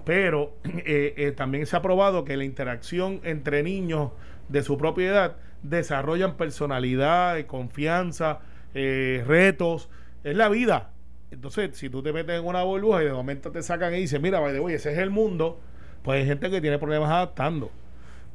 Pero 0.04 0.52
eh, 0.64 1.14
eh, 1.16 1.32
también 1.32 1.66
se 1.66 1.76
ha 1.76 1.82
probado 1.82 2.24
que 2.24 2.37
la 2.37 2.44
interacción 2.44 3.20
entre 3.24 3.62
niños 3.62 4.11
de 4.48 4.62
su 4.62 4.76
propiedad 4.78 5.37
desarrollan 5.62 6.37
personalidad, 6.37 7.38
eh, 7.38 7.46
confianza, 7.46 8.40
eh, 8.74 9.24
retos. 9.26 9.88
Es 10.24 10.37
la 10.37 10.48
vida. 10.48 10.90
Entonces, 11.30 11.76
si 11.76 11.90
tú 11.90 12.02
te 12.02 12.12
metes 12.12 12.38
en 12.40 12.46
una 12.46 12.62
burbuja 12.62 13.02
y 13.02 13.06
de 13.06 13.12
momento 13.12 13.50
te 13.50 13.62
sacan 13.62 13.94
y 13.94 13.98
dicen, 13.98 14.22
mira, 14.22 14.40
way, 14.40 14.74
ese 14.74 14.92
es 14.92 14.98
el 14.98 15.11
mundo, 15.11 15.61
pues 16.02 16.20
hay 16.20 16.26
gente 16.26 16.50
que 16.50 16.61
tiene 16.61 16.78
problemas 16.78 17.11
adaptando. 17.11 17.70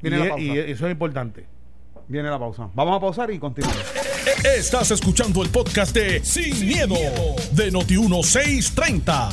Y, 0.01 0.09
Viene 0.09 0.19
la 0.25 0.29
pausa. 0.31 0.43
y 0.43 0.57
eso 0.59 0.85
es 0.85 0.91
importante. 0.91 1.45
Viene 2.07 2.29
la 2.29 2.37
pausa. 2.37 2.69
Vamos 2.75 2.97
a 2.97 2.99
pausar 2.99 3.31
y 3.31 3.39
continuamos. 3.39 4.12
Estás 4.25 4.89
escuchando 4.91 5.43
el 5.43 5.49
podcast 5.49 5.93
de 5.93 6.23
Sin, 6.23 6.65
miedo, 6.65 6.95
de 7.51 7.71
Noti1630. 7.73 9.29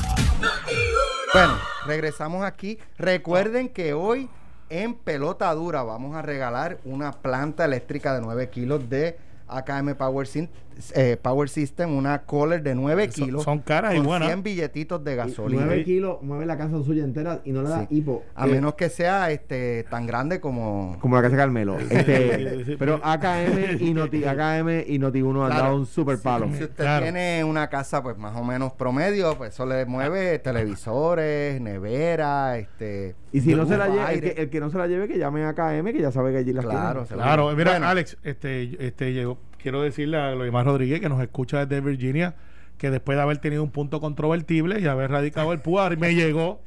Bueno, 1.33 1.59
regresamos 1.87 2.45
aquí. 2.45 2.77
Recuerden 2.99 3.69
que 3.69 3.95
hoy 3.95 4.29
en 4.69 4.95
Pelota 4.95 5.55
Dura 5.55 5.85
vamos 5.85 6.17
a 6.17 6.23
regalar 6.23 6.79
una 6.85 7.13
planta 7.13 7.65
eléctrica 7.65 8.15
de 8.15 8.21
9 8.21 8.51
kilos 8.51 8.89
de 8.91 9.17
AKM 9.47 9.95
Power, 9.95 10.27
Syn- 10.27 10.51
eh, 10.95 11.17
Power 11.21 11.49
System, 11.49 11.97
una 11.97 12.23
Kohler 12.23 12.63
de 12.63 12.75
9 12.75 13.11
Son- 13.11 13.25
kilos. 13.27 13.43
son 13.45 13.59
caras 13.61 13.95
y 13.95 13.99
con 13.99 14.07
buenas. 14.07 14.29
100 14.29 14.43
billetitos 14.43 15.03
de 15.05 15.17
gasolina. 15.17 15.63
9 15.67 15.85
kilos, 15.85 16.19
mueve 16.23 16.47
la 16.47 16.57
casa 16.59 16.83
suya 16.83 17.05
entera 17.05 17.41
y 17.45 17.53
no 17.53 17.63
le 17.63 17.69
da 17.69 17.81
Sí. 17.89 17.97
hipo. 17.99 18.25
A 18.35 18.47
Eh, 18.47 18.51
menos 18.51 18.75
que 18.75 18.89
sea 18.89 19.31
este 19.31 19.85
tan 19.91 20.07
grande 20.07 20.41
como... 20.41 20.97
Como 21.01 21.17
la 21.17 21.23
casa 21.23 21.37
de 21.37 21.43
Carmelo. 21.43 21.79
Este, 21.79 22.77
pero 22.79 23.01
AKM 23.03 23.79
y 23.81 23.95
Noti, 23.95 24.25
AKM 24.25 24.85
y 24.87 24.99
Noti 24.99 25.23
1 25.23 25.45
han 25.47 25.51
dado 25.51 25.77
un 25.77 25.87
super 25.87 26.19
palo. 26.19 26.47
Si 26.49 26.65
usted 26.65 26.75
Claro. 26.77 27.03
tiene 27.05 27.45
una 27.45 27.69
casa 27.69 28.03
pues 28.03 28.17
más 28.17 28.37
o 28.37 28.45
menos 28.45 28.73
promedio, 28.73 29.37
pues 29.37 29.55
eso 29.55 29.67
le 29.67 29.85
mueve 29.87 30.39
televisores, 30.39 31.61
nevera, 31.61 32.59
este... 32.59 33.15
Y 33.33 33.41
si 33.41 33.55
no 33.55 33.67
se 33.67 33.77
la 33.77 33.89
lleva, 33.89 34.13
el 34.13 34.21
que, 34.21 34.29
el 34.43 34.51
que 34.51 34.61
no 34.61 34.71
se 34.71 34.79
la 34.79 34.87
lleve, 34.87 35.07
que 35.09 35.19
llame 35.19 35.45
a 35.45 35.51
AKM, 35.51 35.93
que 35.93 36.01
ya 36.01 36.11
sabe 36.11 36.33
que 36.33 36.39
allí 36.39 36.53
las 36.53 36.65
Claro, 36.65 37.05
tienen. 37.05 37.23
Claro, 37.25 37.53
mira, 37.57 37.71
Bueno. 37.73 37.87
Alex, 37.87 38.17
este, 38.25 38.87
este 38.87 39.13
llegó, 39.13 39.39
quiero 39.63 39.83
decirle 39.83 40.17
a 40.19 40.35
Loimar 40.35 40.65
Rodríguez 40.67 41.01
que 41.01 41.09
nos 41.09 41.21
escucha 41.23 41.65
desde 41.67 41.81
Virginia, 41.81 42.35
que 42.79 42.91
después 42.91 43.17
de 43.17 43.23
haber 43.23 43.39
tenido 43.39 43.63
un 43.63 43.71
punto 43.71 44.01
controvertible 44.01 44.81
y 44.81 44.87
haber 44.87 45.11
radicado 45.11 45.53
el 45.53 45.61
PUA, 45.61 45.91
me 45.91 46.15
llegó, 46.15 46.61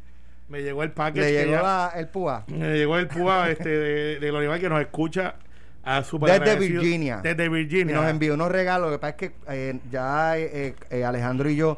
me 0.50 0.62
llegó 0.62 0.84
el 0.84 0.92
package. 0.92 1.20
Le 1.32 1.46
llegó 1.46 1.62
la- 1.64 1.92
el 1.96 2.08
púa. 2.08 2.44
me 2.48 2.74
llegó 2.78 2.98
el 2.98 3.08
PUA 3.08 3.50
este, 3.52 3.70
de, 3.70 4.20
de 4.20 4.60
que 4.60 4.70
nos 4.70 4.82
escucha 4.82 5.36
a 5.84 6.04
su 6.04 6.18
Desde 6.20 6.56
Virginia. 6.58 7.20
Desde 7.24 7.46
Y 7.46 7.50
Virginia. 7.50 7.96
nos 7.96 8.06
envió 8.10 8.36
unos 8.36 8.52
regalos. 8.52 8.90
Lo 8.92 8.96
que 8.96 9.00
pasa 9.00 9.10
es 9.12 9.16
que 9.18 9.32
eh, 9.50 9.80
ya 9.92 10.38
eh, 10.38 10.76
eh, 10.90 11.04
Alejandro 11.04 11.50
y 11.50 11.56
yo 11.56 11.78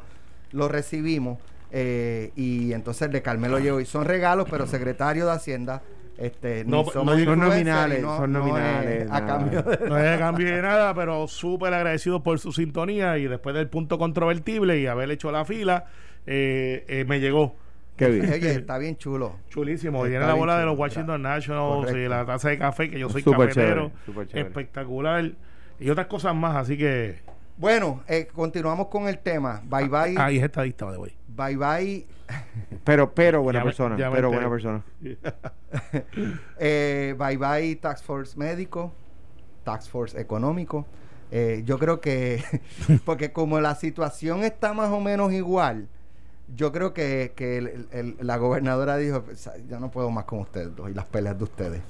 los 0.52 0.70
recibimos. 0.70 1.40
eh, 1.72 2.32
y 2.36 2.72
entonces 2.74 3.02
el 3.04 3.12
de 3.12 3.22
Carmelo 3.22 3.58
llegó. 3.60 3.80
Y 3.82 3.86
son 3.86 4.06
regalos, 4.06 4.48
pero 4.50 4.68
secretario 4.68 5.26
de 5.26 5.32
Hacienda. 5.32 5.82
Este, 6.18 6.64
ni 6.64 6.72
No, 6.72 6.86
somos 6.86 6.96
no, 6.96 7.12
son 7.12 7.20
influencers 7.20 7.50
nominales, 7.50 8.02
no- 8.02 8.18
son 8.18 8.32
no 8.34 8.58
es 8.58 9.12
a 9.12 9.20
nada. 9.20 9.28
cambio 9.28 9.62
de- 9.64 9.90
No 9.90 9.98
es 9.98 10.12
de 10.12 10.18
cambio 10.18 10.56
de 10.56 10.62
nada, 10.62 10.94
pero 10.94 11.28
súper 11.28 11.74
agradecido 11.74 12.24
por 12.24 12.40
su 12.40 12.52
sintonía 12.54 13.18
y 13.18 13.28
después 13.28 13.54
del 13.56 13.68
punto 13.68 13.98
controvertible 13.98 14.80
y 14.80 14.88
haber 14.88 15.12
hecho 15.12 15.32
la 15.32 15.44
fila, 15.44 15.86
eh, 16.26 16.86
eh, 16.88 17.06
me 17.08 17.20
llegó. 17.20 17.56
Qué 17.98 18.10
bien. 18.10 18.32
Oye, 18.32 18.52
está 18.52 18.78
bien 18.78 18.98
chulo. 18.98 19.38
Chulísimo. 19.50 20.06
Está 20.06 20.10
Tiene 20.10 20.26
la 20.28 20.34
bola 20.34 20.58
de 20.60 20.66
los 20.66 20.78
Washington 20.78 21.22
Nationals 21.22 21.76
Correcto. 21.86 21.98
y 21.98 22.08
la 22.10 22.26
taza 22.26 22.50
de 22.50 22.58
café, 22.58 22.90
que 22.90 23.00
yo 23.00 23.10
soy 23.10 23.22
Súper 23.22 23.48
cafetero. 23.50 23.76
chévere, 23.88 24.06
súper 24.06 24.28
chévere. 24.28 24.48
Espectacular. 24.48 25.32
Y 25.80 25.90
otras 25.90 26.08
cosas 26.08 26.34
más, 26.36 26.56
así 26.56 26.78
que. 26.78 27.20
Bueno, 27.58 28.04
eh, 28.08 28.28
continuamos 28.34 28.88
con 28.88 29.08
el 29.08 29.20
tema. 29.20 29.62
Bye 29.66 29.88
bye. 29.88 30.16
Ahí 30.18 30.38
es 30.38 30.44
estadista, 30.44 30.90
de 30.92 30.98
güey. 30.98 31.16
Bye 31.28 31.56
bye. 31.58 32.06
Pero, 32.84 33.14
pero 33.14 33.42
buena 33.44 33.60
Ya 33.60 33.64
me- 33.64 33.70
persona. 33.70 33.98
ya 33.98 34.10
me 34.10 34.16
pero 34.16 34.30
buena 34.30 34.50
persona. 34.50 34.84
Eh, 36.60 37.16
bye 37.18 37.38
bye 37.38 37.76
Tax 37.76 38.02
Force 38.04 38.38
médico, 38.38 38.94
Tax 39.64 39.90
Force 39.90 40.20
económico. 40.20 40.86
Eh, 41.32 41.64
yo 41.66 41.80
creo 41.80 42.00
que, 42.02 42.44
porque 43.06 43.32
como 43.32 43.60
la 43.60 43.76
situación 43.76 44.44
está 44.44 44.74
más 44.74 44.90
o 44.92 45.00
menos 45.02 45.34
igual, 45.34 45.88
yo 46.56 46.72
creo 46.72 46.94
que, 46.94 47.34
que 47.36 47.58
el- 47.58 47.88
el- 47.92 48.18
la 48.22 48.38
gobernadora 48.38 48.98
dijo, 48.98 49.24
"Pues, 49.24 49.50
yo 49.68 49.80
no 49.80 49.90
puedo 49.92 50.10
más 50.12 50.26
con 50.26 50.40
ustedes 50.40 50.76
dos 50.76 50.90
y 50.90 50.94
las 50.94 51.06
peleas 51.06 51.38
de 51.38 51.44
ustedes. 51.44 51.82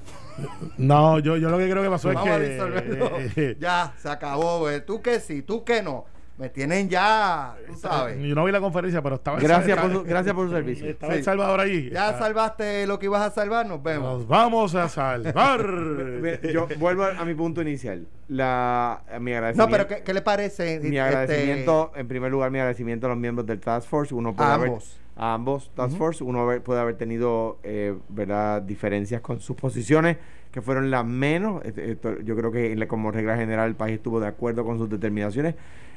No, 0.78 1.20
yo, 1.20 1.38
yo 1.38 1.50
lo 1.50 1.58
que 1.58 1.70
creo 1.70 1.84
que 1.84 1.90
pasó 1.90 2.12
Vamos 2.14 2.28
es 2.42 2.62
que. 2.62 3.42
eh, 3.42 3.58
ya, 3.60 3.94
se 3.98 4.10
acabó. 4.10 4.60
güey. 4.60 4.86
Tú 4.86 5.02
que 5.02 5.20
sí, 5.20 5.42
tú 5.42 5.64
que 5.64 5.82
no. 5.82 6.06
Me 6.38 6.50
tienen 6.50 6.90
ya, 6.90 7.56
tú 7.66 7.76
sabes. 7.76 8.18
Yo 8.22 8.36
no 8.36 8.44
vi 8.44 8.52
la 8.52 8.60
conferencia, 8.60 9.02
pero 9.02 9.16
estaba 9.16 9.40
Gracias 9.40 9.80
por 9.80 9.90
su, 9.92 10.04
gracias 10.04 10.36
por 10.36 10.48
su 10.50 10.54
servicio. 10.54 10.86
Estaba 10.90 11.14
Sí. 11.14 11.20
El 11.20 11.24
Salvador 11.24 11.62
allí. 11.62 11.90
Ya 11.90 12.08
Está- 12.10 12.20
salvaste 12.26 12.86
lo 12.88 13.00
que 13.00 13.06
ibas 13.06 13.22
a 13.22 13.32
salvar, 13.32 13.66
nos 13.66 13.82
vemos. 13.82 14.18
Nos 14.20 14.28
vamos 14.28 14.76
a 14.76 14.90
salvar. 14.90 15.62
Yo 16.54 16.68
vuelvo 16.78 17.06
a, 17.06 17.24
mi 17.24 17.34
punto 17.36 17.62
inicial. 17.62 18.06
La, 18.28 19.02
mi 19.22 19.32
No, 19.32 19.38
agradecimiento. 19.38 19.72
pero 19.72 19.88
¿qué, 19.88 20.04
qué 20.04 20.14
le 20.14 20.22
parece? 20.22 20.80
Mi 20.82 20.88
Este, 20.88 21.00
agradecimiento, 21.00 21.92
en 21.96 22.08
primer 22.10 22.32
lugar, 22.32 22.52
mi 22.52 22.60
agradecimiento 22.60 23.06
a 23.06 23.10
los 23.12 23.18
miembros 23.18 23.48
del 23.48 23.62
Task 23.62 23.88
Force. 23.88 24.14
Uno 24.14 24.36
puede 24.36 24.50
A 24.50 24.54
haber- 24.56 24.68
ambos. 24.70 25.00
a 25.16 25.34
ambos 25.36 25.72
Task 25.74 25.96
Force. 25.98 26.22
Uno 26.22 26.42
haber- 26.42 26.62
puede 26.62 26.82
haber 26.82 26.96
tenido, 26.98 27.60
eh, 27.64 27.96
¿verdad?, 28.10 28.62
diferencias 28.62 29.22
con 29.22 29.40
sus 29.40 29.56
posiciones, 29.56 30.18
que 30.52 30.62
fueron 30.62 30.92
las 30.92 31.06
menos. 31.06 31.64
Este, 31.64 31.92
esto- 31.94 32.20
yo 32.20 32.36
creo 32.36 32.52
que 32.52 32.88
como 32.90 33.12
regla 33.12 33.38
general 33.38 33.70
el 33.70 33.76
país 33.76 33.96
estuvo 33.96 34.20
de 34.20 34.28
acuerdo 34.28 34.66
con 34.66 34.78
sus 34.78 34.90
determinaciones, 34.90 35.56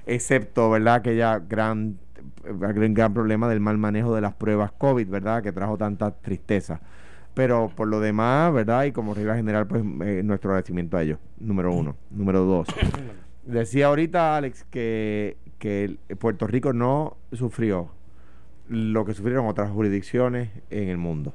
excepto, 0.09 0.71
¿verdad?, 0.71 0.97
aquella 0.97 1.39
gran, 1.39 1.99
gran, 2.43 2.95
gran 2.95 3.15
problema 3.15 3.49
del 3.49 3.61
mal 3.61 3.79
manejo 3.79 4.15
de 4.15 4.21
las 4.21 4.35
pruebas 4.35 4.73
COVID, 4.73 5.09
¿verdad?, 5.09 5.43
que 5.43 5.53
trajo 5.53 5.79
tanta 5.79 6.11
tristeza. 6.11 6.81
Pero 7.35 7.71
por 7.75 7.87
lo 7.87 8.01
demás, 8.01 8.53
¿verdad? 8.53 8.85
Y 8.85 8.93
como 8.93 9.15
regla 9.15 9.37
general, 9.37 9.69
pues 9.69 9.85
eh, 10.05 10.23
nuestro 10.25 10.51
agradecimiento 10.51 10.97
a 10.97 11.05
ellos. 11.05 11.21
Número 11.39 11.73
uno. 11.73 11.95
Número 12.11 12.41
dos. 12.41 12.67
Decía 13.47 13.87
ahorita 13.87 14.37
Alex 14.37 14.65
que, 14.65 15.37
que 15.59 15.99
Puerto 16.19 16.49
Rico 16.49 16.73
no 16.73 17.17
sufrió 17.33 17.91
lo 18.69 19.05
que 19.05 19.15
sufrieron 19.15 19.47
otras 19.47 19.71
jurisdicciones 19.71 20.51
en 20.71 20.89
el 20.89 20.99
mundo. 20.99 21.33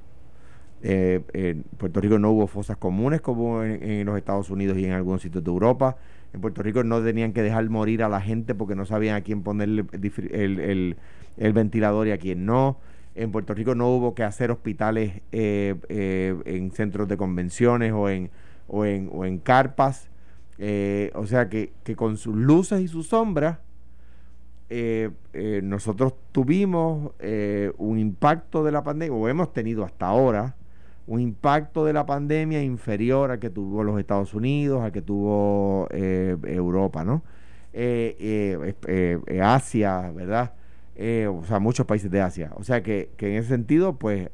Eh, 0.81 1.21
en 1.31 1.63
Puerto 1.77 2.01
Rico 2.01 2.19
no 2.19 2.31
hubo 2.31 2.47
fosas 2.47 2.75
comunes 2.75 3.21
como 3.21 3.63
en, 3.63 3.81
en 3.81 4.05
los 4.05 4.17
Estados 4.17 4.49
Unidos 4.49 4.77
y 4.77 4.85
en 4.85 4.91
algunos 4.91 5.21
sitios 5.21 5.41
de 5.43 5.49
Europa. 5.49 5.95
En 6.33 6.41
Puerto 6.41 6.63
Rico 6.63 6.83
no 6.83 7.01
tenían 7.01 7.31
que 7.31 7.43
dejar 7.43 7.69
morir 7.69 8.01
a 8.03 8.09
la 8.09 8.19
gente 8.19 8.55
porque 8.55 8.75
no 8.75 8.85
sabían 8.85 9.15
a 9.15 9.21
quién 9.21 9.43
ponerle 9.43 9.85
el, 10.31 11.53
ventilador 11.53 12.07
y 12.07 12.11
a 12.11 12.17
quién 12.17 12.45
no. 12.45 12.79
En 13.13 13.31
Puerto 13.31 13.53
Rico 13.53 13.75
no 13.75 13.89
hubo 13.89 14.15
que 14.15 14.23
hacer 14.23 14.49
hospitales 14.49 15.21
eh, 15.31 15.75
eh, 15.89 16.35
en 16.45 16.71
centros 16.71 17.07
de 17.07 17.17
convenciones 17.17 17.93
o 17.93 18.09
en, 18.09 18.31
o 18.67 18.83
en, 18.83 19.37
carpas. 19.37 20.09
Eh, 20.57 21.11
o 21.13 21.27
sea 21.27 21.49
que, 21.49 21.71
que 21.83 21.95
con 21.95 22.17
sus 22.17 22.35
luces 22.35 22.81
y 22.81 22.87
sus 22.87 23.07
sombras, 23.07 23.59
nosotros 25.61 26.15
tuvimos 26.31 27.11
un 27.77 27.99
impacto 27.99 28.63
de 28.63 28.71
la 28.71 28.83
pandemia, 28.83 29.15
o 29.15 29.29
hemos 29.29 29.53
tenido 29.53 29.83
hasta 29.83 30.07
ahora, 30.07 30.55
un 31.05 31.19
impacto 31.19 31.85
de 31.85 31.93
la 31.93 32.05
pandemia 32.05 32.63
inferior 32.63 33.31
al 33.31 33.39
que 33.39 33.49
tuvo 33.49 33.83
los 33.83 33.99
Estados 33.99 34.33
Unidos, 34.33 34.81
al 34.81 34.91
que 34.91 35.01
tuvo 35.01 35.87
eh, 35.91 36.37
Europa, 36.45 37.03
¿no? 37.03 37.23
Eh, 37.73 38.73
eh, 38.87 39.41
Asia, 39.41 40.11
¿verdad? 40.15 40.53
O 41.29 41.43
sea, 41.45 41.59
muchos 41.59 41.85
países 41.85 42.09
de 42.11 42.21
Asia. 42.21 42.51
O 42.55 42.63
sea 42.63 42.83
que, 42.83 43.09
que 43.17 43.31
en 43.31 43.39
ese 43.39 43.49
sentido, 43.49 43.97
pues, 43.97 44.29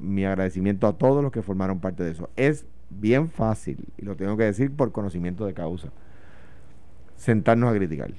mi 0.00 0.24
agradecimiento 0.24 0.86
a 0.86 0.96
todos 0.96 1.22
los 1.22 1.32
que 1.32 1.42
formaron 1.42 1.80
parte 1.80 2.04
de 2.04 2.12
eso. 2.12 2.30
Es 2.36 2.66
bien 2.88 3.28
fácil, 3.28 3.88
y 3.98 4.04
lo 4.04 4.14
tengo 4.16 4.36
que 4.36 4.44
decir 4.44 4.70
por 4.70 4.92
conocimiento 4.92 5.44
de 5.44 5.54
causa, 5.54 5.88
sentarnos 7.16 7.70
a 7.70 7.76
criticar. 7.76 8.12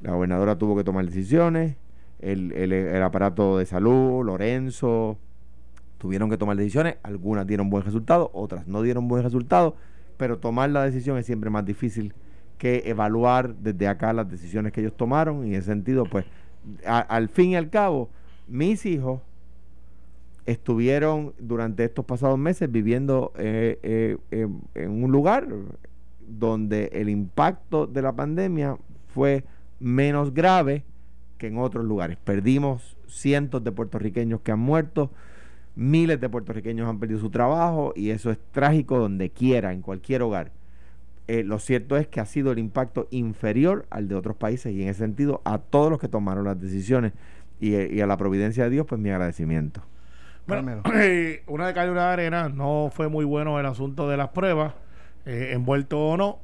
La 0.00 0.12
gobernadora 0.14 0.56
tuvo 0.56 0.76
que 0.76 0.84
tomar 0.84 1.04
decisiones, 1.04 1.76
el- 2.20 2.52
el 2.52 3.02
aparato 3.02 3.58
de 3.58 3.66
salud, 3.66 4.24
Lorenzo, 4.24 5.18
tuvieron 6.02 6.28
que 6.28 6.36
tomar 6.36 6.56
decisiones, 6.56 6.96
algunas 7.04 7.46
dieron 7.46 7.70
buen 7.70 7.84
resultado, 7.84 8.28
otras 8.34 8.66
no 8.66 8.82
dieron 8.82 9.06
buen 9.06 9.22
resultado, 9.22 9.76
pero 10.16 10.36
tomar 10.36 10.68
la 10.70 10.82
decisión 10.82 11.16
es 11.16 11.26
siempre 11.26 11.48
más 11.48 11.64
difícil 11.64 12.12
que 12.58 12.82
evaluar 12.86 13.54
desde 13.54 13.86
acá 13.86 14.12
las 14.12 14.28
decisiones 14.28 14.72
que 14.72 14.80
ellos 14.80 14.96
tomaron 14.96 15.46
y 15.46 15.50
en 15.50 15.54
ese 15.54 15.66
sentido, 15.66 16.02
pues, 16.02 16.24
al 16.84 17.28
fin 17.28 17.50
y 17.50 17.56
al 17.56 17.70
cabo, 17.70 18.10
mis 18.48 18.84
hijos 18.84 19.20
estuvieron 20.44 21.34
durante 21.38 21.84
estos 21.84 22.04
pasados 22.04 22.36
meses 22.36 22.68
viviendo 22.68 23.32
eh, 23.38 24.18
eh, 24.32 24.48
en 24.74 25.04
un 25.04 25.12
lugar 25.12 25.46
donde 26.18 26.90
el 26.94 27.10
impacto 27.10 27.86
de 27.86 28.02
la 28.02 28.10
pandemia 28.10 28.76
fue 29.06 29.44
menos 29.78 30.34
grave 30.34 30.82
que 31.38 31.46
en 31.46 31.58
otros 31.58 31.84
lugares. 31.84 32.18
Perdimos 32.24 32.96
cientos 33.06 33.62
de 33.62 33.70
puertorriqueños 33.70 34.40
que 34.40 34.50
han 34.50 34.58
muerto, 34.58 35.12
miles 35.74 36.20
de 36.20 36.28
puertorriqueños 36.28 36.88
han 36.88 36.98
perdido 36.98 37.20
su 37.20 37.30
trabajo 37.30 37.92
y 37.96 38.10
eso 38.10 38.30
es 38.30 38.38
trágico 38.52 38.98
donde 38.98 39.30
quiera, 39.30 39.72
en 39.72 39.80
cualquier 39.82 40.22
hogar. 40.22 40.52
Eh, 41.28 41.44
lo 41.44 41.58
cierto 41.58 41.96
es 41.96 42.06
que 42.08 42.20
ha 42.20 42.26
sido 42.26 42.52
el 42.52 42.58
impacto 42.58 43.06
inferior 43.10 43.86
al 43.90 44.08
de 44.08 44.14
otros 44.16 44.36
países 44.36 44.72
y 44.72 44.82
en 44.82 44.88
ese 44.88 44.98
sentido 45.00 45.40
a 45.44 45.58
todos 45.58 45.90
los 45.90 45.98
que 46.00 46.08
tomaron 46.08 46.44
las 46.44 46.60
decisiones 46.60 47.12
y, 47.60 47.74
eh, 47.74 47.88
y 47.92 48.00
a 48.00 48.06
la 48.06 48.16
providencia 48.16 48.64
de 48.64 48.70
Dios, 48.70 48.86
pues 48.86 49.00
mi 49.00 49.10
agradecimiento. 49.10 49.82
Bueno, 50.46 50.82
eh, 50.94 51.42
una 51.46 51.68
de 51.68 51.74
cal 51.74 51.88
y 51.88 51.90
una 51.92 52.08
de 52.08 52.12
arena, 52.12 52.48
no 52.48 52.90
fue 52.92 53.08
muy 53.08 53.24
bueno 53.24 53.58
el 53.60 53.66
asunto 53.66 54.08
de 54.08 54.16
las 54.16 54.30
pruebas, 54.30 54.74
eh, 55.24 55.50
envuelto 55.52 55.98
o 56.00 56.16
no. 56.16 56.38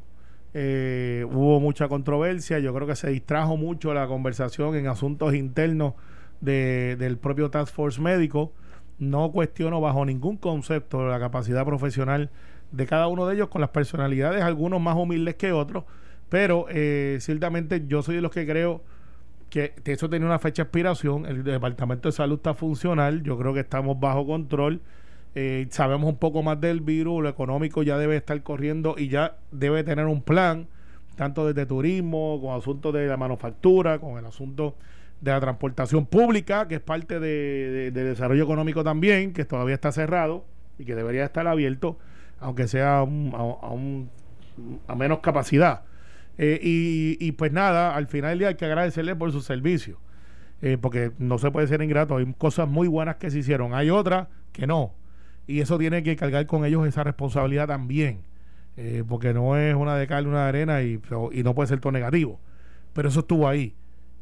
Eh, 0.55 1.27
hubo 1.31 1.61
mucha 1.61 1.89
controversia, 1.89 2.59
yo 2.61 2.73
creo 2.73 2.87
que 2.87 2.97
se 2.97 3.11
distrajo 3.11 3.57
mucho 3.57 3.93
la 3.93 4.07
conversación 4.07 4.77
en 4.77 4.87
asuntos 4.87 5.35
internos 5.35 5.95
de- 6.41 6.97
del 6.99 7.19
propio 7.19 7.51
Task 7.51 7.75
Force 7.75 8.01
médico. 8.01 8.53
No 8.99 9.31
cuestiono 9.31 9.81
bajo 9.81 10.05
ningún 10.05 10.37
concepto 10.37 11.07
la 11.07 11.21
capacidad 11.21 11.65
profesional 11.65 12.31
de 12.73 12.87
cada 12.87 13.07
uno 13.09 13.27
de 13.27 13.35
ellos, 13.35 13.49
con 13.49 13.61
las 13.61 13.71
personalidades, 13.71 14.43
algunos 14.43 14.81
más 14.81 14.97
humildes 14.97 15.37
que 15.37 15.53
otros, 15.53 15.85
pero 16.29 16.67
eh, 16.69 17.19
ciertamente 17.21 17.85
yo 17.87 18.03
soy 18.03 18.17
de 18.17 18.21
los 18.21 18.31
que 18.31 18.47
creo 18.47 18.83
que 19.51 19.73
eso 19.87 20.11
tenía 20.11 20.27
una 20.27 20.39
fecha 20.39 20.63
de 20.63 20.67
expiración. 20.67 21.27
El 21.27 21.43
Departamento 21.43 22.09
de 22.09 22.13
Salud 22.13 22.37
está 22.37 22.55
funcional. 22.55 23.23
Yo 23.23 23.39
creo 23.39 23.55
que 23.55 23.61
estamos 23.61 23.99
bajo 23.99 24.27
control. 24.27 24.81
Eh, 25.35 25.67
sabemos 25.71 26.09
un 26.11 26.17
poco 26.17 26.43
más 26.43 26.61
del 26.61 26.81
virus. 26.81 27.23
Lo 27.23 27.29
económico 27.29 27.83
ya 27.83 27.97
debe 27.97 28.17
estar 28.17 28.43
corriendo 28.43 28.95
y 28.99 29.09
ya 29.09 29.37
debe 29.51 29.85
tener 29.85 30.07
un 30.07 30.23
plan, 30.23 30.67
tanto 31.17 31.47
desde 31.47 31.65
turismo, 31.67 32.39
con 32.43 32.57
asuntos 32.57 32.93
de 32.93 33.07
la 33.07 33.17
manufactura, 33.17 33.99
con 33.99 34.19
el 34.19 34.27
asunto 34.27 34.75
de 35.21 35.31
la 35.33 35.41
transportación 35.41 36.07
pública, 36.07 36.69
que 36.69 36.77
es 36.77 36.81
parte 36.81 37.19
de, 37.21 37.29
de- 37.29 37.91
de 37.91 38.05
desarrollo 38.05 38.45
económico 38.45 38.85
también, 38.85 39.33
que 39.33 39.45
todavía 39.45 39.75
está 39.75 39.91
cerrado 39.93 40.45
y 40.79 40.85
que 40.85 40.95
debería 40.95 41.25
estar 41.25 41.47
abierto, 41.47 41.99
aunque 42.41 42.69
sea 42.69 43.03
un- 43.03 43.33
a- 43.35 43.67
a 43.67 43.71
un- 43.71 44.11
a 44.87 44.95
menos 44.95 45.19
capacidad. 45.21 45.83
Eh, 46.39 46.61
y, 46.63 47.17
y 47.21 47.33
pues 47.33 47.53
nada, 47.53 47.97
al 47.97 48.07
final 48.07 48.31
del 48.31 48.39
día 48.41 48.49
hay 48.49 48.55
que 48.55 48.65
agradecerle 48.65 49.17
por 49.17 49.33
su 49.33 49.41
servicio, 49.41 49.99
eh, 50.63 50.79
porque 50.81 51.11
no 51.19 51.39
se 51.39 51.51
puede 51.51 51.67
ser 51.67 51.83
ingrato. 51.83 52.17
Hay 52.17 52.33
cosas 52.39 52.69
muy 52.69 52.87
buenas 52.87 53.17
que 53.17 53.31
se 53.31 53.39
hicieron, 53.41 53.75
hay 53.75 53.91
otras 53.91 54.29
que 54.53 54.67
no. 54.69 54.95
Y 55.49 55.61
eso 55.61 55.79
tiene 55.79 56.03
que 56.05 56.15
cargar 56.15 56.47
con 56.47 56.65
ellos 56.65 56.87
esa 56.87 57.03
responsabilidad 57.03 57.67
también, 57.67 58.21
eh, 58.77 59.03
porque 59.09 59.35
no 59.35 59.57
es 59.57 59.75
una 59.75 59.97
de 59.97 60.07
cal, 60.07 60.27
una 60.29 60.43
de 60.45 60.49
arena 60.49 60.83
y, 60.83 61.01
y 61.33 61.43
no 61.43 61.55
puede 61.57 61.67
ser 61.69 61.81
todo 61.81 61.91
negativo. 61.93 62.39
Pero 62.93 63.09
eso 63.09 63.21
estuvo 63.21 63.49
ahí. 63.49 63.75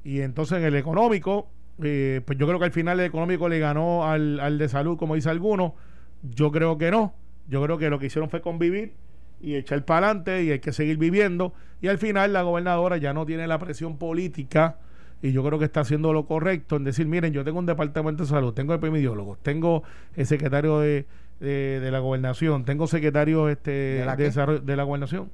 Y 0.06 0.20
entonces 0.20 0.58
en 0.58 0.64
el 0.64 0.76
económico, 0.76 1.48
eh, 1.82 2.20
pues 2.24 2.38
yo 2.38 2.46
creo 2.46 2.60
que 2.60 2.66
al 2.66 2.70
final 2.70 3.00
el 3.00 3.06
económico 3.06 3.48
le 3.48 3.58
ganó 3.58 4.06
al, 4.06 4.38
al 4.38 4.56
de 4.56 4.68
salud, 4.68 4.96
como 4.96 5.16
dice 5.16 5.30
alguno. 5.30 5.74
Yo 6.22 6.52
creo 6.52 6.78
que 6.78 6.92
no. 6.92 7.12
Yo 7.48 7.60
creo 7.64 7.76
que 7.76 7.90
lo 7.90 7.98
que 7.98 8.06
hicieron 8.06 8.30
fue 8.30 8.40
convivir 8.40 8.92
y 9.40 9.56
echar 9.56 9.84
para 9.84 10.06
adelante 10.06 10.44
y 10.44 10.52
hay 10.52 10.60
que 10.60 10.72
seguir 10.72 10.96
viviendo. 10.96 11.52
Y 11.80 11.88
al 11.88 11.98
final 11.98 12.32
la 12.32 12.42
gobernadora 12.42 12.98
ya 12.98 13.12
no 13.12 13.26
tiene 13.26 13.48
la 13.48 13.58
presión 13.58 13.96
política 13.98 14.78
y 15.22 15.32
yo 15.32 15.42
creo 15.44 15.58
que 15.58 15.64
está 15.64 15.80
haciendo 15.80 16.12
lo 16.12 16.24
correcto 16.26 16.76
en 16.76 16.84
decir, 16.84 17.06
miren, 17.06 17.32
yo 17.32 17.42
tengo 17.42 17.58
un 17.58 17.66
departamento 17.66 18.22
de 18.22 18.28
salud, 18.28 18.54
tengo 18.54 18.74
epidemiólogos, 18.74 19.38
tengo 19.42 19.82
el 20.14 20.26
secretario 20.26 20.78
de, 20.78 21.04
de, 21.40 21.80
de 21.80 21.90
la 21.90 21.98
gobernación, 21.98 22.64
tengo 22.64 22.86
secretario 22.86 23.48
este, 23.48 23.70
¿De 23.72 24.04
la 24.04 24.12
de, 24.12 24.16
qué? 24.16 24.22
desarrollo 24.24 24.60
de 24.60 24.76
la 24.76 24.84
gobernación. 24.84 25.30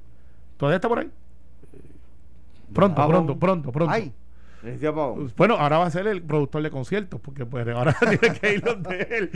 ¿Todavía 0.57 0.77
está 0.77 0.89
por 0.89 0.97
ahí? 0.99 1.11
Pronto, 2.73 3.01
Ah, 3.01 3.07
pronto, 3.07 3.37
pronto, 3.37 3.71
pronto. 3.71 3.93
Ay, 3.93 4.11
Pau. 4.11 4.22
Bueno, 5.37 5.55
ahora 5.55 5.77
va 5.79 5.85
a 5.85 5.91
ser 5.91 6.07
el 6.07 6.21
productor 6.21 6.63
de 6.63 6.71
conciertos, 6.71 7.19
porque 7.21 7.45
pues 7.45 7.67
ahora 7.67 7.95
tiene 8.19 8.39
que 8.39 8.53
ir 8.53 8.61
donde 8.61 9.07
él. 9.11 9.29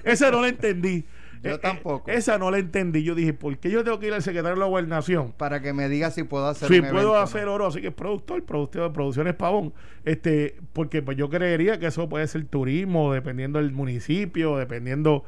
Esa 0.04 0.30
no 0.30 0.42
la 0.42 0.48
entendí. 0.48 1.04
Yo 1.42 1.52
Eh, 1.52 1.54
eh, 1.54 1.58
tampoco. 1.58 2.10
Esa 2.10 2.38
no 2.38 2.50
la 2.50 2.58
entendí. 2.58 3.02
Yo 3.02 3.14
dije, 3.14 3.32
¿por 3.32 3.56
qué 3.58 3.70
yo 3.70 3.82
tengo 3.82 3.98
que 3.98 4.08
ir 4.08 4.12
al 4.14 4.22
secretario 4.22 4.54
de 4.54 4.60
la 4.60 4.66
gobernación? 4.66 5.32
para 5.32 5.60
que 5.62 5.72
me 5.72 5.88
diga 5.88 6.10
si 6.10 6.22
puedo 6.22 6.46
hacer 6.46 6.68
Si 6.68 6.74
un 6.74 6.80
puedo 6.82 7.14
evento, 7.14 7.18
hacer 7.18 7.46
¿no? 7.46 7.54
oro, 7.54 7.66
así 7.66 7.80
que 7.80 7.88
es 7.88 7.94
productor, 7.94 8.44
productor 8.44 8.82
de 8.82 8.90
producciones 8.90 9.34
Pavón. 9.34 9.72
Este, 10.04 10.56
porque 10.72 11.02
pues 11.02 11.16
yo 11.16 11.28
creería 11.30 11.78
que 11.78 11.86
eso 11.86 12.08
puede 12.08 12.26
ser 12.26 12.44
turismo, 12.44 13.12
dependiendo 13.12 13.58
del 13.58 13.72
municipio, 13.72 14.56
dependiendo, 14.58 15.24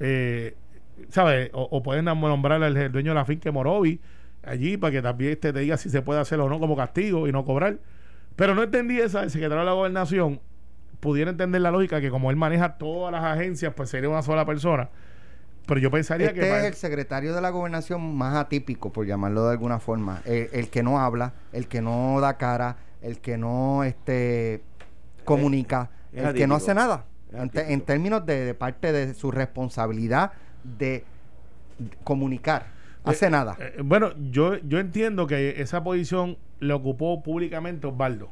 eh, 0.00 0.56
¿sabes? 1.08 1.50
O, 1.52 1.68
o 1.70 1.82
pueden 1.82 2.04
nombrar 2.06 2.62
al 2.62 2.76
al 2.76 2.92
dueño 2.92 3.12
de 3.12 3.14
la 3.14 3.24
finca 3.24 3.50
Morovi 3.52 4.00
allí 4.42 4.76
para 4.76 4.90
que 4.90 5.02
también 5.02 5.32
este, 5.32 5.52
te 5.52 5.60
diga 5.60 5.76
si 5.76 5.88
se 5.90 6.02
puede 6.02 6.20
hacer 6.20 6.40
o 6.40 6.48
no 6.48 6.58
como 6.58 6.76
castigo 6.76 7.28
y 7.28 7.32
no 7.32 7.44
cobrar. 7.44 7.78
Pero 8.36 8.54
no 8.54 8.62
entendí 8.62 8.98
esa, 9.00 9.22
el 9.22 9.30
secretario 9.30 9.60
de 9.60 9.66
la 9.66 9.72
gobernación 9.72 10.40
pudiera 11.00 11.30
entender 11.30 11.60
la 11.60 11.70
lógica 11.70 12.00
que 12.00 12.10
como 12.10 12.30
él 12.30 12.36
maneja 12.36 12.74
todas 12.78 13.12
las 13.12 13.24
agencias, 13.24 13.72
pues 13.74 13.90
sería 13.90 14.08
una 14.08 14.22
sola 14.22 14.44
persona. 14.46 14.88
pero 15.66 15.80
yo 15.80 15.90
pensaría 15.90 16.28
este 16.28 16.40
que... 16.40 16.46
es 16.46 16.52
para- 16.52 16.66
el 16.66 16.74
secretario 16.74 17.34
de 17.34 17.40
la 17.40 17.50
gobernación 17.50 18.14
más 18.16 18.34
atípico, 18.36 18.92
por 18.92 19.06
llamarlo 19.06 19.44
de 19.46 19.52
alguna 19.52 19.78
forma. 19.78 20.22
El, 20.24 20.48
el 20.52 20.68
que 20.70 20.82
no 20.82 20.98
habla, 21.00 21.34
el 21.52 21.66
que 21.68 21.80
no 21.82 22.20
da 22.20 22.36
cara, 22.36 22.76
el 23.00 23.18
que 23.18 23.36
no 23.38 23.84
este 23.84 24.62
comunica, 25.24 25.90
es 26.12 26.24
el 26.24 26.34
que 26.34 26.46
no 26.46 26.54
hace 26.56 26.74
nada. 26.74 27.04
Es 27.32 27.40
En, 27.40 27.50
te- 27.50 27.60
en 27.60 27.64
atípico. 27.66 27.86
términos 27.86 28.26
de, 28.26 28.44
de 28.44 28.54
parte 28.54 28.92
de 28.92 29.14
su 29.14 29.30
responsabilidad 29.30 30.32
de 30.64 31.04
comunicar. 32.04 32.66
Hace 33.04 33.26
Eh, 33.26 33.30
nada. 33.30 33.56
eh, 33.58 33.80
bueno, 33.84 34.12
yo, 34.30 34.56
yo 34.58 34.78
entiendo 34.78 35.26
que 35.26 35.60
esa 35.60 35.82
posición 35.82 36.38
la 36.62 36.74
ocupó 36.76 37.22
públicamente 37.22 37.86
Osvaldo. 37.86 38.28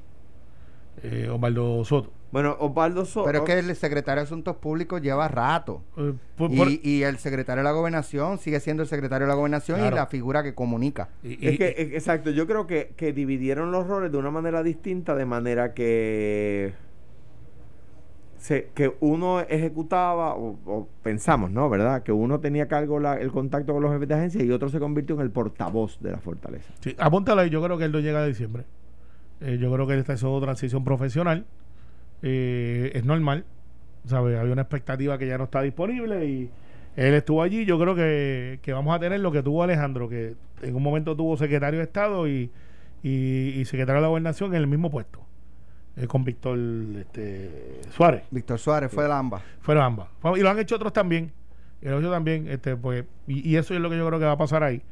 eh, 1.02 1.28
Osvaldo 1.30 1.84
Soto. 1.84 2.12
Bueno, 2.32 2.56
Osvaldo 2.60 3.04
Soto. 3.04 3.24
Pero 3.26 3.38
es 3.38 3.44
que 3.44 3.58
el 3.58 3.74
secretario 3.74 4.20
de 4.20 4.24
Asuntos 4.26 4.56
Públicos 4.56 5.00
lleva 5.00 5.26
rato. 5.28 5.82
Eh, 5.96 6.12
por- 6.36 6.50
Y, 6.52 6.56
por- 6.56 6.68
y 6.70 7.02
el 7.02 7.18
secretario 7.18 7.60
de 7.62 7.64
la 7.64 7.72
gobernación 7.72 8.38
sigue 8.38 8.60
siendo 8.60 8.82
el 8.82 8.88
secretario 8.88 9.26
de 9.26 9.28
la 9.30 9.34
gobernación 9.34 9.78
Claro. 9.78 9.96
y 9.96 9.98
la 9.98 10.06
figura 10.06 10.42
que 10.42 10.54
comunica. 10.54 11.08
y- 11.24 11.44
Es 11.46 11.58
que, 11.58 11.74
es- 11.76 11.92
exacto, 11.92 12.30
yo 12.30 12.46
creo 12.46 12.66
que, 12.66 12.92
que 12.96 13.12
dividieron 13.12 13.72
los 13.72 13.86
roles 13.86 14.12
de 14.12 14.18
una 14.18 14.30
manera 14.30 14.62
distinta, 14.62 15.14
de 15.16 15.24
manera 15.24 15.74
que 15.74 16.72
se, 18.41 18.70
que 18.74 18.95
uno 19.01 19.41
ejecutaba, 19.41 20.34
o, 20.34 20.88
pensamos, 21.03 21.51
¿no? 21.51 21.68
¿Verdad? 21.68 22.03
Que 22.03 22.11
uno 22.11 22.41
tenía 22.41 22.68
cargo 22.68 22.99
la- 22.99 23.16
el 23.20 23.30
contacto 23.30 23.74
con 23.74 23.82
los 23.82 23.93
jefes 23.93 24.09
de 24.09 24.14
agencia 24.14 24.43
y 24.43 24.51
otro 24.51 24.70
se 24.70 24.80
convirtió 24.80 25.14
en 25.16 25.20
el 25.20 25.30
portavoz 25.30 26.01
de 26.01 26.11
la 26.12 26.18
fortaleza. 26.18 26.72
Sí, 26.80 26.97
apúntalo 26.99 27.43
ahí, 27.43 27.51
yo 27.51 27.62
creo 27.62 27.76
que 27.76 27.84
él 27.84 27.93
no 27.93 28.01
llega 28.01 28.22
a 28.22 28.26
diciembre. 28.26 28.64
Eh, 29.43 29.59
yo 29.61 29.70
creo 29.72 29.86
que 29.86 29.99
está 29.99 30.12
en 30.12 30.18
su 30.18 30.41
transición 30.41 30.84
profesional. 30.84 31.45
Eh, 32.22 32.91
es 32.95 33.05
normal, 33.05 33.45
¿sabes? 34.07 34.38
Había 34.38 34.53
una 34.55 34.62
expectativa 34.62 35.18
que 35.18 35.26
ya 35.26 35.36
no 35.36 35.45
está 35.45 35.61
disponible 35.61 36.24
y 36.24 36.51
él 36.97 37.14
estuvo 37.14 37.43
allí. 37.43 37.66
Yo 37.66 37.78
creo 37.78 37.95
que, 37.95 38.59
vamos 38.72 38.97
a 38.97 38.99
tener 39.01 39.20
lo 39.20 39.32
que 39.32 39.43
tuvo 39.43 39.62
Alejandro, 39.62 40.09
que 40.09 40.34
en 40.62 40.74
un 40.74 40.82
momento 40.82 41.14
tuvo 41.14 41.36
secretario 41.36 41.78
de 41.80 41.84
Estado 41.84 42.26
y, 42.26 42.51
y 43.03 43.62
secretario 43.66 43.97
de 43.97 44.03
la 44.03 44.09
Gobernación 44.09 44.55
en 44.55 44.61
el 44.62 44.66
mismo 44.66 44.91
puesto, 44.91 45.20
eh, 46.03 46.07
con 46.07 46.24
Víctor 46.24 46.59
este, 46.98 47.80
Suárez. 47.94 48.22
Víctor 48.30 48.59
Suárez 48.59 48.90
fue 48.92 49.03
de 49.05 49.09
la 49.09 49.18
AMBA. 49.18 49.40
Fueron 49.61 49.84
ambas. 49.84 50.09
Fue- 50.20 50.38
Y 50.38 50.42
lo 50.42 50.51
han 50.51 50.59
hecho 50.59 50.76
otros 50.76 50.92
también. 50.92 51.32
Y 51.82 51.86
lo 51.86 51.96
han 51.96 52.03
hecho 52.03 52.11
también. 52.11 52.48
Este, 52.48 52.76
pues, 52.76 53.05
y, 53.26 53.48
y 53.48 53.57
eso 53.57 53.74
es 53.74 53.80
lo 53.80 53.90
que 53.90 53.96
yo 53.96 54.07
creo 54.07 54.18
que 54.18 54.24
va 54.26 54.32
a 54.32 54.38
pasar 54.38 54.62
ahí. 54.62 54.82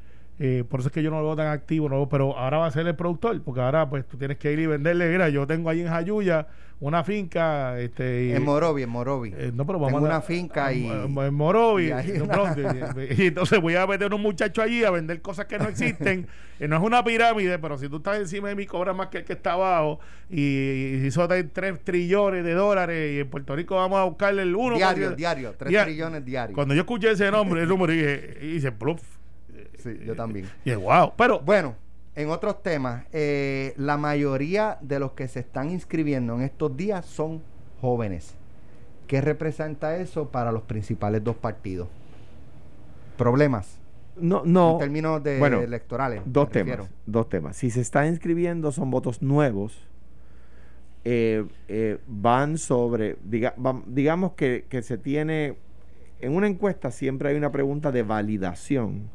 Eh, 0.41 0.63
por 0.69 0.81
eso 0.81 0.89
es 0.89 0.93
que 0.93 1.03
yo 1.03 1.11
no 1.11 1.19
lo 1.21 1.27
veo 1.27 1.37
tan 1.37 1.49
activo, 1.49 1.89
no, 1.89 2.09
pero 2.09 2.37
ahora 2.39 2.59
va 2.59 2.67
a 2.67 2.71
ser 2.71 2.87
el 2.87 2.95
productor, 2.95 3.43
porque 3.43 3.61
ahora 3.61 3.89
pues 3.91 4.07
tú 4.07 4.17
tienes 4.17 4.39
que 4.39 4.53
ir 4.53 4.59
y 4.61 4.67
venderle. 4.67 5.09
Mira, 5.09 5.29
yo 5.31 5.47
tengo 5.47 5.69
ahí 5.69 5.81
en 5.81 5.89
Jayuya 5.89 6.47
una 6.81 7.03
finca. 7.03 7.77
Este, 7.81 8.27
y- 8.27 8.33
En 8.33 8.45
Morovi, 8.45 8.85
en 8.85 8.89
Morovi. 8.91 9.35
eh, 9.37 9.51
no, 9.53 9.67
pero 9.67 9.81
vamos 9.81 9.95
Tengo 9.95 10.07
a- 10.07 10.11
una 10.11 10.21
finca 10.21 10.73
y- 10.73 10.87
en- 10.89 11.19
en 11.19 11.35
Morovi. 11.35 11.87
y 11.89 11.91
no, 12.19 12.25
una- 12.55 12.95
entonces 13.09 13.61
voy 13.61 13.75
a 13.75 13.85
meter 13.89 14.07
unos 14.07 14.21
muchachos 14.21 14.65
allí 14.65 14.85
a 14.85 14.93
vender 14.93 15.21
cosas 15.21 15.47
que 15.47 15.59
no 15.59 15.67
existen. 15.69 16.27
Eh, 16.61 16.67
no 16.67 16.75
es 16.77 16.83
una 16.83 17.05
pirámide, 17.05 17.57
pero 17.61 17.79
si 17.79 17.89
tú 17.89 17.99
estás 17.99 18.19
encima 18.19 18.49
de 18.49 18.57
mí, 18.57 18.67
cobras 18.67 18.93
más 18.97 19.07
que 19.11 19.19
el 19.19 19.25
que 19.25 19.33
está 19.35 19.53
abajo. 19.53 20.01
Y, 20.29 21.05
hizo 21.07 21.27
3 21.29 21.53
trillones 21.85 22.45
de 22.45 22.53
dólares. 22.53 23.13
Y 23.17 23.21
en 23.21 23.31
Puerto 23.31 23.55
Rico 23.55 23.77
vamos 23.77 24.01
a 24.01 24.05
buscarle 24.05 24.43
el 24.43 24.57
uno. 24.57 24.75
diario, 24.75 25.13
diario, 25.13 25.55
3 25.57 25.71
Dia- 25.71 25.85
trillones 25.85 26.25
diarios. 26.25 26.57
Cuando 26.57 26.75
yo 26.75 26.81
escuché 26.81 27.13
ese 27.13 27.31
nombre, 27.31 27.63
el 27.63 27.69
número, 27.69 27.93
dije, 27.93 28.39
y 28.43 28.47
dice, 28.55 28.73
pluf. 28.73 29.01
Sí, 29.79 29.99
yo 30.05 30.15
también. 30.15 30.47
Y 30.65 30.71
dije, 30.71 30.77
wow. 30.77 31.13
Pero, 31.17 31.41
Bueno, 31.41 31.75
en 32.15 32.31
otros 32.31 32.63
temas, 32.63 33.05
eh, 33.13 33.75
la 33.77 33.97
mayoría 33.97 34.79
de 34.81 34.99
los 34.99 35.13
que 35.13 35.29
se 35.29 35.41
están 35.41 35.71
inscribiendo 35.71 36.35
en 36.35 36.43
estos 36.43 36.77
días 36.77 37.07
son 37.07 37.43
jóvenes. 37.81 38.35
¿Qué 39.07 39.21
representa 39.21 39.97
eso 39.97 40.29
para 40.29 40.53
los 40.53 40.63
principales 40.63 41.23
dos 41.25 41.37
partidos? 41.37 41.89
Problemas 43.17 43.79
No, 44.17 44.43
no. 44.45 44.73
en 44.73 44.79
términos 44.79 45.23
de 45.23 45.39
bueno, 45.39 45.61
electorales. 45.61 46.23
Dos 46.27 46.51
temas, 46.51 46.77
refiero. 46.79 46.95
dos 47.07 47.29
temas. 47.29 47.57
Si 47.57 47.71
se 47.71 47.81
está 47.81 48.07
inscribiendo 48.07 48.71
son 48.73 48.91
votos 48.91 49.23
nuevos, 49.23 49.87
eh, 51.05 51.47
eh, 51.69 51.99
van 52.07 52.59
sobre, 52.59 53.17
diga- 53.23 53.55
vam- 53.57 53.85
digamos 53.87 54.33
que, 54.33 54.67
que 54.69 54.83
se 54.83 54.99
tiene, 54.99 55.57
en 56.21 56.35
una 56.35 56.47
encuesta 56.49 56.91
siempre 56.91 57.31
hay 57.31 57.37
una 57.37 57.51
pregunta 57.53 57.91
de 57.93 58.03
validación 58.03 59.09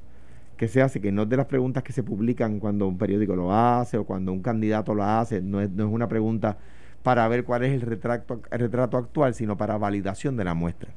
que 0.57 0.67
se 0.67 0.81
hace, 0.81 1.01
que 1.01 1.11
no 1.11 1.23
es 1.23 1.29
de 1.29 1.37
las 1.37 1.45
preguntas 1.47 1.83
que 1.83 1.93
se 1.93 2.03
publican 2.03 2.59
cuando 2.59 2.87
un 2.87 2.97
periódico 2.97 3.35
lo 3.35 3.53
hace 3.53 3.97
o 3.97 4.05
cuando 4.05 4.31
un 4.31 4.41
candidato 4.41 4.93
lo 4.93 5.03
hace, 5.03 5.41
no 5.41 5.61
es, 5.61 5.69
no 5.69 5.85
es 5.85 5.91
una 5.91 6.07
pregunta 6.07 6.57
para 7.01 7.27
ver 7.27 7.43
cuál 7.43 7.63
es 7.63 7.73
el 7.73 7.81
retrato, 7.81 8.41
retrato 8.49 8.97
actual, 8.97 9.33
sino 9.33 9.57
para 9.57 9.77
validación 9.77 10.37
de 10.37 10.45
la 10.45 10.53
muestra. 10.53 10.91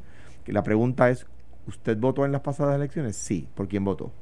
Que 0.45 0.53
la 0.53 0.63
pregunta 0.63 1.11
es, 1.11 1.27
¿usted 1.67 1.99
votó 1.99 2.25
en 2.25 2.33
las 2.33 2.43
pasadas 2.43 2.77
elecciones? 2.77 3.17
Sí. 3.17 3.49
¿Por 3.55 3.67
quién 3.67 3.85
votó? 3.85 4.13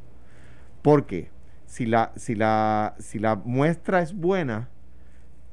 Porque 0.82 1.30
si 1.66 1.86
la, 1.86 2.12
si 2.16 2.34
la, 2.34 2.94
si 2.98 3.18
la 3.18 3.36
muestra 3.36 4.00
es 4.00 4.14
buena, 4.14 4.68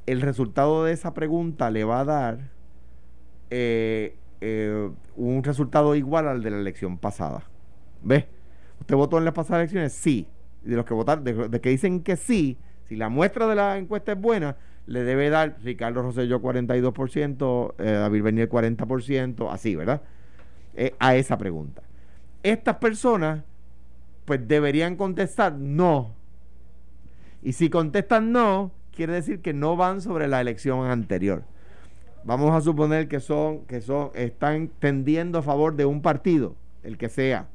el 0.05 0.21
resultado 0.21 0.85
de 0.85 0.93
esa 0.93 1.13
pregunta 1.13 1.69
le 1.69 1.83
va 1.83 1.99
a 2.01 2.05
dar 2.05 2.39
eh, 3.49 4.15
eh, 4.39 4.89
un 5.15 5.43
resultado 5.43 5.95
igual 5.95 6.27
al 6.27 6.41
de 6.41 6.51
la 6.51 6.57
elección 6.57 6.97
pasada. 6.97 7.43
¿Ves? 8.01 8.25
¿Usted 8.91 8.97
votó 8.97 9.19
en 9.19 9.23
las 9.23 9.33
pasadas 9.33 9.61
elecciones? 9.61 9.93
Sí. 9.93 10.27
De 10.63 10.75
los 10.75 10.83
que 10.83 10.93
votaron, 10.93 11.23
de, 11.23 11.61
que 11.61 11.69
dicen 11.69 12.03
que 12.03 12.17
sí, 12.17 12.57
si 12.89 12.97
la 12.97 13.07
muestra 13.07 13.47
de 13.47 13.55
la 13.55 13.77
encuesta 13.77 14.11
es 14.11 14.19
buena, 14.19 14.57
le 14.85 15.05
debe 15.05 15.29
dar 15.29 15.55
Ricardo 15.63 16.01
Rosselló 16.01 16.41
42%, 16.41 17.75
eh, 17.77 17.83
David 17.85 18.21
Bernier 18.21 18.49
40%, 18.49 19.49
así, 19.49 19.77
¿verdad? 19.77 20.01
Eh, 20.75 20.93
a 20.99 21.15
esa 21.15 21.37
pregunta. 21.37 21.83
Estas 22.43 22.75
personas 22.79 23.45
pues 24.25 24.45
deberían 24.45 24.97
contestar 24.97 25.53
no. 25.53 26.13
Y 27.41 27.53
si 27.53 27.69
contestan 27.69 28.33
no, 28.33 28.71
quiere 28.93 29.13
decir 29.13 29.41
que 29.41 29.53
no 29.53 29.77
van 29.77 30.01
sobre 30.01 30.27
la 30.27 30.41
elección 30.41 30.85
anterior. 30.85 31.43
Vamos 32.25 32.53
a 32.53 32.59
suponer 32.59 33.07
que 33.07 33.21
son, 33.21 33.65
que 33.67 33.79
son, 33.79 34.11
están 34.15 34.69
tendiendo 34.79 35.39
a 35.39 35.43
favor 35.43 35.77
de 35.77 35.85
un 35.85 36.01
partido, 36.01 36.57
el 36.83 36.97
que 36.97 37.07
sea, 37.07 37.47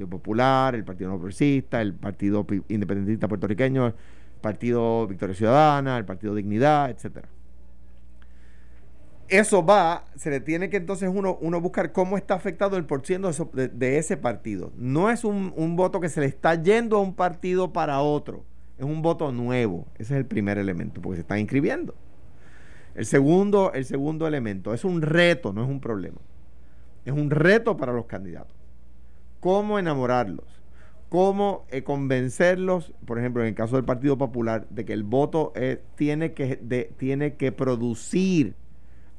Partido 0.00 0.08
Popular, 0.08 0.74
el 0.74 0.84
Partido 0.84 1.10
No 1.10 1.16
Progresista, 1.16 1.82
el 1.82 1.94
Partido 1.94 2.46
Independentista 2.68 3.28
Puertorriqueño, 3.28 3.88
el 3.88 3.94
Partido 4.40 5.06
Victoria 5.06 5.34
Ciudadana, 5.34 5.98
el 5.98 6.06
Partido 6.06 6.34
Dignidad, 6.34 6.90
etcétera. 6.90 7.28
Eso 9.28 9.64
va, 9.64 10.06
se 10.16 10.30
le 10.30 10.40
tiene 10.40 10.70
que 10.70 10.78
entonces 10.78 11.08
uno, 11.12 11.36
buscar 11.60 11.92
cómo 11.92 12.16
está 12.16 12.34
afectado 12.34 12.76
el 12.76 12.84
porciento 12.84 13.30
de 13.52 13.98
ese 13.98 14.16
partido. 14.16 14.72
No 14.76 15.10
es 15.10 15.22
un, 15.22 15.52
un 15.54 15.76
voto 15.76 16.00
que 16.00 16.08
se 16.08 16.20
le 16.20 16.26
está 16.26 16.54
yendo 16.54 16.96
a 16.96 17.00
un 17.00 17.14
partido 17.14 17.72
para 17.72 18.00
otro, 18.00 18.44
es 18.78 18.84
un 18.84 19.02
voto 19.02 19.30
nuevo. 19.30 19.86
Ese 19.98 20.14
es 20.14 20.18
el 20.18 20.26
primer 20.26 20.58
elemento, 20.58 21.00
porque 21.00 21.16
se 21.16 21.20
están 21.20 21.38
inscribiendo. 21.38 21.94
El 22.94 23.06
segundo, 23.06 23.72
el 23.72 23.84
segundo 23.84 24.26
elemento 24.26 24.74
es 24.74 24.84
un 24.84 25.02
reto, 25.02 25.52
no 25.52 25.62
es 25.62 25.68
un 25.68 25.80
problema. 25.80 26.18
Es 27.04 27.12
un 27.12 27.30
reto 27.30 27.76
para 27.76 27.92
los 27.92 28.06
candidatos. 28.06 28.59
¿Cómo 29.40 29.78
enamorarlos? 29.78 30.44
¿Cómo 31.08 31.64
eh, 31.70 31.82
convencerlos, 31.82 32.92
por 33.04 33.18
ejemplo, 33.18 33.42
en 33.42 33.48
el 33.48 33.54
caso 33.54 33.76
del 33.76 33.84
Partido 33.84 34.16
Popular, 34.16 34.66
de 34.70 34.84
que 34.84 34.92
el 34.92 35.02
voto 35.02 35.52
eh, 35.56 35.82
tiene, 35.96 36.34
que, 36.34 36.56
tiene 36.98 37.34
que 37.34 37.50
producir 37.50 38.54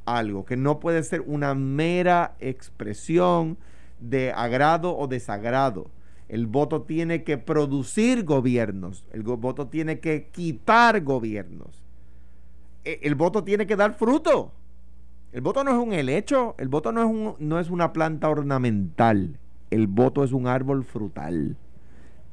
algo, 0.06 0.46
que 0.46 0.56
no 0.58 0.80
puede 0.80 1.04
ser 1.04 1.22
una 1.22 1.54
mera 1.54 2.36
expresión 2.40 3.58
de 4.00 4.32
agrado 4.32 4.96
o 4.98 5.08
desagrado. 5.08 5.88
El 6.30 6.48
voto 6.48 6.84
tiene 6.84 7.24
que 7.24 7.38
producir 7.38 8.24
gobiernos, 8.24 9.04
el 9.12 9.24
voto 9.24 9.68
tiene 9.68 10.00
que 10.00 10.30
quitar 10.32 11.02
gobiernos. 11.04 11.84
E- 12.86 13.00
El 13.04 13.16
voto 13.16 13.44
tiene 13.44 13.68
que 13.68 13.76
dar 13.76 13.94
fruto. 13.96 14.54
El 15.34 15.42
voto 15.42 15.64
no 15.64 15.72
es 15.72 15.78
un 15.78 15.94
helecho, 15.94 16.56
el 16.58 16.70
voto 16.70 16.92
no 16.94 17.02
es, 17.02 17.08
un- 17.08 17.36
no 17.40 17.60
es 17.60 17.70
una 17.70 17.92
planta 17.92 18.30
ornamental, 18.30 19.38
el 19.72 19.88
voto 19.88 20.24
es 20.24 20.32
un 20.32 20.48
árbol 20.48 20.84
frutal. 20.84 21.56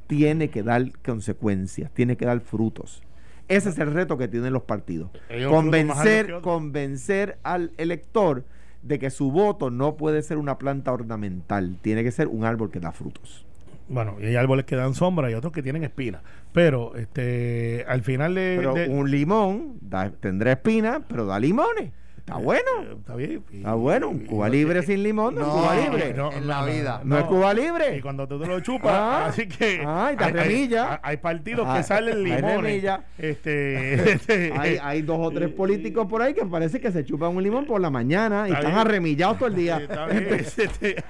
Tiene 0.06 0.48
que 0.48 0.62
dar 0.62 0.90
consecuencias, 1.04 1.90
tiene 1.92 2.16
que 2.16 2.24
dar 2.26 2.40
frutos. 2.40 3.02
Ese 3.48 3.70
es 3.70 3.78
el 3.78 3.92
reto 3.92 4.18
que 4.18 4.28
tienen 4.28 4.52
los 4.52 4.62
partidos. 4.64 5.10
Convencer, 5.50 6.26
convencer 6.42 7.38
al 7.42 7.72
elector 7.78 8.44
de 8.82 8.98
que 8.98 9.10
su 9.10 9.30
voto 9.32 9.70
no 9.70 9.96
puede 9.96 10.22
ser 10.22 10.36
una 10.38 10.58
planta 10.58 10.92
ornamental, 10.92 11.76
tiene 11.82 12.04
que 12.04 12.10
ser 12.12 12.28
un 12.28 12.44
árbol 12.44 12.70
que 12.70 12.80
da 12.80 12.92
frutos. 12.92 13.44
bueno, 13.90 14.16
y 14.20 14.26
hay 14.26 14.36
árboles 14.36 14.66
que 14.66 14.76
dan 14.76 14.94
sombra 14.94 15.30
y 15.30 15.34
otros 15.34 15.50
que 15.52 15.62
tienen 15.62 15.82
espinas. 15.82 16.20
Pero, 16.52 16.94
este, 16.96 17.84
al 17.88 18.02
final 18.02 18.34
de. 18.34 18.54
Pero 18.58 18.74
de- 18.74 18.88
un 18.88 19.10
limón 19.10 19.78
da- 19.80 20.10
tendrá 20.10 20.52
espinas, 20.52 21.00
pero 21.08 21.24
da 21.24 21.40
limones. 21.40 21.92
Está 22.28 22.40
bueno. 22.40 22.60
Eh, 22.82 22.94
Está 22.98 23.14
bien. 23.16 23.42
Y- 23.50 23.56
Está 23.58 23.72
bueno. 23.74 24.08
Un 24.10 24.22
y- 24.22 24.24
Cuba 24.26 24.48
y- 24.48 24.52
libre 24.52 24.80
y- 24.80 24.82
sin 24.82 25.02
limón, 25.02 25.34
no, 25.34 25.40
es 25.40 25.46
No, 25.46 25.52
Cuba 25.54 25.74
libre. 25.76 26.14
no. 26.14 26.32
en 26.32 26.46
la 26.46 26.64
vida. 26.66 27.00
No 27.04 27.18
es 27.18 27.24
Cuba 27.24 27.54
libre. 27.54 27.96
Y 27.96 28.00
cuando 28.02 28.28
tú 28.28 28.38
te 28.38 28.46
lo 28.46 28.60
chupas, 28.60 28.92
Ah. 28.94 29.26
así 29.28 29.48
que. 29.48 29.82
Ay, 29.86 30.14
te 30.16 30.24
hay, 30.24 30.30
hay- 30.32 30.36
remilla. 30.36 30.92
hay- 30.92 30.98
hay 31.02 31.16
partidos 31.16 31.66
Ah, 31.68 31.76
que 31.78 31.82
salen 31.84 32.18
hay 32.18 32.24
limones. 32.24 32.84
Este. 33.16 33.94
este, 34.12 34.52
Hay, 34.58 34.78
hay 34.82 35.00
dos 35.02 35.18
o 35.20 35.30
tres 35.30 35.48
políticos 35.48 36.06
por 36.06 36.20
ahí 36.20 36.34
que 36.34 36.44
parece 36.44 36.80
que 36.80 36.92
se 36.92 37.02
chupan 37.04 37.34
un 37.34 37.42
limón 37.42 37.64
por 37.64 37.80
la 37.80 37.88
mañana 37.88 38.42
y 38.46 38.48
Está 38.52 38.58
están 38.58 38.74
bien. 38.74 38.86
arremillados 38.86 39.38
todo 39.38 39.48
el 39.48 39.54
día. 39.54 39.78
está 39.78 40.06
bien, 40.06 40.28
este, 40.58 41.04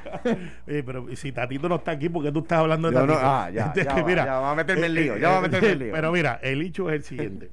Oye, 0.68 0.82
pero 0.84 1.06
si 1.16 1.32
Tatito 1.32 1.68
no 1.68 1.76
está 1.76 1.90
aquí, 1.92 2.08
¿por 2.08 2.22
qué 2.22 2.30
tú 2.30 2.38
estás 2.40 2.60
hablando 2.60 2.88
de 2.90 2.94
Yo 2.94 3.00
no- 3.06 3.12
Tatito? 3.14 3.26
ah, 3.28 3.50
ya, 3.50 3.66
Este, 3.66 3.84
ya 3.84 3.94
va, 4.02 4.14
ya 4.14 4.38
va 4.40 4.52
a 4.52 4.54
meterme 4.54 4.86
en 4.86 4.94
lío, 4.94 5.16
ya 5.16 5.30
va 5.30 5.38
a 5.38 5.40
meterme 5.40 5.70
en 5.72 5.78
lío. 5.80 5.92
Pero 5.92 6.12
mira, 6.12 6.38
el 6.42 6.62
hecho 6.62 6.88
es 6.90 6.96
el 6.96 7.02
siguiente. 7.02 7.50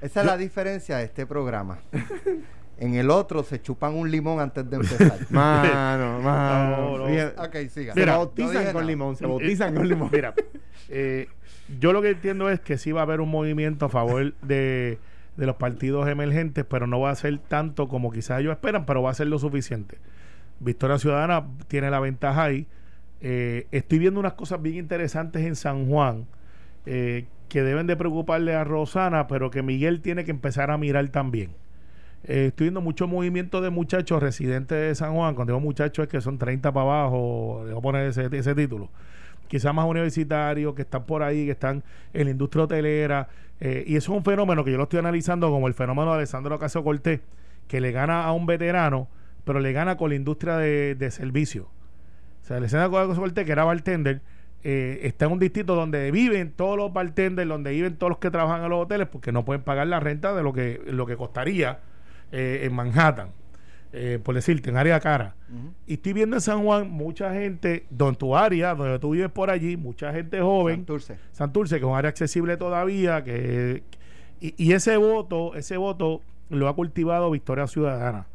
Esa 0.00 0.20
es 0.20 0.26
la 0.26 0.36
diferencia 0.36 0.98
de 0.98 1.04
este 1.04 1.26
programa. 1.26 1.78
En 2.78 2.94
el 2.94 3.10
otro 3.10 3.44
se 3.44 3.62
chupan 3.62 3.94
un 3.94 4.10
limón 4.10 4.40
antes 4.40 4.68
de 4.68 4.76
empezar. 4.76 5.18
Mano, 5.30 6.20
mano. 6.22 6.98
No, 6.98 7.08
no. 7.08 7.42
Ok, 7.42 7.56
siga. 7.68 7.94
Se 7.94 8.00
Mira, 8.00 8.16
bautizan 8.16 8.72
con 8.72 8.86
limón, 8.86 9.16
se 9.16 9.26
bautizan 9.26 9.74
con 9.76 9.88
limón. 9.88 10.10
Mira, 10.12 10.34
eh, 10.88 11.28
yo 11.78 11.92
lo 11.92 12.02
que 12.02 12.10
entiendo 12.10 12.50
es 12.50 12.60
que 12.60 12.76
sí 12.78 12.92
va 12.92 13.00
a 13.00 13.04
haber 13.04 13.20
un 13.20 13.30
movimiento 13.30 13.86
a 13.86 13.88
favor 13.88 14.34
de, 14.42 14.98
de 15.36 15.46
los 15.46 15.56
partidos 15.56 16.08
emergentes, 16.08 16.64
pero 16.64 16.86
no 16.86 17.00
va 17.00 17.10
a 17.10 17.14
ser 17.14 17.38
tanto 17.38 17.88
como 17.88 18.10
quizás 18.10 18.40
ellos 18.40 18.52
esperan, 18.52 18.86
pero 18.86 19.02
va 19.02 19.10
a 19.10 19.14
ser 19.14 19.28
lo 19.28 19.38
suficiente. 19.38 19.98
Victoria 20.60 20.98
Ciudadana 20.98 21.46
tiene 21.68 21.90
la 21.90 22.00
ventaja 22.00 22.44
ahí. 22.44 22.66
Eh, 23.20 23.66
estoy 23.70 23.98
viendo 23.98 24.20
unas 24.20 24.34
cosas 24.34 24.60
bien 24.60 24.76
interesantes 24.76 25.44
en 25.46 25.56
San 25.56 25.88
Juan 25.88 26.26
eh, 26.86 27.26
que 27.48 27.62
deben 27.62 27.86
de 27.86 27.96
preocuparle 27.96 28.54
a 28.54 28.64
Rosana, 28.64 29.26
pero 29.26 29.50
que 29.50 29.62
Miguel 29.62 30.00
tiene 30.00 30.24
que 30.24 30.30
empezar 30.30 30.70
a 30.70 30.78
mirar 30.78 31.08
también. 31.08 31.50
Eh, 32.26 32.46
estoy 32.46 32.66
viendo 32.66 32.80
mucho 32.80 33.06
movimiento 33.06 33.60
de 33.60 33.68
muchachos 33.68 34.22
residentes 34.22 34.78
de 34.78 34.94
San 34.94 35.14
Juan. 35.14 35.34
Cuando 35.34 35.52
digo 35.52 35.60
muchachos 35.60 36.04
es 36.04 36.08
que 36.10 36.20
son 36.20 36.38
30 36.38 36.72
para 36.72 36.84
abajo, 36.84 37.62
le 37.66 37.72
voy 37.72 37.78
a 37.78 37.82
poner 37.82 38.06
ese, 38.06 38.54
título. 38.54 38.88
Quizás 39.48 39.74
más 39.74 39.86
universitarios 39.86 40.74
que 40.74 40.82
están 40.82 41.04
por 41.04 41.22
ahí, 41.22 41.44
que 41.44 41.52
están 41.52 41.84
en 42.14 42.24
la 42.24 42.30
industria 42.30 42.64
hotelera. 42.64 43.28
eh, 43.60 43.84
y 43.86 43.96
eso 43.96 44.12
es 44.12 44.18
un 44.18 44.24
fenómeno 44.24 44.64
que 44.64 44.70
yo 44.70 44.78
lo 44.78 44.84
estoy 44.84 45.00
analizando 45.00 45.50
como 45.50 45.68
el 45.68 45.74
fenómeno 45.74 46.12
de 46.12 46.18
Alessandro 46.18 46.54
Ocasio 46.56 46.82
Cortés, 46.82 47.20
que 47.68 47.80
le 47.80 47.92
gana 47.92 48.24
a 48.24 48.32
un 48.32 48.46
veterano, 48.46 49.08
pero 49.44 49.60
le 49.60 49.72
gana 49.72 49.96
con 49.96 50.10
la 50.10 50.16
industria 50.16 50.56
de, 50.56 50.94
de 50.94 51.10
servicio. 51.10 51.68
O 52.42 52.46
sea, 52.46 52.56
Alessandro 52.56 53.04
Ocasio 53.04 53.20
Cortés, 53.22 53.44
que 53.44 53.52
era 53.52 53.64
bartender, 53.64 54.22
eh, 54.62 55.00
está 55.02 55.26
en 55.26 55.32
un 55.32 55.38
distrito 55.38 55.74
donde 55.74 56.10
viven 56.10 56.52
todos 56.52 56.78
los 56.78 56.90
bartenders, 56.90 57.46
donde 57.46 57.70
viven 57.72 57.96
todos 57.96 58.08
los 58.08 58.18
que 58.18 58.30
trabajan 58.30 58.64
en 58.64 58.70
los 58.70 58.82
hoteles, 58.82 59.08
porque 59.08 59.30
no 59.30 59.44
pueden 59.44 59.62
pagar 59.62 59.86
la 59.86 60.00
renta 60.00 60.34
de 60.34 60.42
lo 60.42 60.54
que, 60.54 60.80
lo 60.86 61.04
que 61.04 61.16
costaría 61.16 61.80
eh, 62.36 62.66
en 62.66 62.74
Manhattan, 62.74 63.30
eh, 63.92 64.18
por 64.22 64.34
decirte, 64.34 64.70
en 64.70 64.76
área 64.76 64.98
cara. 64.98 65.36
Y 65.86 65.94
estoy 65.94 66.14
viendo 66.14 66.34
en 66.34 66.42
San 66.42 66.64
Juan 66.64 66.90
mucha 66.90 67.32
gente, 67.32 67.86
en 67.96 68.14
tu 68.16 68.36
área, 68.36 68.74
donde 68.74 68.98
tú 68.98 69.10
vives 69.10 69.30
por 69.30 69.50
allí, 69.50 69.76
mucha 69.76 70.12
gente 70.12 70.40
joven, 70.40 70.78
Santurce. 70.78 71.16
Santurce, 71.30 71.76
que 71.76 71.84
es 71.84 71.88
un 71.88 71.96
área 71.96 72.08
accesible 72.08 72.56
todavía, 72.56 73.22
que 73.22 73.84
y, 74.40 74.54
y 74.58 74.72
ese 74.72 74.96
voto, 74.96 75.54
ese 75.54 75.76
voto 75.76 76.22
lo 76.50 76.68
ha 76.68 76.74
cultivado 76.74 77.30
Victoria 77.30 77.68
Ciudadana. 77.68 78.26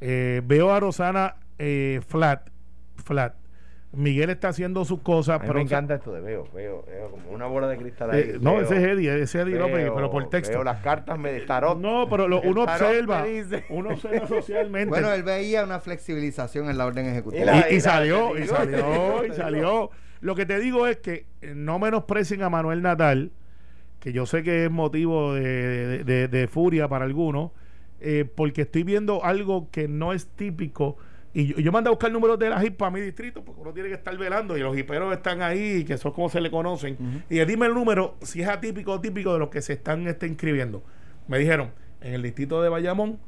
Eh, 0.00 0.42
veo 0.44 0.72
a 0.72 0.80
Rosana 0.80 1.36
eh, 1.58 2.00
flat, 2.06 2.50
flat. 2.96 3.34
Miguel 3.92 4.28
está 4.30 4.48
haciendo 4.48 4.84
sus 4.84 5.00
cosas, 5.00 5.36
A 5.36 5.38
mí 5.38 5.44
pero 5.46 5.54
me 5.58 5.62
encanta 5.62 5.94
esto 5.94 6.12
de 6.12 6.20
veo, 6.20 6.46
veo, 6.54 6.84
veo 6.86 7.10
como 7.10 7.30
una 7.30 7.46
bola 7.46 7.66
de 7.68 7.78
cristal 7.78 8.10
ahí. 8.10 8.20
eh, 8.20 8.38
no, 8.40 8.52
veo, 8.54 8.62
ese 8.64 8.76
es 8.76 8.82
Eddie, 8.82 9.14
ese 9.14 9.22
es 9.22 9.34
Eddie 9.46 9.58
López, 9.58 9.76
veo- 9.76 9.94
pero 9.94 10.10
por 10.10 10.28
texto. 10.28 10.52
Veo 10.54 10.64
las 10.64 10.82
cartas 10.82 11.18
me 11.18 11.40
tarot. 11.40 11.78
No, 11.78 12.06
pero 12.10 12.28
lo- 12.28 12.42
uno 12.42 12.64
observa, 12.64 13.24
uno 13.70 13.90
observa 13.90 14.26
socialmente. 14.28 14.90
Bueno, 14.90 15.12
él 15.12 15.22
veía 15.22 15.64
una 15.64 15.80
flexibilización 15.80 16.68
en 16.68 16.76
la 16.76 16.84
orden 16.86 17.06
ejecutiva. 17.06 17.42
Y 17.42 17.46
la- 17.46 17.70
y, 17.70 17.72
y 17.72 17.76
la- 17.76 17.80
salió, 17.80 18.38
y 18.38 18.46
salió, 18.46 19.24
y 19.24 19.32
salió. 19.32 19.90
Lo 20.20 20.34
que 20.34 20.44
te 20.46 20.58
digo 20.58 20.86
es 20.86 20.98
que 20.98 21.26
eh, 21.40 21.52
no 21.54 21.78
menosprecien 21.78 22.42
a 22.42 22.50
Manuel 22.50 22.82
Natal, 22.82 23.30
que 24.00 24.12
yo 24.12 24.26
sé 24.26 24.42
que 24.42 24.64
es 24.66 24.70
motivo 24.70 25.32
de, 25.32 25.42
de- 25.42 26.04
de- 26.04 26.28
de 26.28 26.48
furia 26.48 26.86
para 26.88 27.04
algunos, 27.06 27.52
eh, 28.00 28.26
porque 28.34 28.62
estoy 28.62 28.82
viendo 28.82 29.24
algo 29.24 29.70
que 29.70 29.88
no 29.88 30.12
es 30.12 30.26
típico. 30.26 30.98
Y 31.36 31.48
yo, 31.48 31.56
yo 31.58 31.70
mandé 31.70 31.88
a 31.88 31.90
buscar 31.90 32.10
números 32.10 32.38
de 32.38 32.48
la 32.48 32.64
HIP 32.64 32.78
para 32.78 32.90
mi 32.90 32.98
distrito, 32.98 33.44
porque 33.44 33.60
uno 33.60 33.74
tiene 33.74 33.90
que 33.90 33.94
estar 33.96 34.16
velando, 34.16 34.56
y 34.56 34.60
los 34.60 34.74
hiperos 34.74 35.12
están 35.12 35.42
ahí, 35.42 35.84
que 35.84 35.98
son 35.98 36.12
como 36.12 36.30
se 36.30 36.40
le 36.40 36.50
conocen. 36.50 36.96
Y 37.28 37.44
dime 37.44 37.66
el 37.66 37.74
número, 37.74 38.16
si 38.22 38.40
es 38.40 38.48
atípico 38.48 38.92
o 38.92 39.00
típico 39.02 39.34
de 39.34 39.40
los 39.40 39.50
que 39.50 39.60
se 39.60 39.74
están 39.74 40.06
este, 40.06 40.26
inscribiendo. 40.26 40.82
Me 41.28 41.38
dijeron, 41.38 41.72
en 42.00 42.14
el 42.14 42.22
distrito 42.22 42.62
de 42.62 42.70
Bayamón 42.70 43.18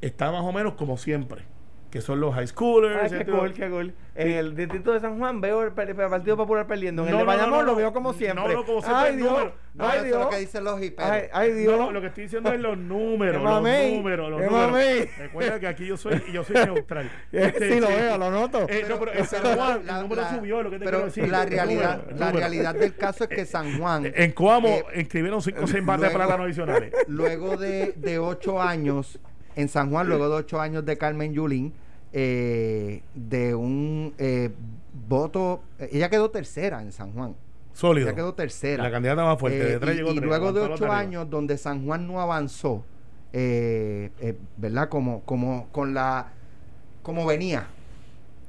está 0.00 0.32
más 0.32 0.42
o 0.42 0.52
menos 0.52 0.74
como 0.74 0.96
siempre, 0.98 1.42
que 1.94 2.00
son 2.00 2.18
los 2.18 2.34
high 2.34 2.48
schoolers. 2.48 3.12
Ay, 3.12 3.18
qué 3.20 3.24
cool, 3.30 3.52
qué 3.52 3.70
cool. 3.70 3.94
En 4.16 4.30
el 4.32 4.56
distrito 4.56 4.92
de 4.92 4.98
San 4.98 5.16
Juan 5.16 5.40
veo 5.40 5.62
el, 5.62 5.70
Partido 5.70 6.36
Popular 6.36 6.66
perdiendo. 6.66 7.02
En 7.02 7.08
el 7.10 7.12
de 7.12 7.18
no, 7.18 7.24
no, 7.24 7.26
Bayamón 7.26 7.58
no, 7.60 7.62
lo 7.66 7.76
veo 7.76 7.92
como 7.92 8.12
siempre. 8.12 8.42
No, 8.42 8.52
no, 8.52 8.64
como 8.66 8.80
siempre 8.82 9.00
Ay, 9.04 9.10
el 9.12 9.16
Dios. 9.18 9.30
número. 9.30 9.52
No, 9.74 9.84
ay, 9.84 9.90
eso 9.90 9.98
es 9.98 10.04
Dios. 10.06 10.18
lo 10.24 10.28
que 10.30 10.36
dicen 10.38 10.64
los 10.64 10.82
hiperos. 10.82 11.10
Ay, 11.12 11.22
ay, 11.32 11.52
Dios. 11.52 11.78
No, 11.78 11.92
lo 11.92 12.00
que 12.00 12.06
estoy 12.08 12.24
diciendo 12.24 12.52
es 12.52 12.58
los 12.58 12.76
números. 12.76 13.36
¡Qué 13.36 13.44
los 13.44 13.92
números, 13.96 14.30
los 14.30 14.40
¡Qué 14.40 14.46
números. 14.48 15.08
Recuerda 15.18 15.60
que 15.60 15.66
aquí 15.68 15.86
yo 15.86 15.96
soy, 15.96 16.20
yo 16.32 16.42
soy 16.42 16.56
neutral. 16.56 17.08
Este, 17.30 17.74
sí, 17.74 17.78
lo 17.80 17.86
veo, 17.86 18.18
lo 18.18 18.30
noto. 18.32 18.66
Eh, 18.68 18.86
no, 18.88 18.98
pero 18.98 19.12
en 19.14 19.24
San 19.24 19.42
Juan 19.56 19.86
la- 19.86 19.96
el 19.98 20.02
número 20.02 20.22
la- 20.22 20.34
subió, 20.36 20.62
lo 20.64 20.70
que 20.70 20.78
te 20.80 20.84
pero 20.84 20.96
quiero 20.98 21.06
decir. 21.06 21.28
la 21.28 21.44
realidad, 21.46 22.04
la 22.08 22.12
número. 22.26 22.38
realidad 22.40 22.74
del 22.74 22.96
caso 22.96 23.22
es 23.22 23.30
que 23.30 23.44
San 23.46 23.78
Juan, 23.78 24.10
En 24.16 24.32
Coamo 24.32 24.66
eh, 24.68 24.84
inscribieron 25.02 25.40
5 25.40 25.60
o 25.62 25.66
6 25.68 25.86
bates 25.86 26.00
luego- 26.12 26.18
para 26.18 26.26
las 26.26 26.40
adicionales. 26.40 26.92
luego 27.06 27.56
de, 27.56 27.92
de 27.96 28.18
ocho 28.18 28.60
años, 28.60 29.20
en 29.56 29.68
San 29.68 29.88
Juan, 29.90 30.08
luego 30.08 30.28
de 30.28 30.34
ocho 30.34 30.60
años 30.60 30.84
de 30.84 30.98
Carmen 30.98 31.32
Yulín, 31.32 31.72
eh, 32.16 33.02
de 33.14 33.56
un 33.56 34.14
eh, 34.18 34.50
voto, 35.08 35.62
ella 35.90 36.08
quedó 36.08 36.30
tercera 36.30 36.80
en 36.80 36.92
San 36.92 37.12
Juan. 37.12 37.34
Sólido. 37.72 38.06
Ella 38.06 38.14
quedó 38.14 38.34
tercera. 38.34 38.84
La 38.84 38.90
candidata 38.92 39.24
más 39.24 39.38
fuerte. 39.38 39.60
Eh, 39.60 39.64
de 39.72 39.78
tres 39.80 39.94
y, 39.94 39.98
llegó 39.98 40.12
y 40.12 40.14
tres, 40.14 40.26
luego 40.28 40.52
de 40.52 40.68
los 40.68 40.80
ocho 40.80 40.92
años 40.92 41.28
donde 41.28 41.58
San 41.58 41.84
Juan 41.84 42.06
no 42.06 42.20
avanzó, 42.20 42.84
eh, 43.32 44.12
eh, 44.20 44.38
¿verdad? 44.56 44.88
Como, 44.88 45.22
como 45.22 45.66
con 45.72 45.92
la, 45.92 46.28
como 47.02 47.26
venía, 47.26 47.66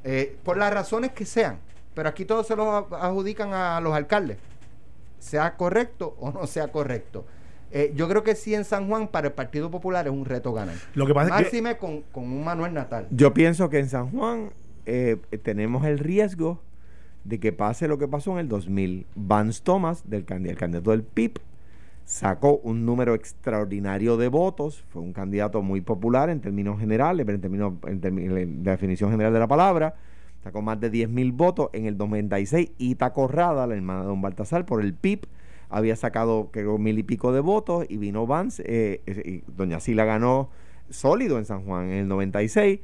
eh, 0.04 0.38
por 0.44 0.58
las 0.58 0.72
razones 0.72 1.12
que 1.12 1.26
sean, 1.26 1.58
pero 1.96 2.08
aquí 2.08 2.24
todos 2.24 2.46
se 2.46 2.56
lo 2.56 2.94
adjudican 2.94 3.52
a 3.52 3.82
los 3.82 3.96
alcaldes, 3.96 4.38
sea 5.18 5.58
correcto 5.58 6.16
o 6.20 6.32
no 6.32 6.46
sea 6.46 6.68
correcto. 6.68 7.26
Eh, 7.78 7.92
yo 7.94 8.08
creo 8.08 8.24
que 8.24 8.36
sí 8.36 8.56
en 8.56 8.64
San 8.64 8.88
Juan 8.88 9.10
para 9.10 9.28
el 9.28 9.34
Partido 9.34 9.70
Popular 9.70 10.08
es 10.08 10.14
un 10.14 10.24
reto 10.24 10.54
ganar. 10.54 10.76
Lo 10.94 11.06
que 11.06 11.14
pasa 11.14 11.28
es 11.28 11.36
que 11.36 11.44
Máxime 11.44 11.78
con, 11.78 12.04
con 12.04 12.24
un 12.24 12.42
Manuel 12.42 12.74
Natal. 12.74 13.06
Yo 13.12 13.34
pienso 13.34 13.70
que 13.70 13.80
en 13.80 13.90
San 13.90 14.12
Juan 14.12 14.52
eh, 14.86 15.18
tenemos 15.44 15.84
el 15.84 16.00
riesgo 16.00 16.62
de 17.26 17.38
que 17.38 17.52
pase 17.52 17.90
lo 17.90 17.98
que 17.98 18.08
pasó 18.08 18.32
en 18.32 18.38
el 18.38 18.48
2000. 18.48 19.08
Vance 19.16 19.60
Thomas, 19.62 20.10
del 20.10 20.26
el 20.30 20.56
candidato 20.56 20.92
del 20.92 21.04
PIB, 21.04 21.42
sacó 22.06 22.62
un 22.64 22.86
número 22.86 23.14
extraordinario 23.14 24.16
de 24.16 24.30
votos. 24.30 24.86
Fue 24.88 25.02
un 25.02 25.12
candidato 25.12 25.62
muy 25.62 25.82
popular 25.82 26.30
en 26.30 26.40
términos 26.40 26.80
generales, 26.80 27.26
pero 27.26 27.36
en 27.36 27.42
términos 27.42 27.74
en 27.88 28.00
en 28.06 28.64
la 28.64 28.72
definición 28.72 29.12
general 29.12 29.34
de 29.34 29.40
la 29.40 29.48
palabra. 29.48 29.96
Sacó 30.46 30.62
más 30.62 30.80
de 30.80 30.90
10 30.90 31.10
mil 31.10 31.34
votos. 31.34 31.72
En 31.74 31.88
el 31.88 31.98
96, 31.98 32.72
Ita 32.78 33.12
Corrada, 33.12 33.68
la 33.68 33.76
hermana 33.76 34.04
de 34.04 34.08
don 34.08 34.22
Baltasar, 34.22 34.66
por 34.66 34.82
el 34.82 34.94
PIB, 34.94 35.28
había 35.70 35.96
sacado 35.96 36.50
creo 36.52 36.78
mil 36.78 36.98
y 37.00 37.04
pico 37.04 37.32
de 37.34 37.40
votos 37.42 37.86
y 37.90 37.98
vino 37.98 38.26
Vance. 38.28 38.64
eh, 38.66 39.02
eh, 39.06 39.42
y 39.48 39.52
doña 39.52 39.80
Sila 39.80 40.06
ganó 40.06 40.50
sólido 40.90 41.38
en 41.38 41.46
San 41.46 41.64
Juan 41.66 41.86
en 41.86 41.98
el 42.00 42.08
96. 42.08 42.80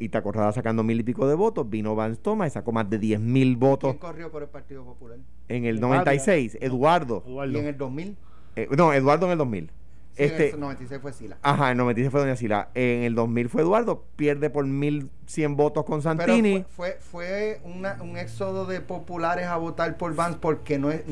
Ita 0.00 0.22
Corrada 0.22 0.50
sacando 0.52 0.82
mil 0.82 0.98
y 0.98 1.02
pico 1.04 1.28
de 1.28 1.34
votos. 1.36 1.68
Vino 1.70 1.94
Vance 1.94 2.20
Thomas 2.20 2.48
y 2.48 2.50
sacó 2.50 2.72
más 2.72 2.90
de 2.90 2.98
10 2.98 3.20
mil 3.20 3.56
votos 3.56 3.90
¿Quién 3.92 4.00
corrió 4.00 4.30
por 4.32 4.42
el 4.42 4.48
Partido 4.48 4.84
Popular? 4.84 5.18
en 5.48 5.64
el 5.66 5.80
96. 5.80 6.58
Eduardo. 6.60 7.22
Eduardo. 7.26 7.52
Y 7.52 7.60
en 7.60 7.66
el 7.66 7.76
2000, 7.78 8.16
Eh, 8.56 8.68
no, 8.76 8.92
Eduardo 8.92 9.26
en 9.26 9.32
el 9.32 9.38
2000. 9.38 9.70
Sí, 10.16 10.22
en 10.22 10.30
este, 10.30 10.50
el 10.50 10.60
96 10.60 11.00
fue 11.00 11.12
Sila. 11.12 11.36
Ajá, 11.42 11.66
en 11.66 11.70
el 11.72 11.76
96 11.78 12.10
fue 12.10 12.20
Doña 12.20 12.36
Sila. 12.36 12.68
En 12.74 13.02
el 13.02 13.14
2000 13.14 13.48
fue 13.48 13.62
Eduardo. 13.62 14.04
Pierde 14.16 14.50
por 14.50 14.66
1100 14.66 15.56
votos 15.56 15.84
con 15.84 16.00
Pero 16.02 16.16
Santini. 16.16 16.64
fue, 16.76 16.98
fue, 17.00 17.58
fue 17.60 17.60
una- 17.64 17.98
un 18.02 18.16
éxodo 18.16 18.66
de 18.66 18.80
populares 18.80 19.46
a 19.46 19.56
votar 19.56 19.96
por 19.96 20.14
Vance 20.14 20.38
porque 20.40 20.78
no 20.78 20.90
es 20.90 21.02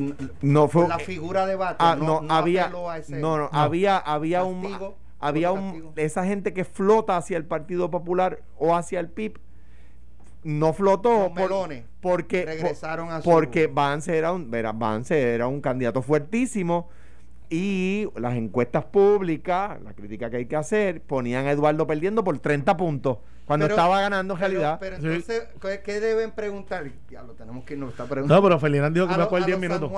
no 0.41 0.67
fue. 0.67 0.83
por 0.83 0.89
la 0.89 0.99
figura 0.99 1.45
de 1.45 1.55
Bato 1.55 1.77
ah, 1.85 1.95
no, 1.95 2.05
no, 2.05 2.21
no 2.21 2.33
había. 2.33 2.63
apeló 2.65 2.89
a 2.89 2.97
ese 2.97 3.17
No, 3.19 3.37
no, 3.37 3.49
había, 3.51 3.97
había 3.97 4.43
un. 4.43 4.61
castigo, 4.61 4.97
Había 5.19 5.51
otro 5.51 5.63
un. 5.63 5.91
Esa 5.95 6.25
gente 6.25 6.53
que 6.53 6.65
flota 6.65 7.15
hacia 7.17 7.37
el 7.37 7.45
Partido 7.45 7.89
Popular 7.89 8.39
o 8.57 8.75
hacia 8.75 8.99
el 8.99 9.09
PIB. 9.09 9.39
No 10.43 10.73
flotó. 10.73 11.29
Melones 11.29 11.85
porque. 12.01 12.45
regresaron 12.45 13.09
a 13.09 13.21
su- 13.21 13.29
Porque 13.29 13.67
Vance 13.67 14.17
era 14.17 14.33
un. 14.33 14.53
Era, 14.53 14.73
Vance 14.73 15.33
era 15.33 15.47
un 15.47 15.61
candidato 15.61 16.01
fuertísimo. 16.01 16.89
Y 17.49 18.07
las 18.15 18.35
encuestas 18.35 18.85
públicas, 18.85 19.79
la 19.83 19.93
crítica 19.93 20.29
que 20.29 20.37
hay 20.37 20.45
que 20.45 20.55
hacer, 20.55 21.01
ponían 21.01 21.45
a 21.47 21.51
Eduardo 21.51 21.85
perdiendo 21.87 22.23
por 22.23 22.39
30 22.39 22.75
puntos. 22.77 23.17
Cuando 23.45 23.65
Pero- 23.65 23.75
estaba 23.75 23.99
ganando 24.01 24.33
en 24.35 24.39
realidad. 24.39 24.77
pero 24.79 24.97
Sí. 24.97 25.05
entonces 25.05 25.43
¿qué, 25.61 25.81
qué 25.83 25.99
deben 25.99 26.31
preguntar 26.31 26.85
ya 27.11 27.23
lo 27.23 27.33
tenemos 27.33 27.65
que 27.65 27.75
nos 27.75 27.89
está 27.91 28.05
preguntando 28.05 28.41
No, 28.41 28.47
pero 28.47 28.59
Ferdinand 28.59 28.93
dijo 28.93 29.05
que 29.07 29.13
a, 29.13 29.17
me 29.17 29.19
lo- 29.19 29.25
acuerdo 29.25 29.43
a 29.43 29.47
10 29.47 29.59
los 29.59 29.61
minutos. 29.69 29.91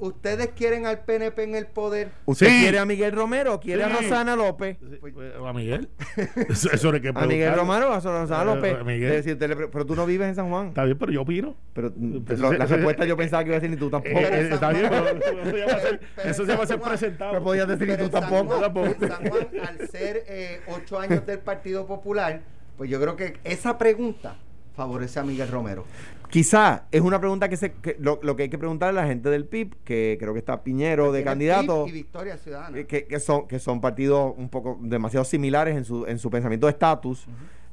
¿Ustedes 0.00 0.48
quieren 0.56 0.86
al 0.86 1.00
PNP 1.00 1.42
en 1.44 1.54
el 1.54 1.66
poder? 1.66 2.08
¿Usted 2.24 2.46
Sí. 2.48 2.60
quiere 2.60 2.78
a 2.78 2.84
Miguel 2.86 3.12
Romero 3.12 3.54
o 3.54 3.60
quiere 3.60 3.84
Sí. 3.84 3.90
a 3.90 3.96
Rosana 3.96 4.34
López? 4.34 4.78
Pues, 5.00 5.14
A 5.46 5.52
Miguel. 5.52 5.88
Eso, 6.48 6.70
eso 6.72 6.92
que 7.00 7.08
A 7.14 7.26
Miguel. 7.26 7.54
Romero 7.54 7.90
o 7.90 7.92
a 7.92 8.00
Rosana 8.00 8.42
Eh, 8.42 8.44
López. 8.54 8.76
a 8.80 8.84
Miguel. 8.84 9.22
Le 9.24 9.56
pre- 9.56 9.68
pero 9.68 9.84
tú 9.86 9.94
no 9.94 10.06
vives 10.06 10.28
en 10.28 10.34
San 10.34 10.48
Juan. 10.48 10.68
Está 10.68 10.84
bien, 10.84 10.98
pero 10.98 11.12
yo 11.12 11.22
opino. 11.22 11.54
Pero 11.74 11.92
mm, 11.94 12.20
Pues 12.24 12.38
lo- 12.40 12.52
la 12.52 12.64
respuesta 12.66 13.04
yo 13.04 13.16
pensaba 13.16 13.44
que 13.44 13.48
iba 13.50 13.56
a 13.56 13.60
decir 13.60 13.70
ni 13.70 13.76
tú 13.76 13.88
Eh, 13.88 13.90
tampoco. 13.90 14.18
eh, 14.18 14.48
está 14.52 14.70
bien, 14.70 14.86
pero 14.88 15.06
eso 15.08 15.50
se 15.50 15.58
llama 15.58 15.78
ser, 15.80 16.00
Pero 16.16 16.30
eso 16.30 16.42
en 16.42 16.46
se 16.46 16.52
llama 16.52 16.58
San 16.58 16.66
ser 16.68 16.78
Juan- 16.78 16.88
presentado. 16.90 17.32
No 17.34 17.42
podías 17.44 17.68
decir 17.68 17.88
ni 17.88 17.96
tú 17.96 18.04
en 18.04 18.10
San 18.12 18.20
tampoco. 18.22 18.48
Juan- 18.50 18.60
Tampoco. 18.62 18.86
en 18.86 19.00
San 19.10 19.28
Juan, 19.28 19.48
al 19.68 19.88
ser 19.88 20.24
eh, 20.28 20.60
ocho 20.68 20.98
años 20.98 21.26
del 21.26 21.38
Partido 21.40 21.86
Popular, 21.86 22.40
pues 22.78 22.88
yo 22.88 23.00
creo 23.00 23.16
que 23.16 23.38
esa 23.44 23.76
pregunta 23.76 24.36
favorece 24.74 25.20
a 25.20 25.24
Miguel 25.24 25.48
Romero. 25.48 25.84
Quizá 26.30 26.84
es 26.92 27.00
una 27.00 27.18
pregunta 27.18 27.48
que, 27.48 27.56
se, 27.56 27.72
que 27.72 27.96
lo, 27.98 28.20
lo 28.22 28.36
que 28.36 28.44
hay 28.44 28.48
que 28.48 28.58
preguntarle 28.58 29.00
a 29.00 29.02
la 29.02 29.08
gente 29.08 29.28
del 29.30 29.46
PIB, 29.46 29.74
que 29.84 30.16
creo 30.20 30.32
que 30.32 30.38
está 30.38 30.62
Piñero 30.62 31.10
de 31.12 31.24
candidato, 31.24 31.84
PIB 31.84 31.94
Y 31.94 31.98
Victoria 31.98 32.36
Ciudadana. 32.36 32.78
eh, 32.78 32.86
que, 32.86 33.06
que 33.06 33.18
son, 33.20 33.48
que 33.48 33.58
son 33.58 33.80
partidos 33.80 34.32
un 34.36 34.48
poco 34.48 34.78
demasiado 34.80 35.24
similares 35.24 35.76
en 35.76 35.84
su, 35.84 36.06
en 36.06 36.18
su 36.18 36.30
pensamiento 36.30 36.66
de 36.66 36.72
estatus. 36.72 37.26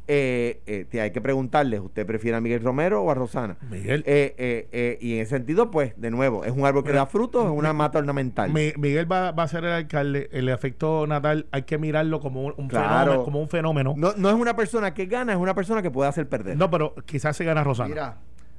eh, 0.09 0.61
eh, 0.65 0.85
te- 0.89 1.01
hay 1.01 1.11
que 1.11 1.19
preguntarles, 1.19 1.81
¿usted 1.81 2.05
prefiere 2.05 2.37
a 2.37 2.41
Miguel 2.41 2.61
Romero 2.63 3.03
o 3.03 3.11
a 3.11 3.13
Rosana? 3.13 3.57
Miguel. 3.69 4.03
Eh, 4.07 4.33
eh, 4.37 4.67
eh, 4.71 4.97
y 5.01 5.15
en 5.15 5.19
ese 5.21 5.31
sentido, 5.35 5.69
pues, 5.69 5.93
de 5.97 6.09
nuevo, 6.11 6.45
es 6.45 6.51
un 6.53 6.65
árbol 6.65 6.83
que 6.85 6.93
da 6.93 7.05
frutos, 7.07 7.43
es 7.45 7.51
una 7.51 7.73
mata 7.73 7.99
ornamental. 7.99 8.51
Mi- 8.53 8.71
Miguel 8.77 9.11
va, 9.11 9.31
va 9.33 9.43
a 9.43 9.47
ser 9.49 9.65
el 9.65 9.71
alcalde. 9.73 10.29
El 10.31 10.47
efecto 10.49 11.05
natal 11.07 11.45
hay 11.51 11.63
que 11.63 11.77
mirarlo 11.77 12.21
como 12.21 12.41
un, 12.45 12.53
un 12.57 12.69
Claro. 12.69 12.87
fenómeno. 13.11 13.23
Como 13.25 13.41
un 13.41 13.49
fenómeno. 13.49 13.93
No, 13.97 14.11
No, 14.13 14.17
no 14.17 14.29
es 14.29 14.35
una 14.35 14.55
persona 14.55 14.93
que 14.93 15.05
gana, 15.07 15.33
es 15.33 15.37
una 15.39 15.53
persona 15.53 15.81
que 15.81 15.91
puede 15.91 16.07
hacer 16.09 16.27
perder. 16.29 16.57
pero 16.71 16.95
quizás 17.05 17.35
se 17.35 17.43
gana 17.43 17.63
Rosana. 17.65 17.89
Mira, 17.89 18.17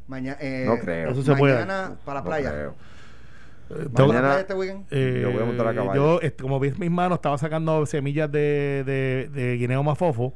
mañana. 0.09 0.39
No 0.65 0.79
creo. 0.79 1.11
Eso 1.11 1.23
se 1.23 1.35
puede. 1.37 1.55
Mañana 1.55 1.93
para 2.05 2.21
la 2.21 2.25
No 2.25 2.27
playa. 2.31 2.51
creo. 2.51 2.71
Eh, 2.71 3.75
¿Vamos 3.75 3.93
tengo- 3.95 3.99
la 3.99 4.07
Mañana- 4.07 4.29
playa 4.29 4.41
este 4.41 4.55
weekend? 4.55 4.87
eh, 4.91 5.19
Yo 5.23 5.31
voy 5.33 5.43
a 5.43 5.45
montar 5.45 5.69
a 5.69 5.75
caballo. 5.75 6.21
Yo, 6.23 6.31
como 6.41 6.59
ves 6.59 6.79
mis 6.79 6.91
manos, 6.91 7.19
estaba 7.19 7.37
sacando 7.39 7.85
semillas 7.87 8.31
de, 8.33 8.83
de, 8.87 9.29
de 9.33 9.57
guineo 9.59 9.83
mafofo. 9.83 10.35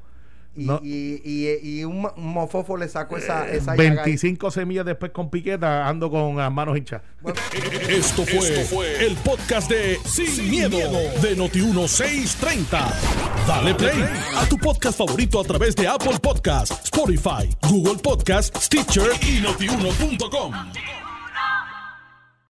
Y, 0.55 0.65
no- 0.67 0.81
y, 0.83 1.21
y, 1.25 1.59
y 1.81 1.85
un, 1.85 2.03
mo- 2.03 2.13
un 2.17 2.27
mofofo 2.35 2.77
le 2.77 2.87
sacó 2.89 3.17
esa, 3.17 3.49
esa 3.51 3.75
llaga 3.75 4.03
ahí. 4.03 4.11
25 4.13 4.51
semillas 4.51 4.85
después 4.85 5.11
con 5.13 5.31
piqueta, 5.31 5.89
ando 5.89 6.11
con 6.11 6.37
las 6.37 6.53
manos 6.53 6.77
hinchas. 6.77 7.01
Bueno, 7.23 7.39
Esto 7.89 8.25
fue, 8.27 9.07
el 9.07 9.15
podcast 9.17 9.71
de 9.71 9.99
Sin, 10.05 10.51
miedo, 10.51 10.77
de 11.23 11.37
Noti1630. 11.39 12.69
Dale 13.47 13.75
play 13.75 14.05
a 14.37 14.45
tu 14.47 14.59
podcast 14.59 14.99
favorito 14.99 15.41
a 15.41 15.45
través 15.45 15.75
de 15.75 15.89
Apple 15.89 16.19
Podcasts, 16.23 16.79
Spotify, 16.85 17.49
Google 17.69 17.97
Podcasts, 18.03 18.67
Stitcher 18.67 19.11
y 19.27 19.41
notiuno.com. 19.41 20.53